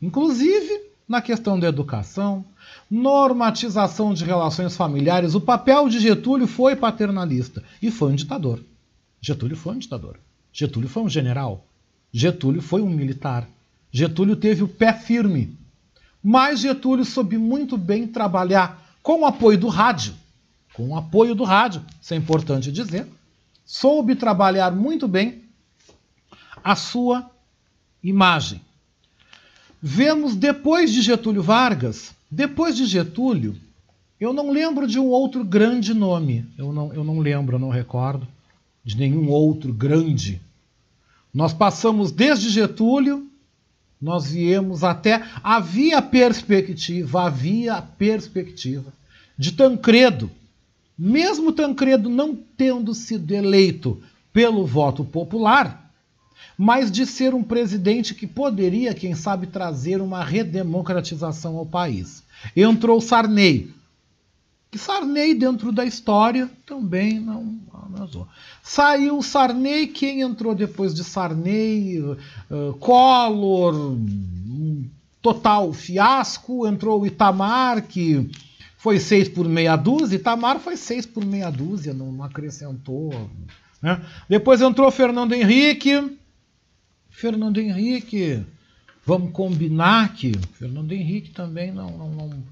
inclusive 0.00 0.86
na 1.08 1.22
questão 1.22 1.58
da 1.58 1.68
educação, 1.68 2.44
normatização 2.90 4.12
de 4.12 4.24
relações 4.24 4.76
familiares. 4.76 5.34
O 5.34 5.40
papel 5.40 5.88
de 5.88 6.00
Getúlio 6.00 6.46
foi 6.46 6.74
paternalista 6.74 7.62
e 7.80 7.90
foi 7.90 8.12
um 8.12 8.16
ditador. 8.16 8.60
Getúlio 9.20 9.56
foi 9.56 9.74
um 9.74 9.78
ditador. 9.78 10.18
Getúlio 10.52 10.88
foi 10.88 11.02
um 11.02 11.08
general. 11.08 11.64
Getúlio 12.12 12.60
foi 12.62 12.82
um 12.82 12.90
militar. 12.90 13.48
Getúlio 13.92 14.36
teve 14.36 14.62
o 14.62 14.68
pé 14.68 14.92
firme. 14.92 15.56
Mas 16.22 16.60
Getúlio 16.60 17.04
soube 17.04 17.38
muito 17.38 17.76
bem 17.76 18.06
trabalhar 18.06 18.82
com 19.02 19.20
o 19.20 19.26
apoio 19.26 19.58
do 19.58 19.68
rádio. 19.68 20.14
Com 20.72 20.88
o 20.88 20.96
apoio 20.96 21.34
do 21.34 21.44
rádio, 21.44 21.84
isso 22.02 22.12
é 22.12 22.16
importante 22.16 22.72
dizer. 22.72 23.06
Soube 23.64 24.14
trabalhar 24.16 24.72
muito 24.72 25.06
bem 25.06 25.44
a 26.62 26.74
sua 26.74 27.30
imagem. 28.02 28.60
Vemos 29.82 30.34
depois 30.34 30.92
de 30.92 31.02
Getúlio 31.02 31.42
Vargas, 31.42 32.14
depois 32.30 32.76
de 32.76 32.86
Getúlio, 32.86 33.56
eu 34.18 34.32
não 34.32 34.50
lembro 34.50 34.86
de 34.86 34.98
um 34.98 35.06
outro 35.06 35.44
grande 35.44 35.92
nome. 35.92 36.46
Eu 36.56 36.72
não, 36.72 36.92
eu 36.92 37.04
não 37.04 37.18
lembro, 37.18 37.56
eu 37.56 37.60
não 37.60 37.68
recordo 37.68 38.26
de 38.84 38.96
nenhum 38.96 39.28
outro 39.28 39.72
grande. 39.72 40.40
Nós 41.32 41.52
passamos 41.52 42.10
desde 42.10 42.48
Getúlio, 42.48 43.26
nós 44.00 44.30
viemos 44.30 44.82
até. 44.82 45.22
Havia 45.42 46.00
perspectiva, 46.00 47.26
havia 47.26 47.82
perspectiva 47.82 48.92
de 49.36 49.52
Tancredo. 49.52 50.30
Mesmo 50.98 51.52
Tancredo 51.52 52.08
não 52.08 52.34
tendo 52.56 52.94
sido 52.94 53.34
eleito 53.34 54.02
pelo 54.32 54.64
voto 54.64 55.04
popular, 55.04 55.85
mas 56.56 56.90
de 56.90 57.04
ser 57.04 57.34
um 57.34 57.42
presidente 57.42 58.14
que 58.14 58.26
poderia, 58.26 58.94
quem 58.94 59.14
sabe, 59.14 59.46
trazer 59.46 60.00
uma 60.00 60.24
redemocratização 60.24 61.56
ao 61.56 61.66
país. 61.66 62.22
Entrou 62.54 63.00
Sarney. 63.00 63.74
Que 64.70 64.78
Sarney, 64.78 65.34
dentro 65.34 65.70
da 65.70 65.84
história, 65.84 66.50
também 66.64 67.20
não. 67.20 67.58
Saiu 68.62 69.22
Sarney, 69.22 69.86
quem 69.86 70.22
entrou 70.22 70.54
depois 70.54 70.94
de 70.94 71.04
Sarney? 71.04 72.00
Uh, 72.00 72.72
Collor, 72.80 73.96
total 75.22 75.72
fiasco. 75.72 76.66
Entrou 76.66 77.02
o 77.02 77.06
Itamar, 77.06 77.82
que 77.82 78.28
foi 78.76 78.98
seis 78.98 79.28
por 79.28 79.48
meia 79.48 79.76
dúzia. 79.76 80.16
Itamar 80.16 80.58
foi 80.58 80.76
seis 80.76 81.06
por 81.06 81.24
meia 81.24 81.50
dúzia, 81.50 81.94
não, 81.94 82.10
não 82.12 82.24
acrescentou. 82.24 83.12
Né? 83.80 84.00
Depois 84.28 84.60
entrou 84.60 84.90
Fernando 84.90 85.32
Henrique. 85.32 86.16
Fernando 87.16 87.58
Henrique, 87.58 88.44
vamos 89.02 89.32
combinar 89.32 90.12
que 90.12 90.32
Fernando 90.52 90.92
Henrique 90.92 91.30
também 91.30 91.72
não, 91.72 91.90
não, 91.96 92.10
não, 92.10 92.42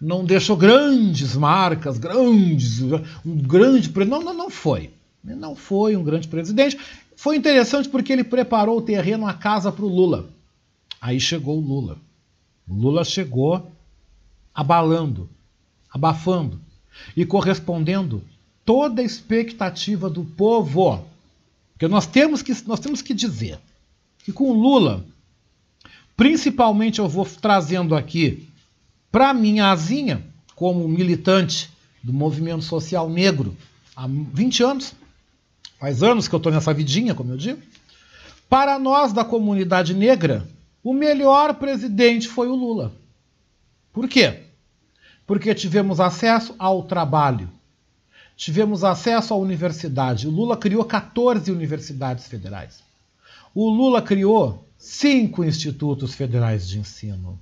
não 0.00 0.24
deixou 0.24 0.56
grandes 0.56 1.36
marcas, 1.36 1.98
grandes, 1.98 2.82
um 3.24 3.36
grande 3.36 3.92
não, 4.04 4.20
não, 4.20 4.34
não 4.34 4.50
foi. 4.50 4.90
Não 5.22 5.54
foi 5.54 5.94
um 5.94 6.02
grande 6.02 6.26
presidente. 6.26 6.76
Foi 7.14 7.36
interessante 7.36 7.88
porque 7.88 8.12
ele 8.12 8.24
preparou 8.24 8.78
o 8.78 8.82
terreno, 8.82 9.24
a 9.24 9.34
casa 9.34 9.70
para 9.70 9.84
o 9.84 9.88
Lula. 9.88 10.28
Aí 11.00 11.20
chegou 11.20 11.56
o 11.58 11.64
Lula. 11.64 11.96
O 12.66 12.74
Lula 12.74 13.04
chegou 13.04 13.70
abalando, 14.52 15.30
abafando 15.88 16.60
e 17.16 17.24
correspondendo 17.24 18.20
toda 18.64 19.00
a 19.00 19.04
expectativa 19.04 20.10
do 20.10 20.24
povo. 20.24 21.04
Porque 21.74 21.86
nós 21.86 22.04
temos 22.04 22.42
que, 22.42 22.52
nós 22.66 22.80
temos 22.80 23.00
que 23.00 23.14
dizer 23.14 23.60
que 24.24 24.32
com 24.32 24.52
Lula, 24.52 25.04
principalmente 26.16 26.98
eu 26.98 27.08
vou 27.08 27.26
trazendo 27.26 27.94
aqui 27.94 28.48
para 29.10 29.34
minha 29.34 29.70
asinha, 29.70 30.24
como 30.54 30.86
militante 30.88 31.70
do 32.02 32.12
movimento 32.12 32.62
social 32.62 33.08
negro 33.08 33.56
há 33.96 34.06
20 34.06 34.62
anos, 34.62 34.94
faz 35.78 36.02
anos 36.02 36.28
que 36.28 36.34
eu 36.34 36.38
estou 36.38 36.52
nessa 36.52 36.72
vidinha, 36.72 37.14
como 37.14 37.32
eu 37.32 37.36
digo, 37.36 37.60
para 38.48 38.78
nós 38.78 39.12
da 39.12 39.24
comunidade 39.24 39.94
negra, 39.94 40.46
o 40.82 40.92
melhor 40.92 41.54
presidente 41.54 42.28
foi 42.28 42.48
o 42.48 42.54
Lula. 42.54 42.92
Por 43.92 44.08
quê? 44.08 44.44
Porque 45.26 45.54
tivemos 45.54 46.00
acesso 46.00 46.54
ao 46.58 46.82
trabalho, 46.82 47.48
tivemos 48.36 48.84
acesso 48.84 49.32
à 49.34 49.36
universidade. 49.36 50.26
O 50.26 50.30
Lula 50.30 50.56
criou 50.56 50.84
14 50.84 51.50
universidades 51.50 52.26
federais. 52.26 52.82
O 53.54 53.68
Lula 53.68 54.00
criou 54.00 54.64
cinco 54.78 55.44
institutos 55.44 56.14
federais 56.14 56.66
de 56.66 56.78
ensino. 56.78 57.38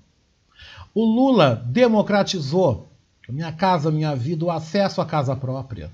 O 0.92 1.04
Lula 1.04 1.54
democratizou 1.54 2.88
Minha 3.28 3.52
Casa 3.52 3.92
Minha 3.92 4.16
Vida, 4.16 4.44
o 4.44 4.50
acesso 4.50 5.00
à 5.00 5.06
casa 5.06 5.36
própria. 5.36 5.88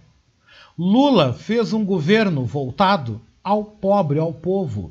Lula 0.79 1.35
fez 1.35 1.75
um 1.75 1.85
governo 1.85 2.47
voltado 2.47 3.21
ao 3.45 3.63
pobre, 3.63 4.19
ao 4.19 4.33
povo. 4.33 4.91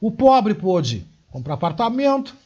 O 0.00 0.12
pobre 0.12 0.54
pôde 0.54 1.04
comprar 1.32 1.54
apartamento, 1.54 2.36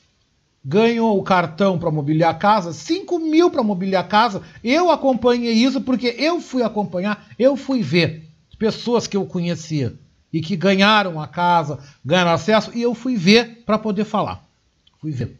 ganhou 0.65 1.19
o 1.19 1.23
cartão 1.23 1.79
para 1.79 1.91
mobiliar 1.91 2.31
a 2.31 2.39
casa, 2.39 2.73
5 2.73 3.19
mil 3.19 3.51
para 3.51 3.63
mobiliar 3.63 4.03
a 4.03 4.09
casa. 4.09 4.41
Eu 4.65 4.91
acompanhei 4.91 5.53
isso 5.53 5.83
porque 5.83 6.07
eu 6.19 6.41
fui 6.41 6.63
acompanhar, 6.63 7.27
eu 7.39 7.55
fui 7.55 7.83
ver 7.83 8.27
pessoas 8.59 9.07
que 9.07 9.17
eu 9.17 9.27
conhecia 9.27 9.95
e 10.33 10.41
que 10.41 10.57
ganharam 10.57 11.21
a 11.21 11.29
casa, 11.29 11.79
ganharam 12.05 12.33
acesso, 12.33 12.71
e 12.75 12.83
eu 12.83 12.95
fui 12.95 13.17
ver 13.17 13.63
para 13.67 13.79
poder 13.79 14.05
falar. 14.05 14.45
Fui 15.01 15.11
ver. 15.11 15.39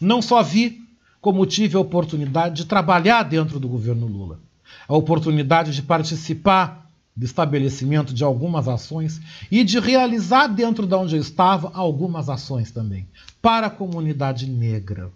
Não 0.00 0.20
só 0.20 0.42
vi, 0.42 0.80
como 1.20 1.46
tive 1.46 1.76
a 1.76 1.80
oportunidade 1.80 2.56
de 2.56 2.64
trabalhar 2.64 3.22
dentro 3.22 3.60
do 3.60 3.68
governo 3.68 4.06
Lula, 4.06 4.40
a 4.88 4.96
oportunidade 4.96 5.72
de 5.72 5.82
participar 5.82 6.82
do 7.14 7.24
estabelecimento 7.24 8.14
de 8.14 8.24
algumas 8.24 8.66
ações 8.66 9.20
e 9.50 9.62
de 9.62 9.78
realizar 9.78 10.46
dentro 10.46 10.86
de 10.86 10.94
onde 10.94 11.14
eu 11.14 11.20
estava 11.20 11.70
algumas 11.74 12.28
ações 12.28 12.70
também 12.70 13.06
para 13.40 13.66
a 13.66 13.70
comunidade 13.70 14.48
negra. 14.48 15.10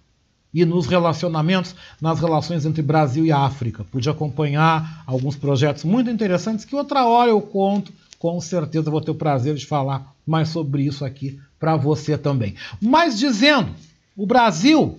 E 0.53 0.65
nos 0.65 0.87
relacionamentos, 0.87 1.75
nas 2.01 2.21
relações 2.21 2.65
entre 2.65 2.81
Brasil 2.81 3.27
e 3.27 3.33
África. 3.33 3.85
Pude 3.85 4.09
acompanhar 4.09 5.03
alguns 5.07 5.37
projetos 5.37 5.85
muito 5.85 6.11
interessantes 6.11 6.65
que 6.65 6.75
outra 6.75 7.05
hora 7.05 7.31
eu 7.31 7.41
conto, 7.43 7.93
com 8.19 8.41
certeza 8.41 8.91
vou 8.91 9.01
ter 9.01 9.11
o 9.11 9.15
prazer 9.15 9.55
de 9.55 9.67
falar 9.67 10.15
mais 10.27 10.49
sobre 10.49 10.83
isso 10.83 11.05
aqui 11.05 11.39
para 11.59 11.77
você 11.77 12.17
também. 12.17 12.55
Mas 12.81 13.19
dizendo, 13.19 13.75
o 14.17 14.27
Brasil 14.27 14.99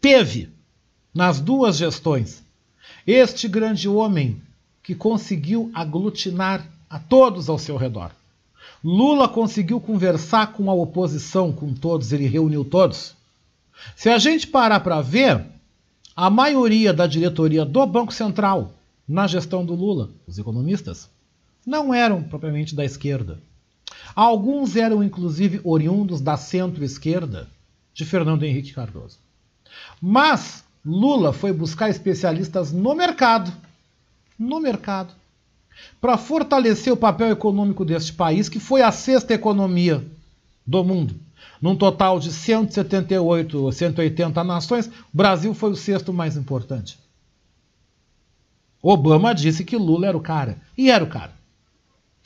teve 0.00 0.48
nas 1.14 1.40
duas 1.40 1.76
gestões 1.76 2.42
este 3.06 3.46
grande 3.48 3.88
homem 3.88 4.40
que 4.82 4.94
conseguiu 4.94 5.70
aglutinar 5.74 6.66
a 6.88 6.98
todos 6.98 7.48
ao 7.48 7.58
seu 7.58 7.76
redor. 7.76 8.10
Lula 8.82 9.28
conseguiu 9.28 9.80
conversar 9.80 10.52
com 10.52 10.70
a 10.70 10.74
oposição, 10.74 11.50
com 11.52 11.72
todos, 11.72 12.12
ele 12.12 12.26
reuniu 12.26 12.64
todos. 12.64 13.14
Se 13.96 14.10
a 14.10 14.18
gente 14.18 14.46
parar 14.46 14.80
para 14.80 15.00
ver, 15.00 15.44
a 16.16 16.30
maioria 16.30 16.92
da 16.92 17.06
diretoria 17.06 17.64
do 17.64 17.86
Banco 17.86 18.12
Central, 18.12 18.72
na 19.08 19.26
gestão 19.26 19.64
do 19.64 19.74
Lula, 19.74 20.10
os 20.26 20.38
economistas, 20.38 21.08
não 21.66 21.92
eram 21.92 22.22
propriamente 22.22 22.74
da 22.74 22.84
esquerda. 22.84 23.38
Alguns 24.14 24.76
eram 24.76 25.02
inclusive 25.02 25.60
oriundos 25.64 26.20
da 26.20 26.36
centro-esquerda 26.36 27.48
de 27.92 28.04
Fernando 28.04 28.44
Henrique 28.44 28.72
Cardoso. 28.72 29.18
Mas 30.00 30.64
Lula 30.84 31.32
foi 31.32 31.52
buscar 31.52 31.88
especialistas 31.88 32.72
no 32.72 32.94
mercado 32.94 33.52
no 34.38 34.60
mercado 34.60 35.12
para 36.00 36.18
fortalecer 36.18 36.92
o 36.92 36.96
papel 36.96 37.30
econômico 37.30 37.84
deste 37.84 38.12
país, 38.12 38.48
que 38.48 38.60
foi 38.60 38.82
a 38.82 38.92
sexta 38.92 39.34
economia 39.34 40.04
do 40.66 40.84
mundo. 40.84 41.14
Num 41.60 41.76
total 41.76 42.18
de 42.18 42.32
178 42.32 43.58
ou 43.58 43.72
180 43.72 44.44
nações, 44.44 44.86
o 44.86 44.90
Brasil 45.12 45.54
foi 45.54 45.70
o 45.70 45.76
sexto 45.76 46.12
mais 46.12 46.36
importante. 46.36 46.98
Obama 48.82 49.34
disse 49.34 49.64
que 49.64 49.76
Lula 49.76 50.08
era 50.08 50.16
o 50.16 50.20
cara. 50.20 50.58
E 50.76 50.90
era 50.90 51.02
o 51.02 51.08
cara. 51.08 51.32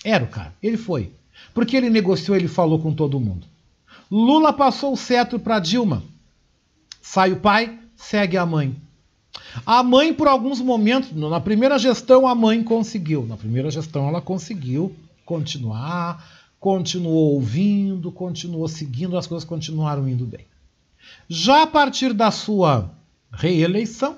Era 0.05 0.25
o 0.25 0.29
cara. 0.29 0.55
Ele 0.63 0.77
foi. 0.77 1.13
Porque 1.55 1.77
ele 1.77 1.91
negociou, 1.91 2.37
ele 2.37 2.49
falou 2.49 2.79
com 2.79 2.93
todo 2.93 3.21
mundo. 3.21 3.47
Lula 4.11 4.53
passou 4.53 4.93
o 4.93 4.97
cetro 4.97 5.39
para 5.39 5.59
Dilma. 5.59 6.03
Sai 7.03 7.33
o 7.33 7.41
pai, 7.41 7.79
segue 7.97 8.37
a 8.37 8.47
mãe. 8.47 8.75
A 9.65 9.83
mãe, 9.83 10.13
por 10.13 10.29
alguns 10.29 10.61
momentos, 10.61 11.13
na 11.13 11.41
primeira 11.41 11.79
gestão, 11.79 12.27
a 12.27 12.35
mãe 12.35 12.63
conseguiu. 12.63 13.27
Na 13.27 13.37
primeira 13.37 13.71
gestão, 13.71 14.09
ela 14.09 14.21
conseguiu 14.21 14.95
continuar, 15.25 16.25
continuou 16.59 17.35
ouvindo, 17.35 18.11
continuou 18.11 18.69
seguindo, 18.69 19.17
as 19.17 19.27
coisas 19.27 19.49
continuaram 19.49 20.09
indo 20.09 20.25
bem. 20.25 20.47
Já 21.29 21.63
a 21.63 21.67
partir 21.67 22.13
da 22.13 22.31
sua 22.31 22.91
reeleição, 23.31 24.17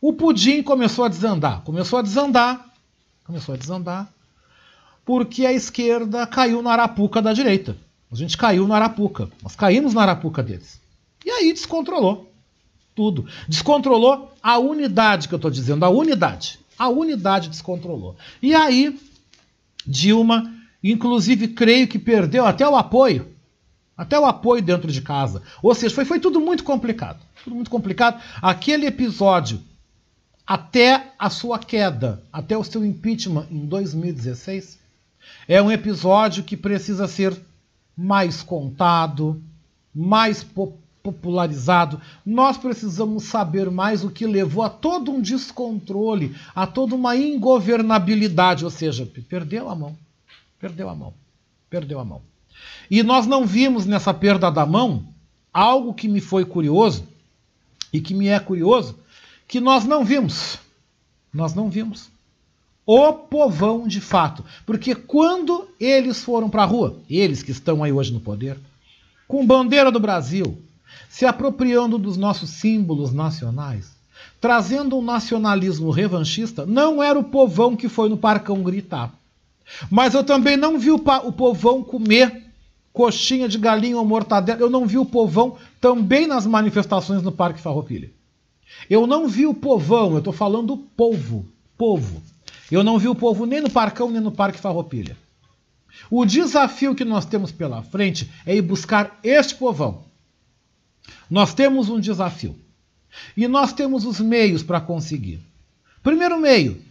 o 0.00 0.12
pudim 0.12 0.62
começou 0.62 1.04
a 1.04 1.08
desandar. 1.08 1.62
Começou 1.62 1.98
a 1.98 2.02
desandar, 2.02 2.72
começou 3.24 3.54
a 3.54 3.58
desandar, 3.58 4.12
porque 5.04 5.44
a 5.46 5.52
esquerda 5.52 6.26
caiu 6.26 6.62
na 6.62 6.72
arapuca 6.72 7.20
da 7.20 7.32
direita. 7.32 7.76
A 8.10 8.14
gente 8.14 8.36
caiu 8.36 8.66
na 8.68 8.76
arapuca. 8.76 9.28
Nós 9.42 9.56
caímos 9.56 9.94
na 9.94 10.02
arapuca 10.02 10.42
deles. 10.42 10.80
E 11.24 11.30
aí 11.30 11.52
descontrolou 11.52 12.32
tudo. 12.94 13.26
Descontrolou 13.48 14.32
a 14.42 14.58
unidade 14.58 15.28
que 15.28 15.34
eu 15.34 15.36
estou 15.36 15.50
dizendo, 15.50 15.84
a 15.84 15.88
unidade. 15.88 16.58
A 16.78 16.88
unidade 16.88 17.48
descontrolou. 17.48 18.16
E 18.42 18.54
aí, 18.54 18.98
Dilma, 19.86 20.52
inclusive, 20.82 21.48
creio 21.48 21.88
que 21.88 21.98
perdeu 21.98 22.44
até 22.44 22.68
o 22.68 22.76
apoio. 22.76 23.28
Até 23.96 24.18
o 24.18 24.24
apoio 24.24 24.62
dentro 24.62 24.90
de 24.90 25.00
casa. 25.00 25.42
Ou 25.62 25.74
seja, 25.74 25.94
foi, 25.94 26.04
foi 26.04 26.18
tudo 26.18 26.40
muito 26.40 26.64
complicado. 26.64 27.20
Tudo 27.44 27.54
muito 27.54 27.70
complicado. 27.70 28.20
Aquele 28.40 28.86
episódio, 28.86 29.60
até 30.46 31.12
a 31.18 31.30
sua 31.30 31.58
queda, 31.58 32.22
até 32.32 32.56
o 32.56 32.64
seu 32.64 32.84
impeachment 32.84 33.46
em 33.50 33.66
2016, 33.66 34.78
é 35.48 35.60
um 35.60 35.70
episódio 35.70 36.44
que 36.44 36.56
precisa 36.56 37.06
ser 37.08 37.38
mais 37.96 38.42
contado, 38.42 39.42
mais 39.94 40.44
popularizado, 41.02 42.00
nós 42.24 42.56
precisamos 42.56 43.24
saber 43.24 43.70
mais 43.70 44.04
o 44.04 44.10
que 44.10 44.26
levou 44.26 44.62
a 44.62 44.70
todo 44.70 45.10
um 45.10 45.20
descontrole, 45.20 46.34
a 46.54 46.66
toda 46.66 46.94
uma 46.94 47.16
ingovernabilidade, 47.16 48.64
ou 48.64 48.70
seja, 48.70 49.06
perdeu 49.28 49.68
a 49.68 49.74
mão. 49.74 49.96
Perdeu 50.58 50.88
a 50.88 50.94
mão. 50.94 51.12
Perdeu 51.68 51.98
a 51.98 52.04
mão. 52.04 52.22
E 52.90 53.02
nós 53.02 53.26
não 53.26 53.44
vimos 53.44 53.84
nessa 53.84 54.14
perda 54.14 54.50
da 54.50 54.64
mão 54.64 55.04
algo 55.52 55.92
que 55.92 56.06
me 56.06 56.20
foi 56.20 56.44
curioso 56.44 57.06
e 57.92 58.00
que 58.00 58.14
me 58.14 58.28
é 58.28 58.38
curioso, 58.38 58.98
que 59.48 59.60
nós 59.60 59.84
não 59.84 60.04
vimos. 60.04 60.58
Nós 61.32 61.52
não 61.52 61.68
vimos. 61.68 62.11
O 62.84 63.12
povão 63.12 63.86
de 63.86 64.00
fato. 64.00 64.44
Porque 64.66 64.94
quando 64.94 65.68
eles 65.78 66.22
foram 66.22 66.50
para 66.50 66.62
a 66.62 66.66
rua, 66.66 66.98
eles 67.08 67.42
que 67.42 67.52
estão 67.52 67.82
aí 67.82 67.92
hoje 67.92 68.12
no 68.12 68.20
poder, 68.20 68.58
com 69.28 69.46
bandeira 69.46 69.90
do 69.90 70.00
Brasil, 70.00 70.60
se 71.08 71.24
apropriando 71.24 71.96
dos 71.96 72.16
nossos 72.16 72.50
símbolos 72.50 73.12
nacionais, 73.12 73.92
trazendo 74.40 74.98
um 74.98 75.02
nacionalismo 75.02 75.90
revanchista, 75.90 76.66
não 76.66 77.02
era 77.02 77.18
o 77.18 77.24
povão 77.24 77.76
que 77.76 77.88
foi 77.88 78.08
no 78.08 78.16
Parcão 78.16 78.62
gritar. 78.62 79.12
Mas 79.90 80.14
eu 80.14 80.24
também 80.24 80.56
não 80.56 80.78
vi 80.78 80.90
o, 80.90 80.96
o 81.24 81.32
povão 81.32 81.82
comer 81.82 82.42
coxinha 82.92 83.48
de 83.48 83.58
galinha 83.58 83.96
ou 83.96 84.04
mortadela. 84.04 84.60
Eu 84.60 84.70
não 84.70 84.86
vi 84.86 84.98
o 84.98 85.04
povão 85.04 85.56
também 85.80 86.26
nas 86.26 86.46
manifestações 86.46 87.22
no 87.22 87.32
Parque 87.32 87.60
Farroupilha. 87.60 88.10
Eu 88.88 89.06
não 89.06 89.28
vi 89.28 89.46
o 89.46 89.54
povão, 89.54 90.12
eu 90.12 90.18
estou 90.18 90.32
falando 90.32 90.76
povo, 90.96 91.46
povo. 91.78 92.22
Eu 92.70 92.82
não 92.82 92.98
vi 92.98 93.08
o 93.08 93.14
povo 93.14 93.46
nem 93.46 93.60
no 93.60 93.70
Parcão 93.70 94.10
nem 94.10 94.20
no 94.20 94.32
Parque 94.32 94.58
Farroupilha. 94.58 95.16
O 96.10 96.24
desafio 96.24 96.94
que 96.94 97.04
nós 97.04 97.24
temos 97.24 97.52
pela 97.52 97.82
frente 97.82 98.30
é 98.46 98.54
ir 98.56 98.62
buscar 98.62 99.18
este 99.22 99.54
povão. 99.54 100.04
Nós 101.30 101.54
temos 101.54 101.88
um 101.88 102.00
desafio. 102.00 102.56
E 103.36 103.46
nós 103.46 103.72
temos 103.72 104.04
os 104.04 104.20
meios 104.20 104.62
para 104.62 104.80
conseguir. 104.80 105.40
Primeiro 106.02 106.38
meio, 106.40 106.82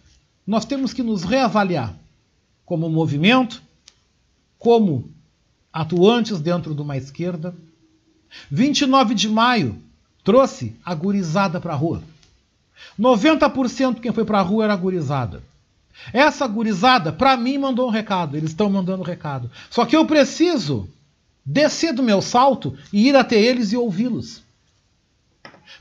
nós 0.46 0.66
temos 0.66 0.94
que 0.94 1.04
nos 1.04 1.24
reavaliar 1.24 1.94
como 2.66 2.90
movimento, 2.90 3.62
como 4.58 5.10
atuantes 5.74 6.40
dentro 6.40 6.74
de 6.74 6.82
uma 6.82 6.98
esquerda. 6.98 7.56
29 8.50 9.14
de 9.14 9.28
maio 9.28 9.82
trouxe 10.24 10.76
a 10.86 10.94
gurizada 10.94 11.60
para 11.60 11.74
a 11.74 11.76
rua. 11.76 12.02
90% 13.00 14.00
quem 14.00 14.12
foi 14.12 14.26
para 14.26 14.40
a 14.40 14.44
rua 14.44 14.64
era 14.66 14.76
gurizada. 14.76 15.44
Essa 16.14 16.48
gurizada, 16.48 17.12
para 17.12 17.38
mim, 17.38 17.58
mandou 17.58 17.88
um 17.88 17.92
recado. 17.92 18.36
Eles 18.36 18.52
estão 18.52 18.70
mandando 18.70 19.04
recado. 19.04 19.50
Só 19.70 19.86
que 19.86 19.96
eu 19.96 20.06
preciso 20.06 20.90
descer 21.46 21.94
do 21.94 22.04
meu 22.04 22.22
salto 22.22 22.78
e 22.92 23.08
ir 23.08 23.16
até 23.16 23.40
eles 23.40 23.72
e 23.72 23.78
ouvi-los. 23.78 24.42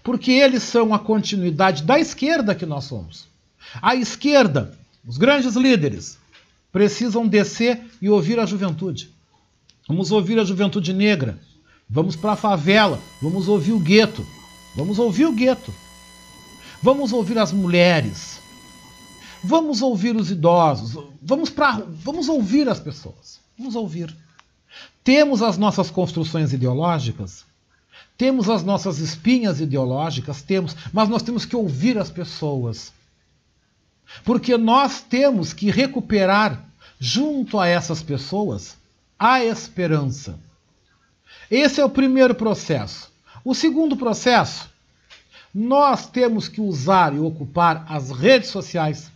Porque 0.02 0.32
eles 0.32 0.62
são 0.62 0.94
a 0.94 0.98
continuidade 0.98 1.82
da 1.82 1.98
esquerda 1.98 2.54
que 2.54 2.66
nós 2.66 2.84
somos. 2.84 3.26
A 3.80 3.94
esquerda, 3.94 4.76
os 5.06 5.18
grandes 5.18 5.54
líderes, 5.54 6.18
precisam 6.72 7.26
descer 7.26 7.80
e 8.00 8.08
ouvir 8.08 8.38
a 8.38 8.46
juventude. 8.46 9.10
Vamos 9.88 10.12
ouvir 10.12 10.38
a 10.38 10.44
juventude 10.44 10.92
negra. 10.92 11.38
Vamos 11.88 12.14
para 12.14 12.32
a 12.32 12.36
favela. 12.36 13.00
Vamos 13.20 13.48
ouvir 13.48 13.72
o 13.72 13.80
gueto. 13.80 14.24
Vamos 14.76 14.98
ouvir 14.98 15.26
o 15.26 15.32
gueto. 15.32 15.74
Vamos 16.82 17.12
ouvir 17.12 17.38
as 17.38 17.52
mulheres. 17.52 18.39
Vamos 19.42 19.82
ouvir 19.82 20.16
os 20.16 20.30
idosos. 20.30 21.02
Vamos 21.22 21.50
para, 21.50 21.84
vamos 21.88 22.28
ouvir 22.28 22.68
as 22.68 22.80
pessoas. 22.80 23.40
Vamos 23.58 23.74
ouvir. 23.74 24.14
Temos 25.02 25.42
as 25.42 25.56
nossas 25.56 25.90
construções 25.90 26.52
ideológicas, 26.52 27.44
temos 28.16 28.50
as 28.50 28.62
nossas 28.62 28.98
espinhas 28.98 29.60
ideológicas, 29.60 30.42
temos, 30.42 30.76
mas 30.92 31.08
nós 31.08 31.22
temos 31.22 31.44
que 31.44 31.56
ouvir 31.56 31.98
as 31.98 32.10
pessoas. 32.10 32.92
Porque 34.24 34.56
nós 34.56 35.00
temos 35.00 35.52
que 35.52 35.70
recuperar 35.70 36.64
junto 36.98 37.58
a 37.58 37.66
essas 37.66 38.02
pessoas 38.02 38.76
a 39.18 39.42
esperança. 39.44 40.38
Esse 41.50 41.80
é 41.80 41.84
o 41.84 41.90
primeiro 41.90 42.34
processo. 42.34 43.10
O 43.44 43.54
segundo 43.54 43.96
processo, 43.96 44.68
nós 45.54 46.06
temos 46.06 46.46
que 46.46 46.60
usar 46.60 47.14
e 47.14 47.18
ocupar 47.18 47.86
as 47.88 48.10
redes 48.10 48.50
sociais, 48.50 49.10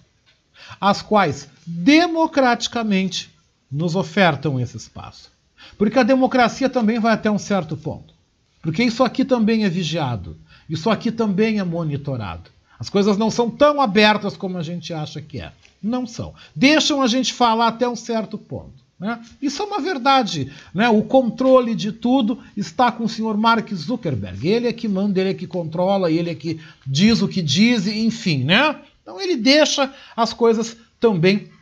as 0.80 1.02
quais 1.02 1.48
democraticamente 1.66 3.30
nos 3.70 3.96
ofertam 3.96 4.60
esse 4.60 4.76
espaço. 4.76 5.32
Porque 5.76 5.98
a 5.98 6.04
democracia 6.04 6.68
também 6.68 6.98
vai 6.98 7.12
até 7.12 7.30
um 7.30 7.38
certo 7.38 7.76
ponto. 7.76 8.14
Porque 8.62 8.82
isso 8.82 9.02
aqui 9.02 9.24
também 9.24 9.64
é 9.64 9.68
vigiado. 9.68 10.36
Isso 10.68 10.88
aqui 10.88 11.10
também 11.10 11.58
é 11.58 11.64
monitorado. 11.64 12.50
As 12.78 12.88
coisas 12.88 13.16
não 13.16 13.30
são 13.30 13.50
tão 13.50 13.80
abertas 13.80 14.36
como 14.36 14.58
a 14.58 14.62
gente 14.62 14.92
acha 14.92 15.20
que 15.20 15.40
é. 15.40 15.52
Não 15.82 16.06
são. 16.06 16.34
Deixam 16.54 17.02
a 17.02 17.06
gente 17.06 17.32
falar 17.32 17.68
até 17.68 17.88
um 17.88 17.96
certo 17.96 18.38
ponto. 18.38 18.84
Né? 18.98 19.20
Isso 19.42 19.62
é 19.62 19.66
uma 19.66 19.80
verdade. 19.80 20.52
Né? 20.72 20.88
O 20.88 21.02
controle 21.02 21.74
de 21.74 21.92
tudo 21.92 22.38
está 22.56 22.90
com 22.90 23.04
o 23.04 23.08
senhor 23.08 23.36
Mark 23.36 23.72
Zuckerberg. 23.72 24.48
Ele 24.48 24.68
é 24.68 24.72
que 24.72 24.88
manda, 24.88 25.20
ele 25.20 25.30
é 25.30 25.34
que 25.34 25.46
controla, 25.46 26.10
ele 26.10 26.30
é 26.30 26.34
que 26.34 26.60
diz 26.86 27.20
o 27.20 27.28
que 27.28 27.42
diz, 27.42 27.86
enfim. 27.86 28.44
Né? 28.44 28.76
Então 29.05 29.20
ele 29.20 29.36
deixa 29.36 29.92
as 30.16 30.32
coisas 30.32 30.74
também 30.98 31.52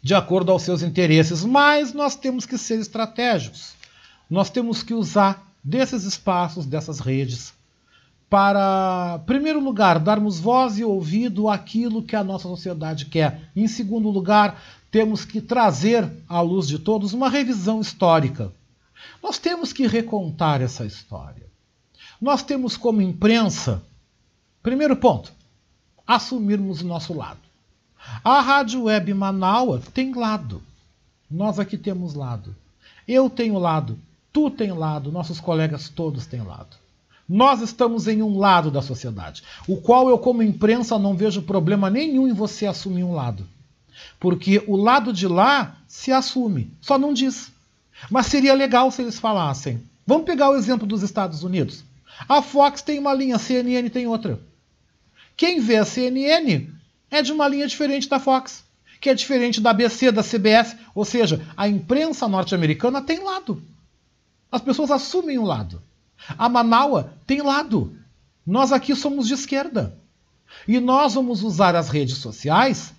de 0.00 0.14
acordo 0.14 0.52
aos 0.52 0.62
seus 0.62 0.80
interesses. 0.80 1.44
Mas 1.44 1.92
nós 1.92 2.14
temos 2.14 2.46
que 2.46 2.56
ser 2.56 2.78
estratégicos. 2.78 3.74
Nós 4.30 4.48
temos 4.48 4.82
que 4.82 4.94
usar 4.94 5.44
desses 5.62 6.04
espaços, 6.04 6.64
dessas 6.64 7.00
redes, 7.00 7.52
para, 8.30 9.18
em 9.20 9.26
primeiro 9.26 9.58
lugar, 9.58 9.98
darmos 9.98 10.38
voz 10.38 10.78
e 10.78 10.84
ouvido 10.84 11.48
àquilo 11.48 12.02
que 12.02 12.14
a 12.14 12.22
nossa 12.22 12.46
sociedade 12.46 13.06
quer. 13.06 13.50
Em 13.56 13.66
segundo 13.66 14.08
lugar, 14.08 14.62
temos 14.90 15.24
que 15.24 15.40
trazer 15.40 16.08
à 16.28 16.40
luz 16.40 16.68
de 16.68 16.78
todos 16.78 17.12
uma 17.12 17.28
revisão 17.28 17.80
histórica. 17.80 18.52
Nós 19.22 19.38
temos 19.38 19.72
que 19.72 19.86
recontar 19.86 20.62
essa 20.62 20.84
história. 20.84 21.46
Nós 22.20 22.42
temos 22.42 22.76
como 22.76 23.02
imprensa, 23.02 23.82
primeiro 24.62 24.96
ponto, 24.96 25.32
assumirmos 26.08 26.80
o 26.80 26.86
nosso 26.86 27.12
lado. 27.12 27.40
A 28.24 28.40
Rádio 28.40 28.84
Web 28.84 29.12
Manaus 29.12 29.84
tem 29.92 30.14
lado. 30.14 30.62
Nós 31.30 31.58
aqui 31.58 31.76
temos 31.76 32.14
lado. 32.14 32.56
Eu 33.06 33.28
tenho 33.28 33.58
lado. 33.58 33.98
Tu 34.32 34.50
tem 34.50 34.72
lado. 34.72 35.12
Nossos 35.12 35.38
colegas 35.38 35.90
todos 35.90 36.24
têm 36.24 36.40
lado. 36.40 36.76
Nós 37.28 37.60
estamos 37.60 38.08
em 38.08 38.22
um 38.22 38.38
lado 38.38 38.70
da 38.70 38.80
sociedade, 38.80 39.42
o 39.66 39.76
qual 39.76 40.08
eu, 40.08 40.18
como 40.18 40.42
imprensa, 40.42 40.98
não 40.98 41.14
vejo 41.14 41.42
problema 41.42 41.90
nenhum 41.90 42.26
em 42.26 42.32
você 42.32 42.64
assumir 42.64 43.04
um 43.04 43.12
lado. 43.12 43.46
Porque 44.18 44.64
o 44.66 44.76
lado 44.76 45.12
de 45.12 45.28
lá 45.28 45.76
se 45.86 46.10
assume, 46.10 46.72
só 46.80 46.96
não 46.96 47.12
diz. 47.12 47.52
Mas 48.10 48.26
seria 48.26 48.54
legal 48.54 48.90
se 48.90 49.02
eles 49.02 49.18
falassem. 49.18 49.82
Vamos 50.06 50.24
pegar 50.24 50.48
o 50.48 50.56
exemplo 50.56 50.86
dos 50.86 51.02
Estados 51.02 51.42
Unidos. 51.42 51.84
A 52.26 52.40
Fox 52.40 52.80
tem 52.80 52.98
uma 52.98 53.12
linha, 53.12 53.36
a 53.36 53.38
CNN 53.38 53.90
tem 53.90 54.06
outra. 54.06 54.40
Quem 55.38 55.60
vê 55.60 55.76
a 55.76 55.84
CNN 55.84 56.68
é 57.08 57.22
de 57.22 57.30
uma 57.30 57.46
linha 57.46 57.68
diferente 57.68 58.08
da 58.08 58.18
Fox, 58.18 58.64
que 59.00 59.08
é 59.08 59.14
diferente 59.14 59.60
da 59.60 59.70
ABC, 59.70 60.10
da 60.10 60.20
CBS, 60.20 60.76
ou 60.92 61.04
seja, 61.04 61.46
a 61.56 61.68
imprensa 61.68 62.26
norte-americana 62.26 63.00
tem 63.00 63.22
lado. 63.22 63.62
As 64.50 64.60
pessoas 64.60 64.90
assumem 64.90 65.38
um 65.38 65.44
lado. 65.44 65.80
A 66.36 66.48
Manaua 66.48 67.14
tem 67.24 67.40
lado. 67.40 67.96
Nós 68.44 68.72
aqui 68.72 68.96
somos 68.96 69.28
de 69.28 69.34
esquerda. 69.34 69.96
E 70.66 70.80
nós 70.80 71.14
vamos 71.14 71.44
usar 71.44 71.76
as 71.76 71.88
redes 71.88 72.16
sociais 72.16 72.92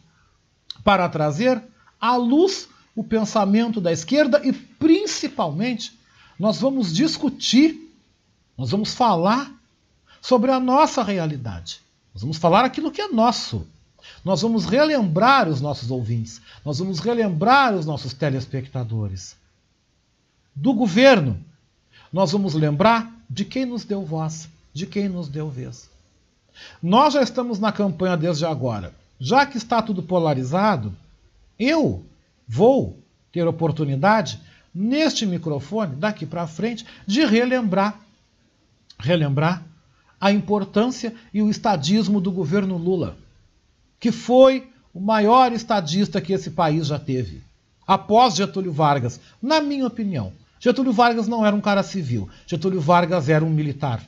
para 0.82 1.10
trazer 1.10 1.62
à 2.00 2.16
luz 2.16 2.70
o 2.96 3.04
pensamento 3.04 3.82
da 3.82 3.92
esquerda 3.92 4.40
e, 4.46 4.54
principalmente, 4.54 6.00
nós 6.40 6.58
vamos 6.62 6.96
discutir, 6.96 7.94
nós 8.58 8.72
vamos 8.72 8.94
falar 8.94 9.52
sobre 10.22 10.52
a 10.52 10.60
nossa 10.60 11.04
realidade. 11.04 11.89
Nós 12.14 12.22
vamos 12.22 12.38
falar 12.38 12.66
aquilo 12.66 12.92
que 12.92 13.02
é 13.02 13.08
nosso. 13.08 13.66
Nós 14.24 14.42
vamos 14.42 14.66
relembrar 14.66 15.48
os 15.48 15.62
nossos 15.62 15.92
ouvintes, 15.92 16.42
nós 16.66 16.80
vamos 16.80 17.00
relembrar 17.00 17.74
os 17.76 17.86
nossos 17.86 18.14
telespectadores. 18.14 19.36
Do 20.56 20.74
governo, 20.74 21.40
nós 22.12 22.32
vamos 22.32 22.54
lembrar 22.54 23.12
de 23.30 23.46
quem 23.46 23.66
nos 23.66 23.86
deu 23.86 24.04
voz, 24.04 24.50
de 24.74 24.86
quem 24.86 25.08
nos 25.08 25.28
deu 25.28 25.50
vez. 25.50 25.90
Nós 26.82 27.14
já 27.14 27.22
estamos 27.22 27.60
na 27.60 27.72
campanha 27.72 28.18
desde 28.18 28.46
agora. 28.46 28.94
Já 29.20 29.46
que 29.46 29.58
está 29.58 29.82
tudo 29.82 30.02
polarizado, 30.02 30.94
eu 31.58 32.06
vou 32.48 32.98
ter 33.32 33.48
oportunidade 33.48 34.40
neste 34.74 35.26
microfone 35.26 35.96
daqui 35.96 36.26
para 36.26 36.48
frente 36.48 36.86
de 37.06 37.26
relembrar 37.26 38.00
relembrar 38.98 39.64
a 40.20 40.32
importância 40.32 41.14
e 41.34 41.42
o 41.42 41.50
estadismo 41.50 42.20
do 42.20 42.32
governo 42.32 42.78
Lula, 42.78 43.18
que 44.00 44.12
foi 44.12 44.68
o 44.94 45.00
maior 45.00 45.52
estadista 45.52 46.20
que 46.20 46.34
esse 46.34 46.52
país 46.52 46.88
já 46.88 47.00
teve, 47.00 47.42
após 47.88 48.36
Getúlio 48.36 48.72
Vargas, 48.72 49.20
na 49.42 49.62
minha 49.62 49.88
opinião. 49.88 50.34
Getúlio 50.60 50.92
Vargas 50.92 51.28
não 51.28 51.46
era 51.46 51.56
um 51.56 51.62
cara 51.62 51.82
civil. 51.82 52.30
Getúlio 52.46 52.82
Vargas 52.82 53.30
era 53.30 53.46
um 53.46 53.50
militar. 53.50 54.04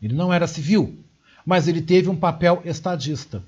Ele 0.00 0.14
não 0.14 0.32
era 0.32 0.46
civil, 0.46 0.98
mas 1.44 1.68
ele 1.68 1.82
teve 1.82 2.08
um 2.08 2.16
papel 2.16 2.62
estadista. 2.64 3.42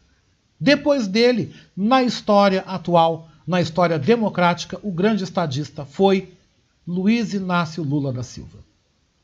Depois 0.61 1.07
dele, 1.07 1.55
na 1.77 2.03
história 2.03 2.63
atual, 2.67 3.29
na 3.47 3.61
história 3.61 3.99
democrática, 3.99 4.79
o 4.83 4.93
grande 4.93 5.25
estadista 5.25 5.85
foi 5.85 6.33
Luiz 6.87 7.33
Inácio 7.33 7.83
Lula 7.83 8.13
da 8.13 8.23
Silva. 8.23 8.59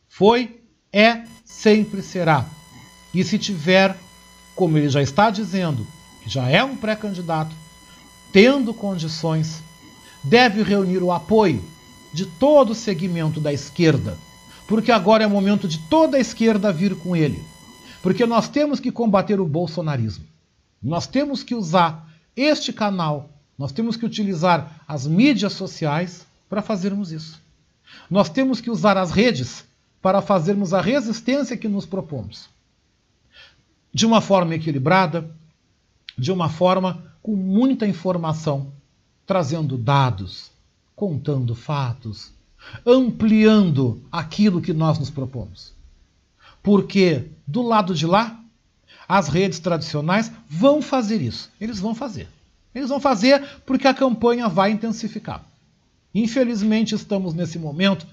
Foi, 0.09 0.61
é, 0.93 1.25
sempre 1.45 2.03
será. 2.03 2.60
E 3.13 3.25
se 3.25 3.39
tiver, 3.39 3.97
como 4.55 4.79
ele 4.79 4.89
já 4.89 5.03
está 5.03 5.31
dizendo, 5.31 5.87
já 6.27 6.49
é 6.49 6.63
um 6.63 6.77
pré-candidato, 6.77 7.55
tendo 8.33 8.73
condições, 8.73 9.63
deve 10.23 10.63
reunir 10.63 11.03
o 11.03 11.13
apoio 11.13 11.65
de 12.13 12.27
todo 12.27 12.71
o 12.71 12.75
segmento 12.75 13.41
da 13.41 13.53
esquerda, 13.53 14.17
porque 14.67 14.93
agora 14.93 15.25
é 15.25 15.27
momento 15.27 15.67
de 15.67 15.79
toda 15.89 16.17
a 16.17 16.21
esquerda 16.21 16.73
vir 16.73 16.95
com 16.95 17.17
ele. 17.17 17.43
Porque 18.03 18.25
nós 18.25 18.49
temos 18.49 18.81
que 18.81 18.91
combater 18.91 19.41
o 19.41 19.47
bolsonarismo. 19.47 20.25
Nós 20.83 21.07
temos 21.07 21.43
que 21.43 21.55
usar 21.55 22.09
este 22.35 22.73
canal, 22.73 23.29
nós 23.59 23.73
temos 23.73 23.97
que 23.97 24.07
utilizar 24.07 24.83
as 24.89 25.07
mídias 25.07 25.53
sociais 25.53 26.25
para 26.49 26.63
fazermos 26.63 27.13
isso. 27.13 27.41
Nós 28.11 28.31
temos 28.31 28.61
que 28.61 28.71
usar 28.71 28.97
as 28.97 29.11
redes 29.11 29.65
para 30.01 30.23
fazermos 30.23 30.73
a 30.73 30.81
resistência 30.81 31.57
que 31.57 31.69
nos 31.69 31.85
propomos. 31.85 32.49
De 33.93 34.07
uma 34.07 34.21
forma 34.21 34.55
equilibrada, 34.55 35.31
de 36.17 36.31
uma 36.31 36.49
forma 36.49 37.05
com 37.23 37.35
muita 37.35 37.87
informação, 37.87 38.73
trazendo 39.27 39.77
dados, 39.77 40.51
contando 40.95 41.55
fatos, 41.55 42.33
ampliando 42.87 44.03
aquilo 44.11 44.61
que 44.61 44.73
nós 44.73 44.99
nos 44.99 45.11
propomos. 45.11 45.73
Porque 46.63 47.27
do 47.47 47.63
lado 47.63 47.95
de 47.95 48.07
lá, 48.07 48.39
as 49.09 49.29
redes 49.29 49.59
tradicionais 49.59 50.31
vão 50.49 50.81
fazer 50.81 51.21
isso. 51.21 51.51
Eles 51.61 51.81
vão 51.81 51.95
fazer. 51.95 52.29
Eles 52.75 52.91
vão 52.91 53.01
fazer 53.01 53.45
porque 53.67 53.89
a 53.89 53.95
campanha 53.95 54.49
vai 54.49 54.71
intensificar. 54.71 55.45
Infelizmente, 56.15 56.95
estamos 56.95 57.35
nesse 57.35 57.59
momento 57.59 58.07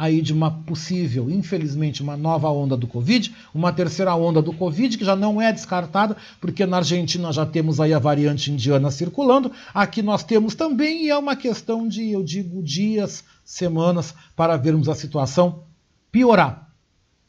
aí 0.00 0.22
de 0.22 0.32
uma 0.32 0.50
possível, 0.50 1.30
infelizmente, 1.30 2.02
uma 2.02 2.16
nova 2.16 2.48
onda 2.48 2.74
do 2.74 2.86
Covid, 2.86 3.34
uma 3.54 3.70
terceira 3.70 4.14
onda 4.14 4.40
do 4.40 4.50
Covid, 4.50 4.96
que 4.96 5.04
já 5.04 5.14
não 5.14 5.42
é 5.42 5.52
descartada, 5.52 6.16
porque 6.40 6.64
na 6.64 6.78
Argentina 6.78 7.30
já 7.30 7.44
temos 7.44 7.78
aí 7.78 7.92
a 7.92 7.98
variante 7.98 8.50
indiana 8.50 8.90
circulando, 8.90 9.52
aqui 9.74 10.00
nós 10.00 10.24
temos 10.24 10.54
também, 10.54 11.04
e 11.04 11.10
é 11.10 11.18
uma 11.18 11.36
questão 11.36 11.86
de, 11.86 12.12
eu 12.12 12.24
digo, 12.24 12.62
dias, 12.62 13.22
semanas, 13.44 14.14
para 14.34 14.56
vermos 14.56 14.88
a 14.88 14.94
situação 14.94 15.64
piorar. 16.10 16.72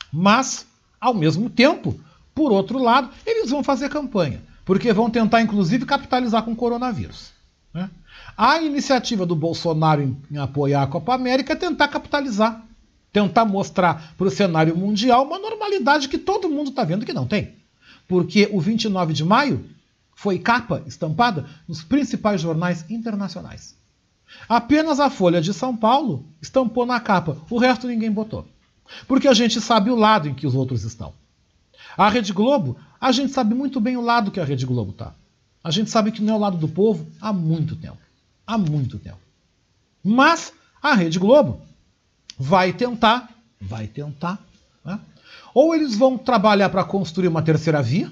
Mas, 0.10 0.66
ao 1.00 1.14
mesmo 1.14 1.50
tempo, 1.50 2.00
por 2.34 2.54
outro 2.54 2.82
lado, 2.82 3.10
eles 3.26 3.50
vão 3.50 3.62
fazer 3.62 3.90
campanha, 3.90 4.42
porque 4.64 4.94
vão 4.94 5.10
tentar, 5.10 5.42
inclusive, 5.42 5.86
capitalizar 5.86 6.44
com 6.44 6.54
o 6.54 6.56
coronavírus. 6.56 7.34
A 8.38 8.62
iniciativa 8.62 9.26
do 9.26 9.36
Bolsonaro 9.36 10.02
em, 10.02 10.18
em 10.32 10.38
apoiar 10.38 10.84
a 10.84 10.88
Copa 10.88 11.14
América 11.14 11.54
é 11.54 11.56
tentar 11.56 11.88
capitalizar, 11.88 12.66
tentar 13.12 13.46
mostrar 13.46 14.14
para 14.18 14.28
o 14.28 14.32
cenário 14.32 14.76
mundial 14.76 15.26
uma 15.26 15.40
normalidade 15.40 16.08
que 16.08 16.18
todo 16.18 16.50
mundo 16.50 16.70
está 16.70 16.84
vendo 16.84 17.06
que 17.06 17.14
não 17.14 17.28
tem. 17.28 17.56
Porque 18.08 18.50
o 18.52 18.60
29 18.60 19.14
de 19.14 19.24
maio 19.24 19.66
foi 20.16 20.40
capa 20.40 20.84
estampada 20.86 21.46
nos 21.68 21.84
principais 21.84 22.42
jornais 22.42 22.86
internacionais. 22.90 23.76
Apenas 24.48 25.00
a 25.00 25.10
Folha 25.10 25.42
de 25.42 25.54
São 25.54 25.76
Paulo 25.76 26.26
estampou 26.42 26.86
na 26.86 27.00
capa, 27.00 27.38
o 27.50 27.58
resto 27.58 27.88
ninguém 27.88 28.12
botou. 28.12 28.48
Porque 29.08 29.28
a 29.28 29.34
gente 29.34 29.60
sabe 29.62 29.90
o 29.90 29.96
lado 29.96 30.28
em 30.28 30.34
que 30.34 30.48
os 30.48 30.56
outros 30.56 30.84
estão. 30.84 31.14
A 31.98 32.10
Rede 32.10 32.34
Globo, 32.34 32.78
a 33.00 33.12
gente 33.12 33.34
sabe 33.34 33.54
muito 33.54 33.80
bem 33.80 33.98
o 33.98 34.02
lado 34.02 34.32
que 34.32 34.40
a 34.40 34.46
Rede 34.46 34.66
Globo 34.66 34.92
está. 34.92 35.14
A 35.64 35.72
gente 35.72 35.90
sabe 35.90 36.12
que 36.12 36.22
não 36.22 36.34
é 36.34 36.38
o 36.38 36.40
lado 36.40 36.58
do 36.58 36.68
povo 36.68 37.08
há 37.20 37.32
muito 37.34 37.76
tempo. 37.76 37.98
Há 38.52 38.58
muito 38.58 39.00
tempo. 39.00 39.18
Mas 40.04 40.52
a 40.84 40.94
Rede 40.94 41.18
Globo 41.18 41.62
vai 42.38 42.74
tentar, 42.74 43.34
vai 43.62 43.88
tentar, 43.88 44.44
né? 44.84 45.00
ou 45.54 45.74
eles 45.74 45.96
vão 45.96 46.18
trabalhar 46.18 46.68
para 46.68 46.84
construir 46.84 47.30
uma 47.30 47.42
terceira 47.42 47.82
via, 47.82 48.12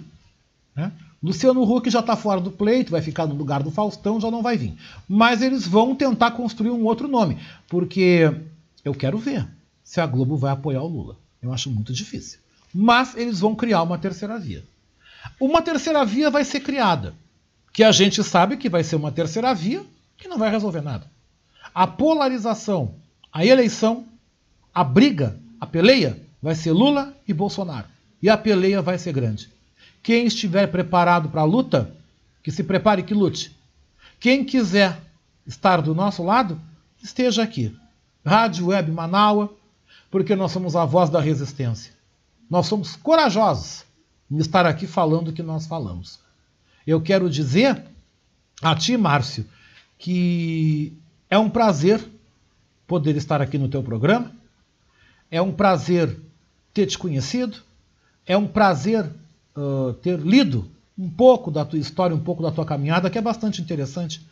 né? 0.74 0.94
Luciano 1.22 1.62
Huck 1.62 1.90
já 1.90 2.00
está 2.00 2.16
fora 2.16 2.40
do 2.40 2.52
pleito, 2.52 2.92
vai 2.92 3.02
ficar 3.02 3.26
no 3.26 3.36
lugar 3.36 3.62
do 3.62 3.70
Faustão, 3.70 4.22
já 4.22 4.32
não 4.32 4.42
vai 4.42 4.56
vir. 4.56 4.74
Mas 5.10 5.42
eles 5.42 5.68
vão 5.68 5.94
tentar 5.94 6.32
construir 6.32 6.70
um 6.70 6.86
outro 6.86 7.10
nome, 7.10 7.38
porque 7.68 8.34
eu 8.86 8.94
quero 8.94 9.18
ver 9.18 9.46
se 9.84 10.00
a 10.00 10.06
Globo 10.06 10.38
vai 10.38 10.54
apoiar 10.54 10.84
o 10.84 10.88
Lula. 10.88 11.18
Eu 11.42 11.52
acho 11.52 11.70
muito 11.70 11.92
difícil. 11.92 12.40
Mas 12.74 13.14
eles 13.18 13.42
vão 13.42 13.56
criar 13.56 13.84
uma 13.84 13.98
terceira 13.98 14.40
via. 14.40 14.64
Uma 15.38 15.62
terceira 15.62 16.06
via 16.06 16.30
vai 16.30 16.46
ser 16.46 16.62
criada 16.62 17.14
que 17.74 17.84
a 17.84 17.92
gente 17.92 18.24
sabe 18.24 18.56
que 18.56 18.70
vai 18.70 18.86
ser 18.86 18.96
uma 18.96 19.12
terceira 19.12 19.54
via 19.54 19.86
que 20.20 20.28
não 20.28 20.38
vai 20.38 20.52
resolver 20.52 20.82
nada. 20.82 21.10
A 21.74 21.88
polarização, 21.88 22.94
a 23.32 23.46
eleição, 23.46 24.06
a 24.74 24.84
briga, 24.84 25.40
a 25.60 25.66
peleia 25.66 26.22
vai 26.42 26.54
ser 26.54 26.72
Lula 26.72 27.16
e 27.28 27.34
Bolsonaro. 27.34 27.88
E 28.22 28.30
a 28.30 28.38
peleia 28.38 28.82
vai 28.82 28.98
ser 28.98 29.14
grande. 29.14 29.50
Quem 30.04 30.26
estiver 30.26 30.68
preparado 30.68 31.30
para 31.30 31.42
a 31.42 31.46
luta, 31.46 31.94
que 32.44 32.52
se 32.52 32.64
prepare 32.64 33.04
que 33.04 33.14
lute. 33.14 33.58
Quem 34.20 34.44
quiser 34.44 35.00
estar 35.48 35.82
do 35.82 35.96
nosso 35.96 36.24
lado, 36.24 36.60
esteja 37.02 37.44
aqui. 37.44 37.76
Rádio 38.26 38.68
Web 38.68 38.92
Manaua, 38.92 39.54
porque 40.12 40.36
nós 40.36 40.52
somos 40.52 40.76
a 40.76 40.86
voz 40.86 41.10
da 41.10 41.22
resistência. 41.22 41.94
Nós 42.50 42.68
somos 42.68 42.96
corajosos 42.96 43.86
em 44.30 44.38
estar 44.38 44.66
aqui 44.66 44.86
falando 44.86 45.30
o 45.30 45.34
que 45.34 45.44
nós 45.44 45.66
falamos. 45.66 46.20
Eu 46.86 47.02
quero 47.02 47.30
dizer 47.30 47.82
a 48.62 48.76
ti, 48.76 48.98
Márcio, 48.98 49.46
que 50.00 50.93
é 51.30 51.38
um 51.38 51.50
prazer 51.50 52.04
poder 52.88 53.16
estar 53.18 53.41
aqui 53.41 53.58
no 53.58 53.68
teu 53.68 53.84
programa. 53.84 54.32
É 55.30 55.39
um 55.39 55.52
prazer 55.52 56.18
ter 56.74 56.88
te 56.88 56.97
conhecido. 56.97 57.58
É 58.26 58.36
um 58.36 58.47
prazer 58.47 59.06
uh, 59.56 59.93
ter 60.02 60.18
lido 60.18 60.66
um 60.97 61.10
pouco 61.10 61.52
da 61.52 61.64
tua 61.64 61.78
história, 61.78 62.16
um 62.16 62.20
pouco 62.20 62.41
da 62.41 62.52
tua 62.52 62.66
caminhada, 62.66 63.10
que 63.10 63.18
é 63.18 63.22
bastante 63.22 63.62
interessante. 63.62 64.26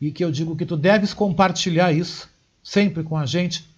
E 0.00 0.10
que 0.10 0.24
eu 0.24 0.30
digo 0.30 0.56
que 0.56 0.64
tu 0.64 0.76
deves 0.76 1.12
compartilhar 1.12 1.92
isso 1.92 2.28
sempre 2.62 3.02
com 3.02 3.16
a 3.16 3.26
gente. 3.26 3.68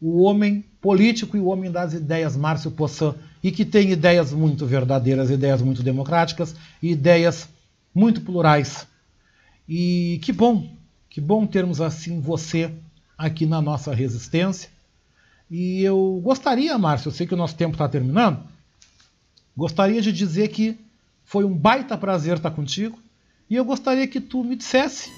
O 0.00 0.22
homem 0.22 0.64
político 0.80 1.36
e 1.36 1.40
o 1.40 1.46
homem 1.46 1.70
das 1.70 1.94
ideias, 1.94 2.36
Márcio 2.36 2.70
Poçan, 2.70 3.14
e 3.42 3.50
que 3.50 3.64
tem 3.64 3.90
ideias 3.90 4.32
muito 4.32 4.66
verdadeiras, 4.66 5.30
ideias 5.30 5.62
muito 5.62 5.82
democráticas, 5.82 6.54
ideias 6.82 7.48
muito 7.94 8.20
plurais. 8.20 8.86
E 9.68 10.18
que 10.22 10.32
bom, 10.32 10.68
que 11.10 11.20
bom 11.20 11.46
termos 11.46 11.80
assim 11.80 12.20
você 12.20 12.72
aqui 13.16 13.44
na 13.46 13.60
nossa 13.60 13.94
resistência. 13.94 14.70
E 15.50 15.82
eu 15.82 16.20
gostaria, 16.22 16.76
Márcio, 16.78 17.08
eu 17.08 17.12
sei 17.12 17.26
que 17.26 17.34
o 17.34 17.36
nosso 17.36 17.56
tempo 17.56 17.74
está 17.74 17.88
terminando, 17.88 18.42
gostaria 19.56 20.00
de 20.00 20.12
dizer 20.12 20.48
que 20.48 20.78
foi 21.24 21.44
um 21.44 21.54
baita 21.54 21.96
prazer 21.96 22.36
estar 22.36 22.50
contigo. 22.50 22.98
E 23.50 23.56
eu 23.56 23.64
gostaria 23.64 24.06
que 24.06 24.20
tu 24.20 24.44
me 24.44 24.56
dissesse, 24.56 25.10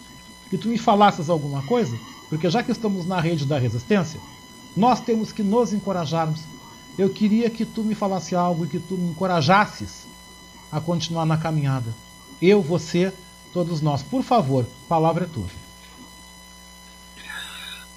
que 0.51 0.59
tu 0.59 0.69
me 0.69 0.79
falasses 0.79 1.29
alguma 1.29 1.63
coisa, 1.67 1.97
porque 2.29 2.49
já 2.49 2.63
que 2.63 2.71
estamos 2.71 3.07
na 3.07 3.21
rede 3.21 3.45
da 3.45 3.59
resistência, 3.59 4.21
nós 4.77 5.01
temos 5.01 5.33
que 5.33 5.43
nos 5.43 5.73
encorajarmos 5.73 6.41
eu 6.99 7.09
queria 7.09 7.49
que 7.49 7.65
tu 7.65 7.83
me 7.83 7.95
falasse 7.95 8.35
algo 8.35 8.65
e 8.65 8.69
que 8.69 8.79
tu 8.79 8.95
me 8.95 9.11
encorajasses 9.11 10.07
a 10.71 10.81
continuar 10.81 11.25
na 11.25 11.37
caminhada. 11.37 11.95
Eu, 12.43 12.61
você, 12.61 13.13
todos 13.53 13.81
nós. 13.81 14.03
Por 14.03 14.23
favor, 14.23 14.67
palavra 14.89 15.25
é 15.25 15.29
tua. 15.29 15.47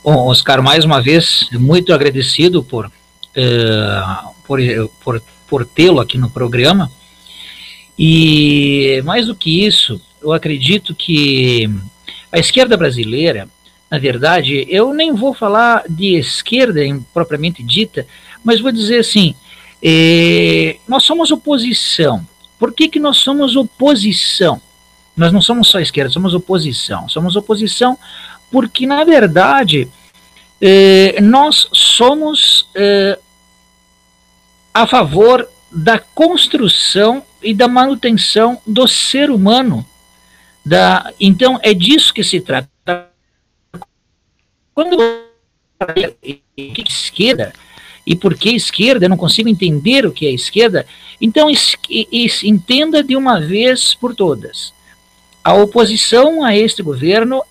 Bom, 0.04 0.28
Oscar, 0.28 0.62
mais 0.62 0.84
uma 0.84 1.01
vez, 1.01 1.47
muito 1.54 1.93
agradecido 1.93 2.62
por, 2.62 2.88
uh, 2.88 4.34
por, 4.45 4.60
por, 5.01 5.24
por 5.47 5.66
tê-lo 5.66 6.01
aqui 6.01 6.18
no 6.18 6.30
programa. 6.30 6.91
E 7.97 9.01
mais 9.06 9.28
do 9.28 9.36
que 9.36 9.66
isso, 9.66 10.01
eu 10.22 10.34
acredito 10.34 10.93
que 10.95 11.70
a 12.32 12.39
esquerda 12.39 12.76
brasileira, 12.76 13.47
na 13.89 13.99
verdade, 13.99 14.66
eu 14.68 14.93
nem 14.93 15.14
vou 15.14 15.34
falar 15.34 15.84
de 15.88 16.18
esquerda 16.18 16.82
propriamente 17.14 17.62
dita, 17.64 18.08
mas 18.43 18.60
vou 18.60 18.72
dizer 18.72 18.99
assim: 18.99 19.36
é, 19.82 20.78
nós 20.88 21.04
somos 21.04 21.32
oposição. 21.32 22.26
Por 22.58 22.74
que, 22.74 22.88
que 22.88 22.99
nós 22.99 23.18
somos 23.18 23.56
oposição? 23.56 24.62
Nós 25.16 25.32
não 25.32 25.41
somos 25.41 25.68
só 25.68 25.80
esquerda, 25.80 26.11
somos 26.11 26.34
oposição. 26.34 27.07
Somos 27.07 27.36
oposição 27.36 27.97
porque, 28.51 28.86
na 28.86 29.03
verdade, 29.03 29.88
é, 30.61 31.20
nós 31.22 31.68
somos 31.72 32.68
é, 32.76 33.18
a 34.74 34.88
favor 34.88 35.47
da 35.72 35.99
construção 35.99 37.24
e 37.41 37.53
da 37.53 37.68
manutenção 37.68 38.61
do 38.66 38.88
ser 38.88 39.30
humano. 39.30 39.86
Da, 40.66 41.11
então, 41.20 41.59
é 41.61 41.74
disso 41.74 42.14
que 42.14 42.24
se 42.24 42.39
trata. 42.39 42.70
Quando 44.74 44.97
esquerda, 46.88 47.53
e 48.05 48.16
por 48.16 48.36
que 48.36 48.49
esquerda, 48.51 49.05
eu 49.05 49.09
não 49.09 49.18
consigo 49.18 49.49
entender 49.49 50.05
o 50.05 50.11
que 50.11 50.28
é 50.28 50.32
esquerda, 50.32 50.86
então 51.20 51.49
es, 51.49 51.76
es, 51.89 52.43
entenda 52.43 53.03
de 53.03 53.16
uma 53.16 53.39
vez 53.39 53.93
por 53.93 54.16
todas. 54.16 54.74
A 55.44 55.54
oposição 55.54 56.44
a 56.44 56.56
este 56.56 56.82
governo 56.82 57.44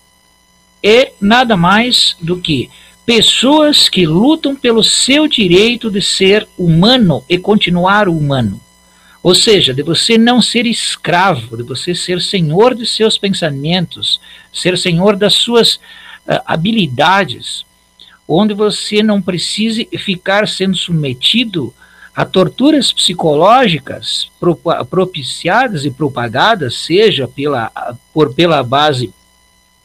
é 0.81 1.11
nada 1.21 1.55
mais 1.55 2.17
do 2.19 2.37
que 2.37 2.69
pessoas 3.05 3.87
que 3.87 4.07
lutam 4.07 4.55
pelo 4.55 4.83
seu 4.83 5.27
direito 5.27 5.91
de 5.91 6.01
ser 6.01 6.47
humano 6.57 7.23
e 7.29 7.37
continuar 7.37 8.09
humano. 8.09 8.59
Ou 9.21 9.35
seja, 9.35 9.73
de 9.73 9.83
você 9.83 10.17
não 10.17 10.41
ser 10.41 10.65
escravo, 10.65 11.55
de 11.55 11.63
você 11.63 11.93
ser 11.93 12.19
senhor 12.19 12.73
de 12.73 12.85
seus 12.85 13.17
pensamentos, 13.17 14.19
ser 14.51 14.77
senhor 14.77 15.15
das 15.15 15.35
suas 15.35 15.75
uh, 15.75 16.41
habilidades, 16.45 17.65
onde 18.27 18.53
você 18.53 19.03
não 19.03 19.21
precise 19.21 19.87
ficar 19.99 20.47
sendo 20.47 20.75
submetido 20.75 21.73
a 22.15 22.25
torturas 22.25 22.93
psicológicas 22.93 24.29
propiciadas 24.89 25.83
e 25.83 25.91
propagadas, 25.91 26.75
seja 26.75 27.27
pela, 27.27 27.71
por, 28.13 28.33
pela 28.33 28.61
base 28.63 29.13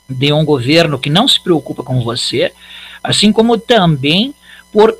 de 0.08 0.32
um 0.32 0.44
governo 0.44 0.98
que 0.98 1.08
não 1.08 1.26
se 1.26 1.42
preocupa 1.42 1.82
com 1.82 2.02
você, 2.02 2.52
assim 3.02 3.32
como 3.32 3.58
também 3.58 4.34
por 4.72 4.96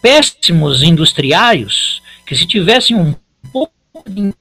péssimos 0.00 0.82
industriários 0.82 2.02
que 2.24 2.36
se 2.36 2.46
tivessem 2.46 2.96
um 2.96 3.14
pouco 3.52 3.72
de 4.06 4.32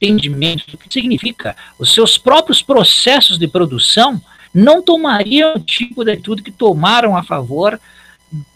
entendimento 0.00 0.70
do 0.70 0.78
que 0.78 0.92
significa 0.92 1.56
os 1.78 1.94
seus 1.94 2.18
próprios 2.18 2.62
processos 2.62 3.38
de 3.38 3.46
produção, 3.46 4.20
não 4.52 4.82
tomariam 4.82 5.54
o 5.54 5.60
tipo 5.60 6.04
de 6.04 6.12
atitude 6.12 6.42
que 6.42 6.50
tomaram 6.50 7.16
a 7.16 7.22
favor 7.22 7.78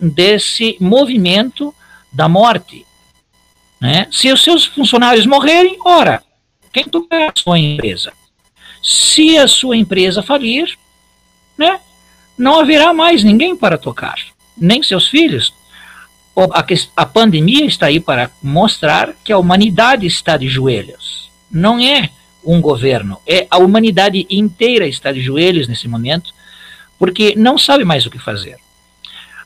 desse 0.00 0.76
movimento 0.80 1.74
da 2.12 2.28
morte. 2.28 2.86
Né? 3.80 4.06
Se 4.10 4.30
os 4.32 4.42
seus 4.42 4.66
funcionários 4.66 5.26
morrerem, 5.26 5.78
ora, 5.84 6.22
quem 6.72 6.84
tocará 6.84 7.28
a 7.28 7.40
sua 7.40 7.58
empresa? 7.58 8.12
Se 8.82 9.36
a 9.36 9.48
sua 9.48 9.76
empresa 9.76 10.22
falir, 10.22 10.76
né, 11.56 11.80
não 12.36 12.60
haverá 12.60 12.92
mais 12.92 13.22
ninguém 13.22 13.56
para 13.56 13.76
tocar, 13.76 14.16
nem 14.56 14.82
seus 14.82 15.08
filhos. 15.08 15.52
A, 16.36 16.64
a 16.96 17.06
pandemia 17.06 17.66
está 17.66 17.86
aí 17.86 18.00
para 18.00 18.30
mostrar 18.42 19.14
que 19.24 19.32
a 19.32 19.38
humanidade 19.38 20.06
está 20.06 20.36
de 20.36 20.48
joelhos. 20.48 21.30
Não 21.50 21.78
é 21.78 22.08
um 22.44 22.60
governo, 22.60 23.18
é 23.26 23.46
a 23.50 23.58
humanidade 23.58 24.26
inteira 24.30 24.86
está 24.86 25.12
de 25.12 25.20
joelhos 25.20 25.68
nesse 25.68 25.86
momento, 25.86 26.32
porque 26.98 27.34
não 27.36 27.58
sabe 27.58 27.84
mais 27.84 28.06
o 28.06 28.10
que 28.10 28.18
fazer. 28.18 28.56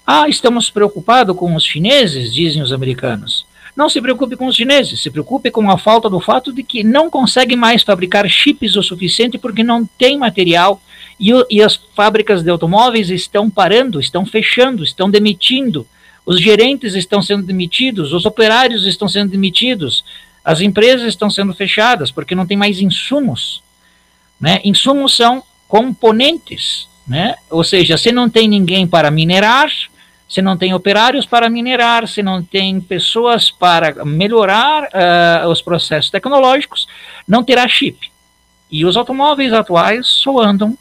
Ah, 0.07 0.29
estamos 0.29 0.71
preocupados 0.71 1.35
com 1.37 1.55
os 1.55 1.65
chineses, 1.65 2.33
dizem 2.33 2.61
os 2.63 2.73
americanos. 2.73 3.47
Não 3.75 3.89
se 3.89 4.01
preocupe 4.01 4.37
com 4.37 4.47
os 4.47 4.55
chineses, 4.55 5.01
se 5.01 5.11
preocupe 5.11 5.51
com 5.51 5.69
a 5.71 5.79
falta 5.79 6.09
do 6.09 6.21
fato 6.21 6.53
de 6.53 6.63
que 6.63 6.85
não 6.85 7.11
consegue 7.11 7.57
mais 7.57 7.83
fabricar 7.83 8.29
chips 8.29 8.77
o 8.77 8.83
suficiente 8.83 9.39
porque 9.39 9.65
não 9.65 9.85
tem 9.85 10.17
material 10.17 10.81
e, 11.19 11.33
e 11.51 11.63
as 11.63 11.81
fábricas 11.95 12.43
de 12.43 12.51
automóveis 12.51 13.11
estão 13.11 13.51
parando, 13.51 13.99
estão 13.99 14.25
fechando, 14.25 14.85
estão 14.85 15.11
demitindo. 15.11 15.87
Os 16.25 16.41
gerentes 16.41 16.95
estão 16.95 17.21
sendo 17.21 17.43
demitidos, 17.43 18.13
os 18.13 18.25
operários 18.25 18.87
estão 18.87 19.09
sendo 19.09 19.31
demitidos, 19.31 20.05
as 20.45 20.61
empresas 20.61 21.09
estão 21.09 21.31
sendo 21.31 21.55
fechadas 21.55 22.11
porque 22.11 22.35
não 22.35 22.47
tem 22.47 22.57
mais 22.57 22.81
insumos. 22.81 23.63
Né? 24.39 24.61
Insumos 24.65 25.17
são 25.17 25.43
componentes, 25.67 26.89
né? 27.07 27.35
ou 27.51 27.65
seja, 27.65 27.97
se 27.97 28.13
não 28.13 28.29
tem 28.31 28.47
ninguém 28.47 28.87
para 28.87 29.11
minerar, 29.11 29.69
se 30.29 30.41
não 30.41 30.57
tem 30.57 30.75
operários 30.75 31.27
para 31.27 31.51
minerar, 31.51 32.09
se 32.09 32.23
não 32.23 32.43
tem 32.43 32.81
pessoas 32.81 33.51
para 33.51 34.05
melhorar 34.05 34.85
uh, 34.85 35.49
os 35.49 35.61
processos 35.61 36.11
tecnológicos, 36.11 36.89
não 37.29 37.45
terá 37.45 37.69
chip. 37.69 38.11
E 38.71 38.85
os 38.85 38.97
automóveis 38.97 39.53
atuais 39.53 40.07
só 40.07 40.41
andam 40.41 40.77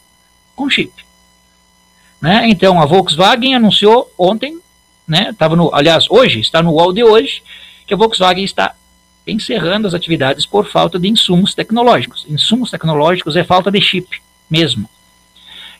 com 0.55 0.69
chip. 0.69 0.91
Né? 2.21 2.47
Então 2.49 2.81
a 2.81 2.85
Volkswagen 2.85 3.55
anunciou 3.55 4.11
ontem, 4.17 4.57
né, 5.05 5.33
tava 5.37 5.55
no, 5.55 5.73
aliás, 5.75 6.09
hoje, 6.09 6.39
está 6.39 6.61
no 6.63 6.71
UOL 6.71 6.93
de 6.93 7.03
hoje, 7.03 7.43
que 7.85 7.93
a 7.93 7.97
Volkswagen 7.97 8.45
está 8.45 8.73
encerrando 9.27 9.87
as 9.87 9.93
atividades 9.93 10.45
por 10.45 10.65
falta 10.65 10.97
de 10.97 11.07
insumos 11.07 11.53
tecnológicos. 11.53 12.25
Insumos 12.29 12.71
tecnológicos 12.71 13.35
é 13.35 13.43
falta 13.43 13.69
de 13.69 13.81
chip 13.81 14.21
mesmo. 14.49 14.89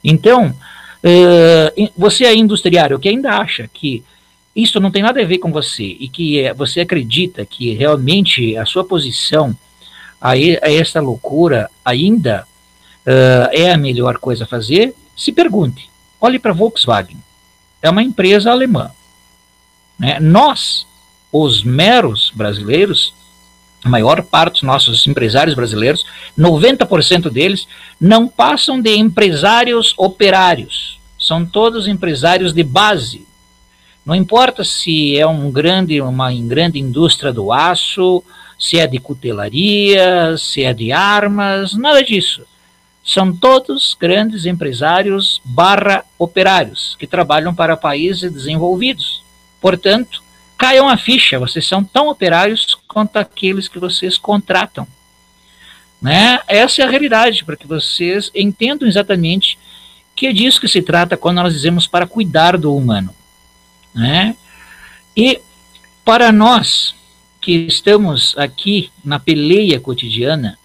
Então, 0.04 0.54
Uh, 1.04 1.92
você 1.98 2.24
é 2.24 2.34
industriário 2.34 2.98
que 2.98 3.10
ainda 3.10 3.32
acha 3.32 3.70
que 3.72 4.04
isso 4.56 4.80
não 4.80 4.92
tem 4.92 5.02
nada 5.02 5.22
a 5.22 5.26
ver 5.26 5.40
com 5.40 5.52
você 5.52 5.84
e 5.84 6.08
que 6.08 6.40
é, 6.40 6.54
você 6.54 6.80
acredita 6.80 7.46
que 7.46 7.74
realmente 7.74 8.56
a 8.56 8.66
sua 8.66 8.86
posição 8.86 9.56
a, 10.22 10.32
a 10.32 10.72
essa 10.72 11.02
loucura 11.02 11.70
ainda 11.84 12.48
uh, 13.06 13.50
é 13.52 13.72
a 13.72 13.78
melhor 13.78 14.18
coisa 14.18 14.46
a 14.46 14.48
fazer, 14.48 14.96
se 15.16 15.32
pergunte. 15.32 15.90
Olhe 16.22 16.40
para 16.40 16.52
a 16.52 16.56
Volkswagen. 16.56 17.18
É 17.82 17.90
uma 17.90 18.02
empresa 18.02 18.52
alemã. 18.52 18.92
Né? 20.00 20.20
Nós, 20.22 20.88
os 21.32 21.64
meros 21.64 22.32
brasileiros, 22.34 23.14
a 23.84 23.90
maior 23.90 24.24
parte 24.24 24.54
dos 24.54 24.64
nossos 24.64 25.06
empresários 25.06 25.56
brasileiros, 25.56 26.06
90% 26.38 27.30
deles, 27.30 27.68
não 28.00 28.28
passam 28.28 28.82
de 28.82 28.96
empresários 28.96 29.94
operários. 29.98 31.00
São 31.20 31.46
todos 31.46 31.88
empresários 31.88 32.54
de 32.54 32.64
base. 32.64 33.26
Não 34.06 34.16
importa 34.16 34.64
se 34.64 35.18
é 35.18 35.28
um 35.28 35.52
grande, 35.52 36.02
uma 36.02 36.34
grande 36.34 36.80
indústria 36.80 37.32
do 37.32 37.52
aço, 37.52 38.24
se 38.58 38.80
é 38.80 38.88
de 38.88 39.00
cutelaria, 39.00 40.38
se 40.38 40.64
é 40.64 40.74
de 40.74 40.92
armas, 40.92 41.74
nada 41.74 42.02
disso. 42.04 42.44
São 43.04 43.36
todos 43.36 43.98
grandes 44.00 44.46
empresários 44.46 45.42
barra 45.44 46.06
operários 46.18 46.96
que 46.98 47.06
trabalham 47.06 47.54
para 47.54 47.76
países 47.76 48.32
desenvolvidos. 48.32 49.22
Portanto, 49.60 50.23
caiam 50.64 50.88
a 50.88 50.96
ficha, 50.96 51.38
vocês 51.38 51.68
são 51.68 51.84
tão 51.84 52.08
operários 52.08 52.74
quanto 52.88 53.18
aqueles 53.18 53.68
que 53.68 53.78
vocês 53.78 54.18
contratam. 54.18 54.88
Né? 56.02 56.40
Essa 56.48 56.82
é 56.82 56.86
a 56.86 56.90
realidade, 56.90 57.44
para 57.44 57.58
que 57.58 57.68
vocês 57.68 58.32
entendam 58.34 58.88
exatamente 58.88 59.60
que 60.16 60.26
é 60.26 60.32
disso 60.32 60.62
que 60.62 60.70
se 60.70 60.82
trata 60.82 61.18
quando 61.18 61.42
nós 61.42 61.54
dizemos 61.54 61.86
para 61.86 62.08
cuidar 62.08 62.58
do 62.58 62.74
humano. 62.74 63.14
Né? 63.94 64.38
E 65.18 65.42
para 66.06 66.32
nós 66.32 66.96
que 67.42 67.52
estamos 67.68 68.34
aqui 68.38 68.90
na 69.04 69.20
peleia 69.20 69.82
cotidiana, 69.82 70.58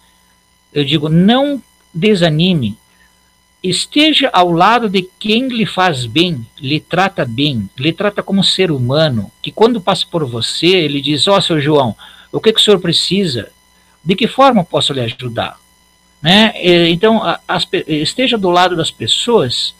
eu 0.71 0.85
digo, 0.85 1.09
não 1.09 1.61
desanime, 1.93 2.77
esteja 3.61 4.29
ao 4.31 4.51
lado 4.51 4.87
de 4.87 5.07
quem 5.19 5.47
lhe 5.47 5.65
faz 5.65 6.05
bem, 6.05 6.45
lhe 6.59 6.79
trata 6.79 7.25
bem, 7.25 7.69
lhe 7.77 7.91
trata 7.91 8.23
como 8.23 8.43
ser 8.43 8.71
humano, 8.71 9.31
que 9.41 9.51
quando 9.51 9.81
passa 9.81 10.05
por 10.09 10.25
você, 10.25 10.67
ele 10.67 11.01
diz, 11.01 11.27
ó, 11.27 11.37
oh, 11.37 11.41
seu 11.41 11.59
João, 11.59 11.95
o 12.31 12.39
que, 12.39 12.53
que 12.53 12.59
o 12.59 12.63
senhor 12.63 12.79
precisa? 12.79 13.51
De 14.03 14.15
que 14.15 14.27
forma 14.27 14.63
posso 14.63 14.93
lhe 14.93 15.01
ajudar? 15.01 15.59
Né? 16.21 16.53
Então, 16.89 17.21
as, 17.47 17.67
esteja 17.87 18.37
do 18.37 18.49
lado 18.49 18.75
das 18.75 18.91
pessoas 18.91 19.73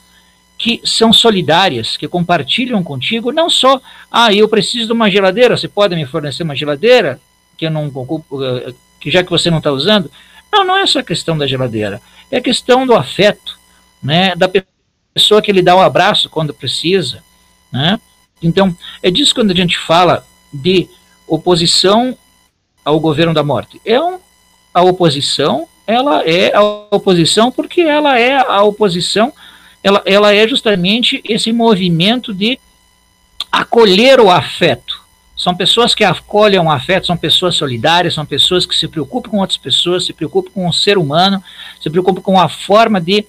que 0.57 0.82
são 0.84 1.13
solidárias, 1.13 1.95
que 1.95 2.07
compartilham 2.07 2.84
contigo, 2.84 3.32
não 3.32 3.49
só, 3.49 3.82
ah, 4.11 4.34
eu 4.34 4.47
preciso 4.49 4.88
de 4.88 4.93
uma 4.93 5.09
geladeira, 5.09 5.55
você 5.55 5.69
pode 5.69 5.95
me 5.95 6.05
fornecer 6.05 6.43
uma 6.43 6.55
geladeira, 6.55 7.19
que 7.57 7.65
eu 7.65 7.71
não 7.71 7.88
eh, 7.88 8.73
que 8.99 9.09
já 9.09 9.23
que 9.23 9.30
você 9.30 9.49
não 9.49 9.59
está 9.59 9.71
usando. 9.71 10.11
Não, 10.51 10.65
não 10.65 10.77
é 10.77 10.86
só 10.86 11.01
questão 11.01 11.38
da 11.38 11.47
geladeira, 11.47 12.01
é 12.30 12.41
questão 12.41 12.86
do 12.86 12.93
afeto, 12.93 13.48
né, 14.01 14.35
da 14.35 14.49
pessoa 15.13 15.41
que 15.41 15.51
lhe 15.51 15.61
dá 15.61 15.75
um 15.75 15.81
abraço 15.81 16.29
quando 16.29 16.53
precisa, 16.53 17.23
né? 17.71 17.99
Então, 18.41 18.75
é 19.03 19.11
disso 19.11 19.35
quando 19.35 19.51
a 19.51 19.55
gente 19.55 19.77
fala 19.77 20.25
de 20.51 20.87
oposição 21.27 22.17
ao 22.83 22.99
governo 22.99 23.33
da 23.33 23.43
morte. 23.43 23.81
É 23.85 23.99
um, 23.99 24.17
a 24.73 24.81
oposição, 24.81 25.67
ela 25.85 26.23
é 26.23 26.55
a 26.55 26.61
oposição 26.63 27.51
porque 27.51 27.81
ela 27.81 28.17
é 28.17 28.37
a 28.37 28.63
oposição, 28.63 29.33
ela, 29.83 30.01
ela 30.05 30.33
é 30.33 30.47
justamente 30.47 31.21
esse 31.25 31.51
movimento 31.51 32.33
de 32.33 32.59
acolher 33.51 34.19
o 34.19 34.29
afeto. 34.29 34.99
São 35.35 35.55
pessoas 35.55 35.95
que 35.95 36.03
acolhem 36.03 36.59
o 36.59 36.69
afeto, 36.69 37.07
são 37.07 37.15
pessoas 37.15 37.55
solidárias, 37.55 38.13
são 38.13 38.25
pessoas 38.25 38.65
que 38.65 38.75
se 38.75 38.87
preocupam 38.89 39.29
com 39.29 39.39
outras 39.39 39.57
pessoas, 39.57 40.05
se 40.05 40.11
preocupam 40.11 40.51
com 40.51 40.67
o 40.67 40.73
ser 40.73 40.97
humano, 40.97 41.41
se 41.81 41.89
preocupam 41.89 42.21
com 42.21 42.39
a 42.39 42.49
forma 42.49 42.99
de 42.99 43.25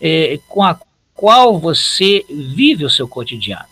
é, 0.00 0.38
com 0.48 0.62
a 0.62 0.78
qual 1.14 1.58
você 1.58 2.24
vive 2.28 2.84
o 2.84 2.90
seu 2.90 3.08
cotidiano. 3.08 3.64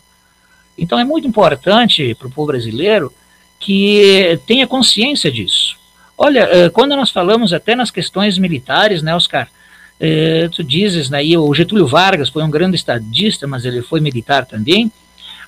Então 0.76 0.98
é 0.98 1.04
muito 1.04 1.28
importante 1.28 2.14
para 2.14 2.26
o 2.26 2.30
povo 2.30 2.48
brasileiro 2.48 3.12
que 3.60 4.38
tenha 4.46 4.66
consciência 4.66 5.30
disso. 5.30 5.76
Olha, 6.16 6.40
é, 6.40 6.70
quando 6.70 6.96
nós 6.96 7.10
falamos 7.10 7.52
até 7.52 7.74
nas 7.74 7.90
questões 7.90 8.38
militares, 8.38 9.02
né, 9.02 9.14
Oscar? 9.14 9.48
É, 10.00 10.48
tu 10.48 10.64
dizes, 10.64 11.08
né, 11.08 11.22
o 11.38 11.54
Getúlio 11.54 11.86
Vargas 11.86 12.28
foi 12.28 12.42
um 12.42 12.50
grande 12.50 12.76
estadista, 12.76 13.46
mas 13.46 13.64
ele 13.64 13.80
foi 13.80 14.00
militar 14.00 14.44
também, 14.44 14.90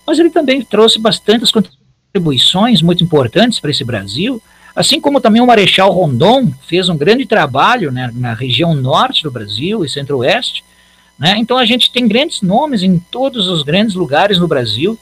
mas 0.06 0.18
ele 0.20 0.30
também 0.30 0.62
trouxe 0.62 1.00
bastantes 1.00 1.50
contribuições 1.50 2.80
muito 2.80 3.02
importantes 3.02 3.58
para 3.58 3.70
esse 3.70 3.84
Brasil, 3.84 4.40
assim 4.76 5.00
como 5.00 5.22
também 5.22 5.40
o 5.40 5.46
Marechal 5.46 5.90
Rondon 5.90 6.52
fez 6.66 6.90
um 6.90 6.96
grande 6.96 7.24
trabalho 7.24 7.90
né, 7.90 8.12
na 8.14 8.34
região 8.34 8.74
norte 8.74 9.22
do 9.22 9.30
Brasil 9.30 9.82
e 9.82 9.88
centro-oeste, 9.88 10.62
né? 11.18 11.34
Então 11.38 11.56
a 11.56 11.64
gente 11.64 11.90
tem 11.90 12.06
grandes 12.06 12.42
nomes 12.42 12.82
em 12.82 12.98
todos 12.98 13.48
os 13.48 13.62
grandes 13.62 13.94
lugares 13.94 14.38
no 14.38 14.46
Brasil, 14.46 14.98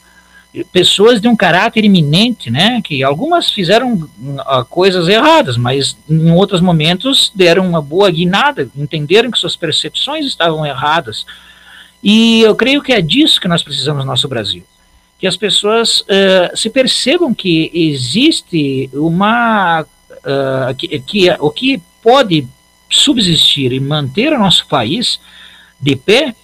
pessoas 0.71 1.19
de 1.19 1.27
um 1.27 1.35
caráter 1.35 1.83
iminente, 1.83 2.49
né? 2.49 2.81
Que 2.81 3.03
algumas 3.03 3.51
fizeram 3.51 3.95
uh, 3.95 4.65
coisas 4.69 5.09
erradas, 5.09 5.57
mas 5.57 5.97
em 6.09 6.31
outros 6.31 6.61
momentos 6.61 7.29
deram 7.35 7.67
uma 7.67 7.81
boa 7.81 8.09
guinada, 8.09 8.69
entenderam 8.77 9.29
que 9.29 9.37
suas 9.37 9.57
percepções 9.57 10.25
estavam 10.25 10.65
erradas. 10.65 11.25
E 12.01 12.41
eu 12.41 12.55
creio 12.55 12.81
que 12.81 12.93
é 12.93 13.01
disso 13.01 13.41
que 13.41 13.47
nós 13.49 13.61
precisamos 13.61 14.05
no 14.05 14.09
nosso 14.09 14.29
Brasil. 14.29 14.63
Que 15.17 15.27
as 15.27 15.37
pessoas 15.37 16.01
uh, 16.01 16.55
se 16.55 16.69
percebam 16.69 17.33
que 17.33 17.71
existe 17.73 18.89
uma. 18.93 19.81
Uh, 19.81 20.75
que, 20.77 20.99
que 20.99 21.29
o 21.39 21.49
que 21.49 21.81
pode 22.01 22.47
subsistir 22.89 23.71
e 23.71 23.79
manter 23.79 24.33
o 24.33 24.39
nosso 24.39 24.67
país 24.67 25.19
de 25.79 25.95
pé 25.95 26.35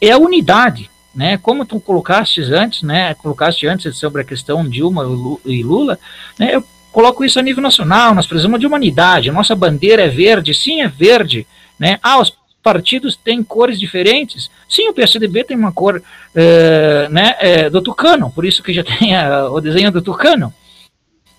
é 0.00 0.10
a 0.10 0.18
unidade, 0.18 0.90
né? 1.14 1.36
Como 1.38 1.64
tu 1.64 1.78
colocaste 1.78 2.40
antes, 2.42 2.82
né? 2.82 3.14
Colocaste 3.14 3.66
antes 3.66 3.96
sobre 3.96 4.22
a 4.22 4.24
questão 4.24 4.68
Dilma 4.68 5.04
e 5.44 5.62
Lula, 5.62 5.98
né? 6.38 6.54
Eu 6.54 6.64
coloco 6.90 7.24
isso 7.24 7.38
a 7.38 7.42
nível 7.42 7.62
nacional, 7.62 8.14
nós 8.14 8.26
precisamos 8.26 8.58
de 8.58 8.66
humanidade, 8.66 9.30
a 9.30 9.32
nossa 9.32 9.54
bandeira 9.54 10.02
é 10.02 10.08
verde, 10.08 10.52
sim, 10.54 10.80
é 10.80 10.88
verde, 10.88 11.46
né? 11.78 11.98
Ah, 12.02 12.20
os 12.20 12.32
partidos 12.62 13.16
têm 13.16 13.42
cores 13.42 13.78
diferentes, 13.78 14.50
sim, 14.68 14.88
o 14.88 14.94
PSDB 14.94 15.44
tem 15.44 15.56
uma 15.56 15.72
cor, 15.72 16.02
é, 16.34 17.08
né, 17.10 17.36
é, 17.40 17.70
do 17.70 17.80
tucano, 17.80 18.30
por 18.30 18.44
isso 18.44 18.62
que 18.62 18.72
já 18.72 18.84
tem 18.98 19.16
a, 19.16 19.48
o 19.48 19.60
desenho 19.60 19.90
do 19.90 20.02
tucano, 20.02 20.52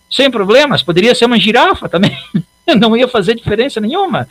sem 0.09 0.29
problemas, 0.29 0.83
poderia 0.83 1.15
ser 1.15 1.25
uma 1.25 1.39
girafa 1.39 1.87
também, 1.87 2.17
não 2.79 2.95
ia 2.95 3.07
fazer 3.07 3.35
diferença 3.35 3.79
nenhuma, 3.79 4.27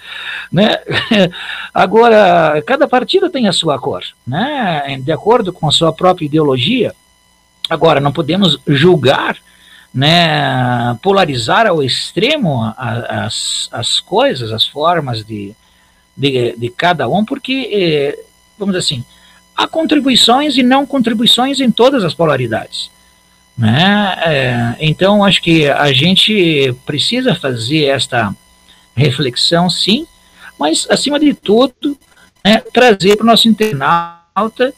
né? 0.52 0.78
Agora, 1.74 2.62
cada 2.66 2.86
partido 2.86 3.30
tem 3.30 3.48
a 3.48 3.52
sua 3.52 3.78
cor, 3.78 4.02
né? 4.26 5.00
De 5.02 5.12
acordo 5.12 5.52
com 5.52 5.68
a 5.68 5.72
sua 5.72 5.92
própria 5.92 6.26
ideologia. 6.26 6.94
Agora, 7.68 8.00
não 8.00 8.12
podemos 8.12 8.58
julgar, 8.66 9.36
né? 9.92 10.96
Polarizar 11.02 11.66
ao 11.66 11.82
extremo 11.82 12.72
as, 12.76 13.68
as 13.72 14.00
coisas, 14.00 14.52
as 14.52 14.66
formas 14.66 15.24
de, 15.24 15.54
de, 16.16 16.54
de 16.56 16.70
cada 16.70 17.08
um, 17.08 17.24
porque, 17.24 17.68
eh, 17.72 18.18
vamos 18.58 18.74
dizer 18.74 18.86
assim, 18.86 19.04
há 19.56 19.66
contribuições 19.66 20.56
e 20.56 20.62
não 20.62 20.86
contribuições 20.86 21.60
em 21.60 21.70
todas 21.70 22.04
as 22.04 22.14
polaridades. 22.14 22.90
Né? 23.56 24.16
É, 24.24 24.76
então, 24.80 25.22
acho 25.22 25.42
que 25.42 25.68
a 25.68 25.92
gente 25.92 26.74
precisa 26.86 27.34
fazer 27.34 27.84
esta 27.84 28.34
reflexão, 28.96 29.68
sim, 29.68 30.06
mas, 30.58 30.86
acima 30.90 31.18
de 31.18 31.34
tudo, 31.34 31.98
né, 32.44 32.62
trazer 32.72 33.16
para 33.16 33.24
o 33.24 33.26
nosso 33.26 33.48
internauta 33.48 34.72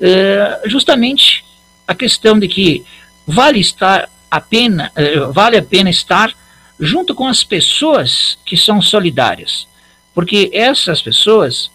é, 0.00 0.62
justamente 0.66 1.44
a 1.86 1.94
questão 1.94 2.38
de 2.38 2.48
que 2.48 2.84
vale 3.26 3.60
estar 3.60 4.08
a 4.30 4.40
pena, 4.40 4.90
é, 4.96 5.20
vale 5.20 5.56
a 5.56 5.62
pena 5.62 5.90
estar 5.90 6.32
junto 6.78 7.14
com 7.14 7.28
as 7.28 7.44
pessoas 7.44 8.36
que 8.44 8.56
são 8.56 8.82
solidárias, 8.82 9.68
porque 10.14 10.50
essas 10.52 11.02
pessoas 11.02 11.70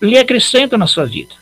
lhe 0.00 0.16
acrescentam 0.16 0.78
na 0.78 0.86
sua 0.86 1.04
vida, 1.04 1.34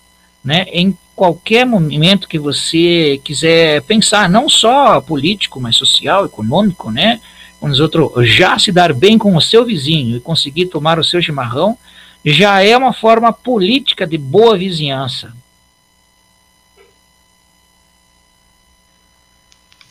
né? 0.42 0.66
Em 0.72 0.96
qualquer 1.14 1.66
momento 1.66 2.28
que 2.28 2.38
você 2.38 3.20
quiser 3.22 3.82
pensar, 3.82 4.28
não 4.28 4.48
só 4.48 5.00
político, 5.00 5.60
mas 5.60 5.76
social, 5.76 6.24
econômico, 6.24 6.90
né? 6.90 7.20
Vamos 7.60 7.80
outro, 7.80 8.12
já 8.24 8.58
se 8.58 8.72
dar 8.72 8.94
bem 8.94 9.18
com 9.18 9.36
o 9.36 9.40
seu 9.40 9.64
vizinho 9.64 10.16
e 10.16 10.20
conseguir 10.20 10.66
tomar 10.66 10.98
o 10.98 11.04
seu 11.04 11.20
chimarrão, 11.20 11.76
já 12.24 12.62
é 12.62 12.76
uma 12.76 12.92
forma 12.92 13.32
política 13.32 14.06
de 14.06 14.16
boa 14.16 14.56
vizinhança. 14.56 15.32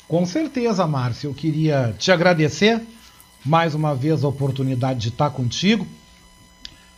Com 0.07 0.25
certeza, 0.25 0.87
Márcio. 0.87 1.29
Eu 1.29 1.33
queria 1.33 1.93
te 1.99 2.11
agradecer 2.11 2.81
mais 3.45 3.75
uma 3.75 3.93
vez 3.93 4.23
a 4.23 4.27
oportunidade 4.27 5.01
de 5.01 5.09
estar 5.09 5.29
contigo 5.29 5.85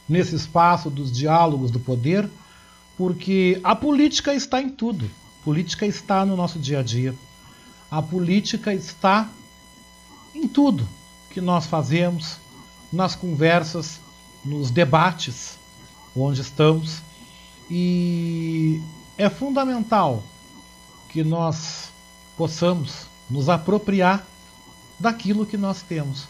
nesse 0.10 0.36
espaço 0.36 0.90
dos 0.90 1.12
diálogos 1.12 1.70
do 1.70 1.80
poder 1.80 2.28
porque 3.00 3.62
a 3.64 3.74
política 3.74 4.34
está 4.34 4.62
em 4.62 4.70
tudo. 4.70 5.10
A 5.40 5.46
política 5.46 5.86
está 5.86 6.26
no 6.26 6.36
nosso 6.36 6.60
dia 6.60 6.80
a 6.80 6.84
dia. 6.84 7.16
A 7.90 8.02
política 8.02 8.74
está 8.74 9.30
em 10.36 10.46
tudo 10.46 10.86
que 11.30 11.40
nós 11.40 11.66
fazemos, 11.66 12.36
nas 12.92 13.16
conversas, 13.16 14.02
nos 14.44 14.70
debates 14.70 15.58
onde 16.14 16.42
estamos. 16.42 17.02
E 17.72 18.82
é 19.18 19.30
fundamental 19.30 20.22
que 21.08 21.24
nós 21.24 21.94
possamos 22.36 23.06
nos 23.30 23.48
apropriar 23.48 24.28
daquilo 25.00 25.46
que 25.46 25.56
nós 25.56 25.82
temos, 25.82 26.28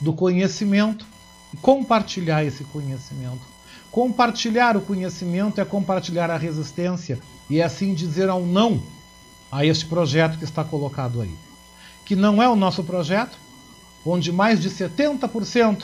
do 0.00 0.12
conhecimento 0.12 1.06
compartilhar 1.58 2.44
esse 2.44 2.64
conhecimento. 2.64 3.40
Compartilhar 3.90 4.76
o 4.76 4.80
conhecimento 4.80 5.60
é 5.60 5.64
compartilhar 5.64 6.30
a 6.30 6.36
resistência 6.36 7.18
e 7.48 7.60
é 7.60 7.64
assim 7.64 7.92
dizer 7.92 8.28
ao 8.28 8.44
não 8.46 8.82
a 9.50 9.64
este 9.64 9.86
projeto 9.86 10.38
que 10.38 10.44
está 10.44 10.62
colocado 10.62 11.20
aí. 11.20 11.34
Que 12.04 12.14
não 12.14 12.42
é 12.42 12.48
o 12.48 12.54
nosso 12.54 12.84
projeto, 12.84 13.36
onde 14.04 14.30
mais 14.30 14.60
de 14.60 14.70
70% 14.70 15.82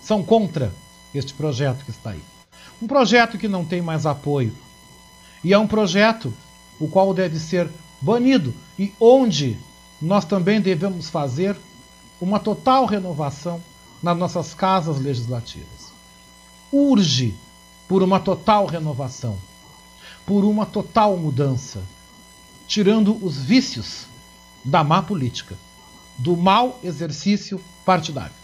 são 0.00 0.22
contra 0.22 0.72
este 1.14 1.34
projeto 1.34 1.84
que 1.84 1.90
está 1.90 2.10
aí. 2.10 2.22
Um 2.80 2.86
projeto 2.86 3.36
que 3.36 3.48
não 3.48 3.64
tem 3.64 3.82
mais 3.82 4.06
apoio. 4.06 4.54
E 5.42 5.52
é 5.52 5.58
um 5.58 5.66
projeto 5.66 6.32
o 6.78 6.88
qual 6.88 7.12
deve 7.12 7.38
ser 7.38 7.68
banido 8.00 8.54
e 8.78 8.92
onde 9.00 9.58
nós 10.00 10.24
também 10.24 10.60
devemos 10.60 11.10
fazer 11.10 11.56
uma 12.20 12.38
total 12.38 12.86
renovação 12.86 13.60
nas 14.02 14.16
nossas 14.16 14.54
casas 14.54 14.98
legislativas. 14.98 15.92
Urge 16.72 17.34
por 17.88 18.02
uma 18.02 18.20
total 18.20 18.66
renovação, 18.66 19.38
por 20.26 20.44
uma 20.44 20.66
total 20.66 21.16
mudança, 21.16 21.82
tirando 22.66 23.16
os 23.24 23.38
vícios 23.38 24.06
da 24.64 24.84
má 24.84 25.02
política, 25.02 25.56
do 26.18 26.36
mau 26.36 26.78
exercício 26.82 27.60
partidário. 27.84 28.34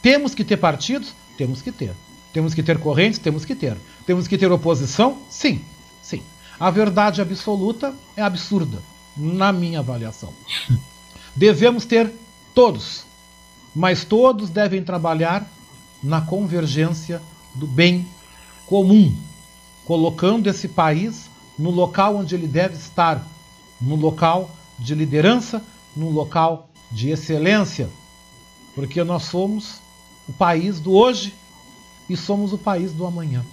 Temos 0.00 0.34
que 0.34 0.44
ter 0.44 0.56
partidos? 0.56 1.14
Temos 1.36 1.60
que 1.60 1.72
ter. 1.72 1.94
Temos 2.32 2.54
que 2.54 2.62
ter 2.62 2.78
correntes? 2.78 3.18
Temos 3.18 3.44
que 3.44 3.54
ter. 3.54 3.76
Temos 4.06 4.26
que 4.26 4.38
ter 4.38 4.50
oposição? 4.50 5.18
Sim, 5.28 5.62
sim. 6.02 6.22
A 6.58 6.70
verdade 6.70 7.20
absoluta 7.20 7.94
é 8.16 8.22
absurda, 8.22 8.82
na 9.16 9.52
minha 9.52 9.80
avaliação. 9.80 10.32
Devemos 11.34 11.84
ter 11.84 12.12
todos, 12.54 13.04
mas 13.74 14.04
todos 14.04 14.50
devem 14.50 14.82
trabalhar 14.82 15.46
na 16.02 16.20
convergência 16.20 17.20
do 17.54 17.66
bem 17.66 18.06
comum, 18.66 19.14
colocando 19.84 20.48
esse 20.48 20.68
país 20.68 21.30
no 21.58 21.70
local 21.70 22.16
onde 22.16 22.34
ele 22.34 22.46
deve 22.46 22.76
estar, 22.76 23.26
no 23.80 23.96
local 23.96 24.50
de 24.78 24.94
liderança, 24.94 25.62
num 25.96 26.10
local 26.10 26.68
de 26.90 27.10
excelência, 27.10 27.88
porque 28.74 29.02
nós 29.02 29.24
somos 29.24 29.80
o 30.28 30.32
país 30.32 30.80
do 30.80 30.92
hoje 30.92 31.34
e 32.08 32.16
somos 32.16 32.52
o 32.52 32.58
país 32.58 32.92
do 32.92 33.06
amanhã. 33.06 33.44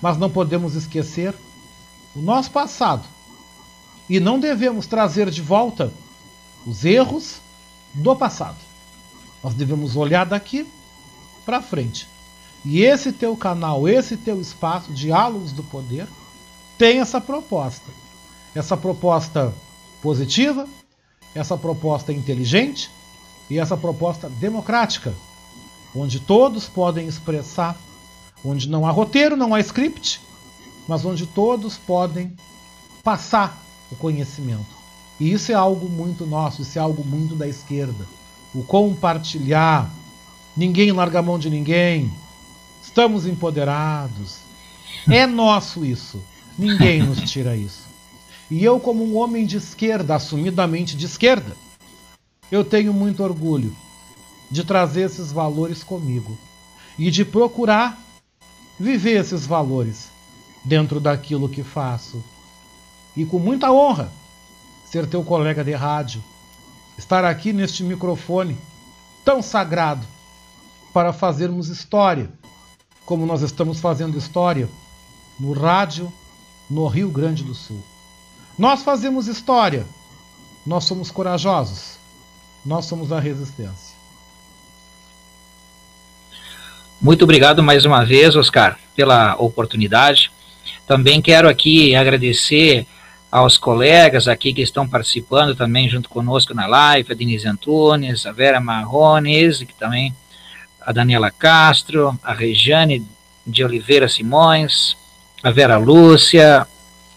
Mas 0.00 0.16
não 0.16 0.30
podemos 0.30 0.74
esquecer 0.74 1.34
o 2.14 2.20
nosso 2.20 2.50
passado 2.50 3.04
e 4.08 4.18
não 4.18 4.40
devemos 4.40 4.86
trazer 4.86 5.30
de 5.30 5.40
volta 5.40 5.92
os 6.66 6.84
erros 6.84 7.40
do 7.94 8.14
passado. 8.16 8.69
Nós 9.42 9.54
devemos 9.54 9.96
olhar 9.96 10.26
daqui 10.26 10.66
para 11.44 11.62
frente 11.62 12.06
e 12.64 12.82
esse 12.82 13.12
teu 13.12 13.36
canal, 13.36 13.88
esse 13.88 14.16
teu 14.16 14.40
espaço, 14.40 14.92
Diálogos 14.92 15.52
do 15.52 15.62
Poder, 15.62 16.06
tem 16.76 17.00
essa 17.00 17.20
proposta. 17.20 17.90
Essa 18.54 18.76
proposta 18.76 19.54
positiva, 20.02 20.68
essa 21.34 21.56
proposta 21.56 22.12
inteligente 22.12 22.90
e 23.48 23.58
essa 23.58 23.76
proposta 23.76 24.28
democrática, 24.28 25.14
onde 25.94 26.20
todos 26.20 26.68
podem 26.68 27.06
expressar, 27.06 27.76
onde 28.44 28.68
não 28.68 28.86
há 28.86 28.90
roteiro, 28.90 29.36
não 29.36 29.54
há 29.54 29.60
script, 29.60 30.20
mas 30.86 31.04
onde 31.04 31.26
todos 31.26 31.78
podem 31.78 32.32
passar 33.02 33.58
o 33.90 33.96
conhecimento. 33.96 34.80
E 35.18 35.32
isso 35.32 35.52
é 35.52 35.54
algo 35.54 35.88
muito 35.88 36.26
nosso, 36.26 36.62
isso 36.62 36.78
é 36.78 36.82
algo 36.82 37.04
muito 37.04 37.34
da 37.34 37.46
esquerda. 37.46 38.06
O 38.54 38.62
compartilhar. 38.62 39.90
Ninguém 40.56 40.92
larga 40.92 41.20
a 41.20 41.22
mão 41.22 41.38
de 41.38 41.48
ninguém 41.48 42.10
Estamos 42.90 43.24
empoderados. 43.24 44.40
É 45.08 45.26
nosso 45.26 45.84
isso. 45.84 46.22
Ninguém 46.58 47.02
nos 47.02 47.20
tira 47.30 47.56
isso. 47.56 47.84
E 48.50 48.62
eu, 48.62 48.78
como 48.78 49.02
um 49.02 49.16
homem 49.16 49.46
de 49.46 49.56
esquerda, 49.56 50.16
assumidamente 50.16 50.94
de 50.96 51.06
esquerda, 51.06 51.56
eu 52.50 52.62
tenho 52.62 52.92
muito 52.92 53.22
orgulho 53.22 53.74
de 54.50 54.62
trazer 54.62 55.02
esses 55.02 55.32
valores 55.32 55.82
comigo 55.82 56.36
e 56.98 57.10
de 57.10 57.24
procurar 57.24 57.98
viver 58.78 59.20
esses 59.20 59.46
valores 59.46 60.10
dentro 60.64 61.00
daquilo 61.00 61.48
que 61.48 61.62
faço. 61.62 62.22
E 63.16 63.24
com 63.24 63.38
muita 63.38 63.72
honra 63.72 64.12
ser 64.84 65.06
teu 65.06 65.22
colega 65.24 65.64
de 65.64 65.72
rádio, 65.72 66.22
estar 67.00 67.24
aqui 67.24 67.50
neste 67.50 67.82
microfone 67.82 68.58
tão 69.24 69.40
sagrado 69.40 70.06
para 70.92 71.14
fazermos 71.14 71.68
história 71.68 72.28
como 73.06 73.24
nós 73.24 73.40
estamos 73.40 73.80
fazendo 73.80 74.18
história 74.18 74.68
no 75.38 75.52
rádio 75.52 76.12
no 76.68 76.86
Rio 76.86 77.10
Grande 77.10 77.42
do 77.42 77.54
Sul. 77.54 77.82
Nós 78.58 78.82
fazemos 78.82 79.26
história, 79.26 79.86
nós 80.64 80.84
somos 80.84 81.10
corajosos, 81.10 81.98
nós 82.64 82.84
somos 82.84 83.10
a 83.10 83.18
resistência. 83.18 83.96
Muito 87.00 87.24
obrigado 87.24 87.62
mais 87.62 87.86
uma 87.86 88.04
vez, 88.04 88.36
Oscar, 88.36 88.78
pela 88.94 89.34
oportunidade. 89.36 90.30
Também 90.86 91.22
quero 91.22 91.48
aqui 91.48 91.94
agradecer 91.96 92.86
aos 93.30 93.56
colegas 93.56 94.26
aqui 94.26 94.52
que 94.52 94.62
estão 94.62 94.88
participando 94.88 95.54
também 95.54 95.88
junto 95.88 96.08
conosco 96.08 96.52
na 96.52 96.66
live, 96.66 97.12
a 97.12 97.14
Denise 97.14 97.46
Antunes, 97.46 98.26
a 98.26 98.32
Vera 98.32 98.60
Marrones, 98.60 99.58
que 99.58 99.74
também 99.74 100.14
a 100.80 100.92
Daniela 100.92 101.30
Castro, 101.30 102.18
a 102.22 102.32
Rejane 102.32 103.06
de 103.46 103.64
Oliveira 103.64 104.08
Simões, 104.08 104.96
a 105.42 105.50
Vera 105.50 105.76
Lúcia, 105.76 106.66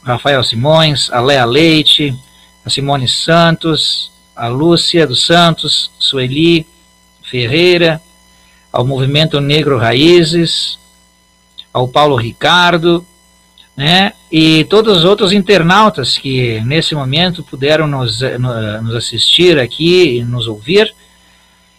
Rafael 0.03 0.43
Simões, 0.43 1.09
a 1.11 1.19
Lea 1.19 1.45
Leite, 1.45 2.15
a 2.63 2.69
Simone 2.69 3.07
Santos, 3.07 4.11
a 4.35 4.47
Lúcia 4.47 5.07
dos 5.07 5.25
Santos, 5.25 5.91
Sueli 5.97 6.67
Ferreira, 7.23 8.01
ao 8.71 8.85
Movimento 8.85 9.39
Negro 9.39 9.77
Raízes, 9.77 10.77
ao 11.73 11.87
Paulo 11.87 12.15
Ricardo, 12.15 13.05
né, 13.75 14.12
e 14.35 14.63
todos 14.63 14.97
os 14.97 15.05
outros 15.05 15.31
internautas 15.31 16.17
que 16.17 16.59
nesse 16.61 16.95
momento 16.95 17.43
puderam 17.43 17.85
nos, 17.85 18.19
nos 18.81 18.95
assistir 18.95 19.59
aqui 19.59 20.17
e 20.17 20.23
nos 20.23 20.47
ouvir, 20.47 20.91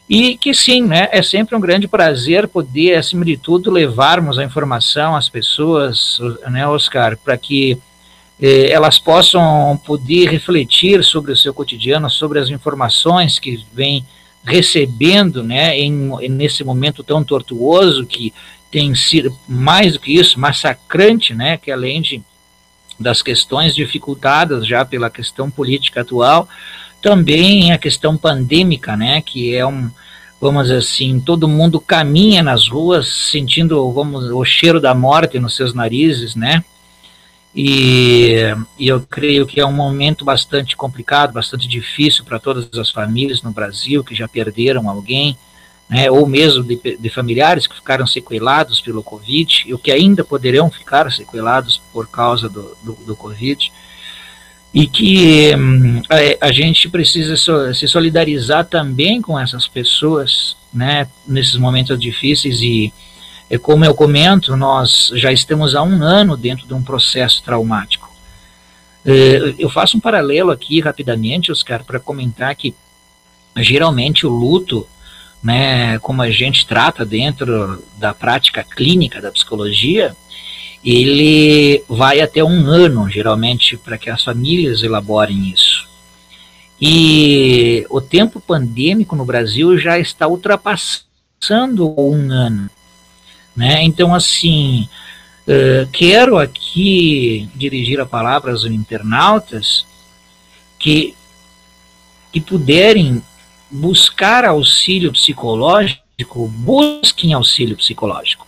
e 0.08 0.36
que 0.36 0.54
sim, 0.54 0.80
né, 0.82 1.08
é 1.10 1.20
sempre 1.20 1.56
um 1.56 1.60
grande 1.60 1.88
prazer 1.88 2.46
poder, 2.46 2.94
acima 2.94 3.24
de 3.24 3.36
tudo, 3.36 3.72
levarmos 3.72 4.38
a 4.38 4.44
informação 4.44 5.16
às 5.16 5.28
pessoas, 5.28 6.20
né, 6.48 6.64
Oscar, 6.64 7.16
para 7.16 7.36
que 7.36 7.76
eh, 8.40 8.70
elas 8.70 9.00
possam 9.00 9.76
poder 9.84 10.28
refletir 10.28 11.02
sobre 11.02 11.32
o 11.32 11.36
seu 11.36 11.52
cotidiano, 11.52 12.08
sobre 12.08 12.38
as 12.38 12.50
informações 12.50 13.40
que 13.40 13.64
vêm 13.72 14.06
recebendo, 14.44 15.42
né, 15.42 15.76
em, 15.76 15.90
nesse 16.28 16.62
momento 16.62 17.02
tão 17.02 17.24
tortuoso 17.24 18.06
que 18.06 18.32
tem 18.70 18.94
sido 18.94 19.36
mais 19.48 19.94
do 19.94 19.98
que 19.98 20.14
isso, 20.14 20.38
massacrante, 20.38 21.34
né, 21.34 21.56
que 21.56 21.72
além 21.72 22.00
de 22.00 22.22
das 22.98 23.22
questões 23.22 23.74
dificultadas 23.74 24.66
já 24.66 24.84
pela 24.84 25.10
questão 25.10 25.50
política 25.50 26.02
atual, 26.02 26.48
também 27.02 27.72
a 27.72 27.78
questão 27.78 28.16
pandêmica, 28.16 28.96
né, 28.96 29.20
que 29.20 29.54
é 29.54 29.66
um, 29.66 29.90
vamos 30.40 30.64
dizer 30.64 30.78
assim, 30.78 31.20
todo 31.20 31.48
mundo 31.48 31.80
caminha 31.80 32.42
nas 32.42 32.68
ruas 32.68 33.08
sentindo, 33.30 33.92
vamos, 33.92 34.30
o 34.30 34.44
cheiro 34.44 34.80
da 34.80 34.94
morte 34.94 35.38
nos 35.38 35.54
seus 35.54 35.74
narizes, 35.74 36.34
né, 36.34 36.64
e, 37.54 38.40
e, 38.76 38.88
eu 38.88 39.00
creio 39.08 39.46
que 39.46 39.60
é 39.60 39.66
um 39.66 39.72
momento 39.72 40.24
bastante 40.24 40.76
complicado, 40.76 41.32
bastante 41.32 41.68
difícil 41.68 42.24
para 42.24 42.40
todas 42.40 42.68
as 42.76 42.90
famílias 42.90 43.42
no 43.42 43.52
Brasil 43.52 44.02
que 44.02 44.12
já 44.12 44.26
perderam 44.26 44.88
alguém, 44.88 45.38
né, 45.94 46.10
ou 46.10 46.26
mesmo 46.26 46.64
de, 46.64 46.98
de, 46.98 47.08
familiares 47.08 47.68
que 47.68 47.76
ficaram 47.76 48.04
sequelados 48.04 48.80
pelo 48.80 49.00
Covid, 49.00 49.62
e 49.64 49.72
o 49.72 49.78
que 49.78 49.92
ainda 49.92 50.24
poderão 50.24 50.68
ficar 50.68 51.08
sequelados 51.12 51.80
por 51.92 52.08
causa 52.08 52.48
do, 52.48 52.76
do, 52.82 52.92
do 53.06 53.14
Covid, 53.14 53.72
e 54.74 54.88
que 54.88 55.54
hum, 55.54 56.02
a, 56.10 56.48
a, 56.48 56.52
gente 56.52 56.88
precisa 56.88 57.36
so, 57.36 57.72
se 57.72 57.86
solidarizar 57.86 58.64
também 58.64 59.22
com 59.22 59.38
essas 59.38 59.68
pessoas, 59.68 60.56
né, 60.72 61.06
nesses 61.24 61.54
momentos 61.54 61.96
difíceis 61.96 62.60
e 62.60 62.92
é 63.48 63.56
como 63.56 63.84
eu 63.84 63.94
comento, 63.94 64.56
nós 64.56 65.12
já 65.14 65.30
estamos 65.30 65.76
há 65.76 65.82
um 65.84 66.02
ano 66.02 66.36
dentro 66.36 66.66
de 66.66 66.74
um 66.74 66.82
processo 66.82 67.40
traumático. 67.44 68.10
É, 69.06 69.54
eu 69.60 69.70
faço 69.70 69.96
um 69.96 70.00
paralelo 70.00 70.50
aqui 70.50 70.80
rapidamente, 70.80 71.52
Oscar, 71.52 71.84
para 71.84 72.00
comentar 72.00 72.52
que 72.56 72.74
geralmente 73.58 74.26
o 74.26 74.30
luto, 74.30 74.88
né, 75.44 75.98
como 75.98 76.22
a 76.22 76.30
gente 76.30 76.66
trata 76.66 77.04
dentro 77.04 77.84
da 77.98 78.14
prática 78.14 78.64
clínica 78.64 79.20
da 79.20 79.30
psicologia, 79.30 80.16
ele 80.82 81.84
vai 81.86 82.22
até 82.22 82.42
um 82.42 82.66
ano, 82.66 83.10
geralmente, 83.10 83.76
para 83.76 83.98
que 83.98 84.08
as 84.08 84.24
famílias 84.24 84.82
elaborem 84.82 85.50
isso. 85.50 85.86
E 86.80 87.86
o 87.90 88.00
tempo 88.00 88.40
pandêmico 88.40 89.14
no 89.14 89.24
Brasil 89.26 89.78
já 89.78 89.98
está 89.98 90.26
ultrapassando 90.26 91.94
um 91.98 92.32
ano. 92.32 92.70
Né? 93.54 93.82
Então, 93.84 94.14
assim, 94.14 94.88
uh, 95.46 95.86
quero 95.92 96.38
aqui 96.38 97.50
dirigir 97.54 98.00
a 98.00 98.06
palavra 98.06 98.50
aos 98.50 98.64
internautas 98.64 99.86
que, 100.78 101.14
que 102.32 102.40
puderem 102.40 103.22
buscar 103.74 104.44
auxílio 104.44 105.10
psicológico, 105.12 106.46
busquem 106.48 107.32
auxílio 107.32 107.76
psicológico. 107.76 108.46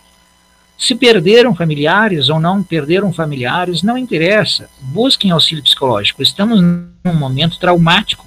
Se 0.77 0.95
perderam 0.95 1.53
familiares 1.53 2.29
ou 2.29 2.39
não 2.39 2.63
perderam 2.63 3.11
familiares, 3.11 3.83
não 3.83 3.97
interessa. 3.97 4.69
Busquem 4.79 5.31
auxílio 5.31 5.63
psicológico. 5.63 6.21
Estamos 6.21 6.61
num 6.61 7.13
momento 7.13 7.59
traumático. 7.59 8.25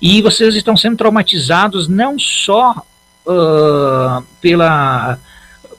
E 0.00 0.22
vocês 0.22 0.54
estão 0.54 0.76
sendo 0.76 0.96
traumatizados 0.96 1.88
não 1.88 2.18
só 2.18 2.82
uh, 3.26 4.24
pela 4.40 5.18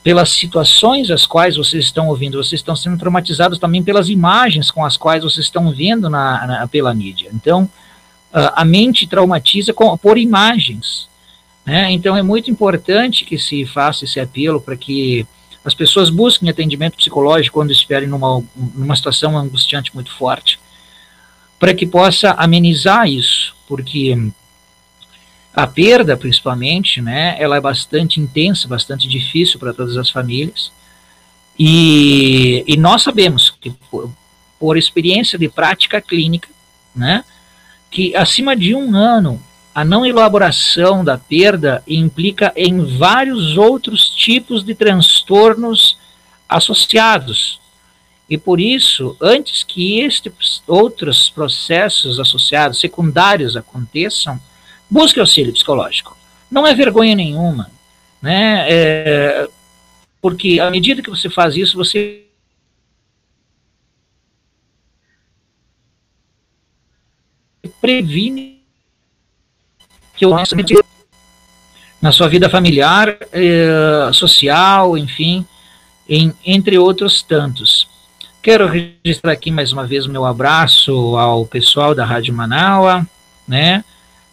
pelas 0.02 0.30
situações 0.30 1.10
as 1.10 1.26
quais 1.26 1.56
vocês 1.56 1.84
estão 1.84 2.08
ouvindo, 2.08 2.42
vocês 2.42 2.60
estão 2.60 2.74
sendo 2.74 2.96
traumatizados 2.96 3.58
também 3.58 3.82
pelas 3.82 4.08
imagens 4.08 4.70
com 4.70 4.82
as 4.82 4.96
quais 4.96 5.22
vocês 5.22 5.44
estão 5.44 5.70
vendo 5.72 6.08
na, 6.08 6.46
na 6.46 6.68
pela 6.68 6.94
mídia. 6.94 7.28
Então, 7.34 7.68
a 8.32 8.64
mente 8.64 9.06
traumatiza 9.06 9.72
com, 9.72 9.96
por 9.96 10.18
imagens. 10.18 11.08
Né? 11.64 11.90
Então, 11.92 12.16
é 12.16 12.22
muito 12.22 12.50
importante 12.50 13.24
que 13.24 13.38
se 13.38 13.64
faça 13.66 14.04
esse 14.04 14.20
apelo 14.20 14.60
para 14.60 14.76
que 14.76 15.26
as 15.64 15.74
pessoas 15.74 16.08
busquem 16.08 16.48
atendimento 16.48 16.96
psicológico 16.96 17.58
quando 17.58 17.70
estiverem 17.70 18.08
numa, 18.08 18.42
numa 18.56 18.96
situação 18.96 19.36
angustiante 19.36 19.94
muito 19.94 20.10
forte, 20.12 20.58
para 21.58 21.74
que 21.74 21.86
possa 21.86 22.30
amenizar 22.32 23.06
isso, 23.08 23.54
porque 23.68 24.16
a 25.52 25.66
perda, 25.66 26.16
principalmente, 26.16 27.02
né, 27.02 27.36
ela 27.38 27.56
é 27.56 27.60
bastante 27.60 28.20
intensa, 28.20 28.66
bastante 28.66 29.06
difícil 29.06 29.58
para 29.58 29.74
todas 29.74 29.96
as 29.96 30.08
famílias. 30.08 30.72
E, 31.58 32.64
e 32.66 32.76
nós 32.76 33.02
sabemos 33.02 33.50
que, 33.60 33.70
por, 33.90 34.10
por, 34.58 34.78
experiência 34.78 35.38
de 35.38 35.48
prática 35.48 36.00
clínica, 36.00 36.48
né, 36.94 37.24
que 37.90 38.14
acima 38.14 38.56
de 38.56 38.74
um 38.74 38.94
ano, 38.94 39.42
a 39.74 39.84
não 39.84 40.06
elaboração 40.06 41.04
da 41.04 41.18
perda 41.18 41.82
implica 41.86 42.52
em 42.56 42.96
vários 42.98 43.56
outros 43.56 44.08
tipos 44.10 44.62
de 44.64 44.74
transtornos 44.74 45.98
associados. 46.48 47.60
E 48.28 48.38
por 48.38 48.60
isso, 48.60 49.16
antes 49.20 49.64
que 49.64 50.00
estes 50.00 50.62
outros 50.66 51.28
processos 51.28 52.20
associados, 52.20 52.78
secundários, 52.78 53.56
aconteçam, 53.56 54.40
busque 54.88 55.18
auxílio 55.18 55.52
psicológico. 55.52 56.16
Não 56.50 56.66
é 56.66 56.74
vergonha 56.74 57.14
nenhuma, 57.14 57.70
né? 58.22 58.66
É, 58.68 59.48
porque 60.20 60.60
à 60.60 60.70
medida 60.70 61.02
que 61.02 61.10
você 61.10 61.28
faz 61.28 61.56
isso, 61.56 61.76
você 61.76 62.22
previne 67.80 68.60
que 70.16 70.26
o 70.26 70.34
na 72.00 72.12
sua 72.12 72.28
vida 72.28 72.48
familiar, 72.48 73.16
é, 73.32 74.10
social, 74.12 74.96
enfim, 74.96 75.44
em, 76.08 76.32
entre 76.44 76.78
outros 76.78 77.22
tantos. 77.22 77.88
Quero 78.42 78.66
registrar 78.66 79.32
aqui 79.32 79.50
mais 79.50 79.70
uma 79.70 79.86
vez 79.86 80.06
meu 80.06 80.24
abraço 80.24 80.92
ao 81.16 81.44
pessoal 81.44 81.94
da 81.94 82.04
Rádio 82.06 82.32
Manaua, 82.32 83.06
né? 83.46 83.84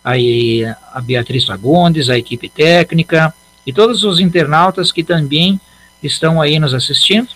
aí 0.08 0.64
a 0.94 1.02
Beatriz 1.02 1.44
Fagundes, 1.44 2.10
a 2.10 2.18
equipe 2.18 2.48
técnica 2.48 3.34
e 3.66 3.74
todos 3.74 4.06
os 4.06 4.22
internautas 4.22 4.90
que 4.90 5.04
também 5.04 5.60
estão 6.02 6.42
aí 6.42 6.58
nos 6.60 6.74
assistindo 6.74 7.28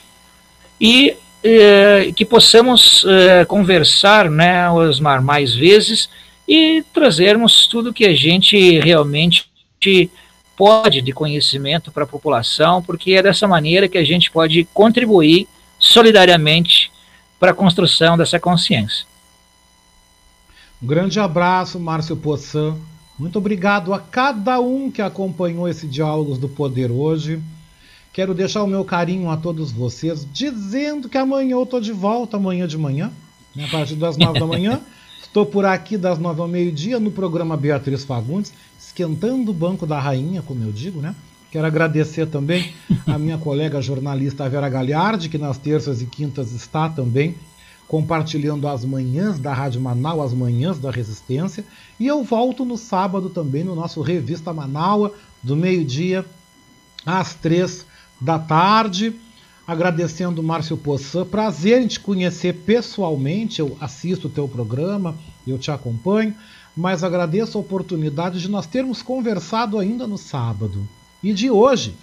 e 0.80 1.18
eh, 1.44 2.12
que 2.16 2.26
possamos 2.26 3.06
eh, 3.08 3.46
conversar, 3.46 4.30
né, 4.30 4.70
Osmar, 4.70 5.22
mais 5.24 5.54
vezes 5.56 6.10
e 6.48 6.84
trazermos 6.94 7.68
tudo 7.68 7.94
que 7.94 8.06
a 8.06 8.14
gente 8.14 8.80
realmente 8.80 9.50
pode 10.56 11.02
de 11.02 11.12
conhecimento 11.12 11.92
para 11.92 12.04
a 12.04 12.08
população, 12.08 12.84
porque 12.84 13.14
é 13.14 13.24
dessa 13.24 13.48
maneira 13.48 13.88
que 13.88 13.98
a 13.98 14.04
gente 14.04 14.30
pode 14.30 14.66
contribuir 14.74 15.48
solidariamente 15.80 16.92
para 17.40 17.52
a 17.52 17.56
construção 17.56 18.16
dessa 18.16 18.40
consciência. 18.40 19.06
Um 20.82 20.86
grande 20.88 21.20
abraço, 21.20 21.80
Márcio 21.80 22.16
Poçan. 22.16 22.78
Muito 23.18 23.38
obrigado 23.38 23.94
a 23.94 24.00
cada 24.00 24.60
um 24.60 24.92
que 24.92 25.02
acompanhou 25.02 25.68
esse 25.68 25.88
Diálogos 25.88 26.38
do 26.38 26.50
Poder 26.50 26.92
hoje. 26.92 27.42
Quero 28.14 28.34
deixar 28.34 28.62
o 28.64 28.68
meu 28.68 28.84
carinho 28.84 29.30
a 29.30 29.38
todos 29.38 29.72
vocês, 29.72 30.28
dizendo 30.34 31.08
que 31.08 31.18
amanhã 31.18 31.54
eu 31.54 31.64
estou 31.64 31.80
de 31.80 31.94
volta, 31.94 32.36
amanhã 32.36 32.68
de 32.68 32.78
manhã, 32.78 33.10
né, 33.56 33.66
a 33.66 33.70
partir 33.70 33.96
das 33.96 34.18
nove 34.18 34.40
da 34.40 34.46
manhã. 34.46 34.82
Estou 35.22 35.46
por 35.46 35.64
aqui 35.64 35.98
das 35.98 36.20
nove 36.20 36.42
ao 36.42 36.48
meio-dia 36.48 37.00
no 37.00 37.10
programa 37.10 37.56
Beatriz 37.56 38.04
Fagundes, 38.04 38.52
esquentando 38.78 39.52
o 39.52 39.54
banco 39.54 39.88
da 39.88 39.98
rainha, 39.98 40.42
como 40.42 40.62
eu 40.62 40.74
digo, 40.74 41.00
né? 41.00 41.16
Quero 41.50 41.66
agradecer 41.66 42.28
também 42.28 42.74
a 43.08 43.18
minha 43.18 43.38
colega 43.40 43.82
jornalista 43.82 44.50
Vera 44.50 44.68
Galhardi, 44.68 45.30
que 45.30 45.38
nas 45.38 45.58
terças 45.58 46.02
e 46.02 46.06
quintas 46.06 46.52
está 46.52 46.90
também 46.90 47.36
compartilhando 47.88 48.68
as 48.68 48.84
manhãs 48.84 49.40
da 49.40 49.54
Rádio 49.54 49.80
Manaus, 49.80 50.26
as 50.26 50.34
manhãs 50.34 50.78
da 50.78 50.92
Resistência. 50.92 51.64
E 51.98 52.08
eu 52.08 52.26
volto 52.26 52.66
no 52.66 52.78
sábado 52.78 53.30
também 53.30 53.64
no 53.64 53.74
nosso 53.74 54.02
Revista 54.02 54.52
Manaus, 54.52 55.12
do 55.42 55.56
meio-dia 55.56 56.26
às 57.06 57.36
três 57.36 57.86
da 58.22 58.38
tarde. 58.38 59.14
Agradecendo 59.66 60.44
Márcio 60.44 60.76
Poçan, 60.76 61.26
prazer 61.26 61.82
em 61.82 61.88
te 61.88 62.00
conhecer 62.00 62.54
pessoalmente. 62.54 63.60
Eu 63.60 63.78
assisto 63.80 64.28
o 64.28 64.30
teu 64.30 64.48
programa, 64.48 65.16
eu 65.48 65.58
te 65.58 65.72
acompanho, 65.72 66.36
mas 66.76 67.04
agradeço 67.04 67.58
a 67.58 67.62
oportunidade 67.62 68.40
de 68.42 68.50
nós 68.50 68.66
termos 68.66 69.02
conversado 69.02 69.80
ainda 69.80 70.06
no 70.06 70.18
sábado 70.18 70.88
e 71.24 71.32
de 71.32 71.50
hoje 71.50 71.96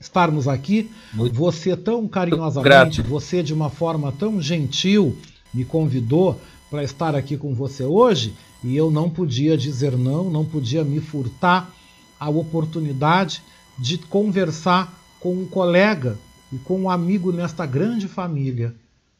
estarmos 0.00 0.48
aqui. 0.48 0.90
Muito 1.12 1.34
você 1.34 1.76
tão 1.76 2.06
carinhosamente, 2.08 3.02
você 3.02 3.42
de 3.42 3.52
uma 3.52 3.68
forma 3.68 4.12
tão 4.12 4.40
gentil 4.40 5.16
me 5.52 5.64
convidou 5.64 6.40
para 6.70 6.82
estar 6.82 7.14
aqui 7.14 7.36
com 7.36 7.54
você 7.54 7.84
hoje 7.84 8.34
e 8.62 8.76
eu 8.76 8.90
não 8.90 9.08
podia 9.10 9.56
dizer 9.56 9.96
não, 9.96 10.30
não 10.30 10.44
podia 10.44 10.84
me 10.84 11.00
furtar 11.00 11.70
a 12.18 12.28
oportunidade 12.28 13.42
de 13.78 13.98
conversar 13.98 14.95
com 15.26 15.32
um 15.32 15.44
colega 15.44 16.16
e 16.52 16.58
com 16.58 16.82
um 16.82 16.88
amigo 16.88 17.32
nesta 17.32 17.66
grande 17.66 18.06
família. 18.06 18.72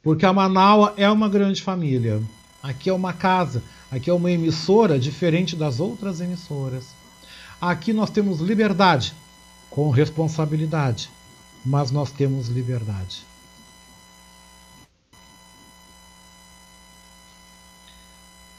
Porque 0.04 0.24
a 0.24 0.32
Manaus 0.32 0.92
é 0.96 1.10
uma 1.10 1.28
grande 1.28 1.60
família. 1.60 2.22
Aqui 2.62 2.88
é 2.88 2.92
uma 2.92 3.12
casa, 3.12 3.60
aqui 3.90 4.08
é 4.08 4.12
uma 4.12 4.30
emissora 4.30 5.00
diferente 5.00 5.56
das 5.56 5.80
outras 5.80 6.20
emissoras. 6.20 6.94
Aqui 7.60 7.92
nós 7.92 8.08
temos 8.08 8.38
liberdade 8.38 9.14
com 9.68 9.90
responsabilidade, 9.90 11.10
mas 11.64 11.90
nós 11.90 12.12
temos 12.12 12.46
liberdade. 12.46 13.26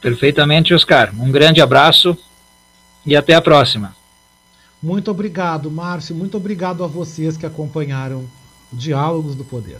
Perfeitamente, 0.02 0.74
Oscar. 0.74 1.14
Um 1.18 1.32
grande 1.32 1.62
abraço 1.62 2.18
e 3.06 3.16
até 3.16 3.36
a 3.36 3.42
próxima. 3.42 3.96
Muito 4.82 5.10
obrigado, 5.10 5.72
Márcio. 5.72 6.16
Muito 6.16 6.38
obrigado 6.38 6.84
a 6.84 6.88
vocês 6.88 7.36
que 7.36 7.46
acompanharam 7.46 8.26
Diálogos 8.72 9.36
do 9.36 9.44
Poder. 9.44 9.80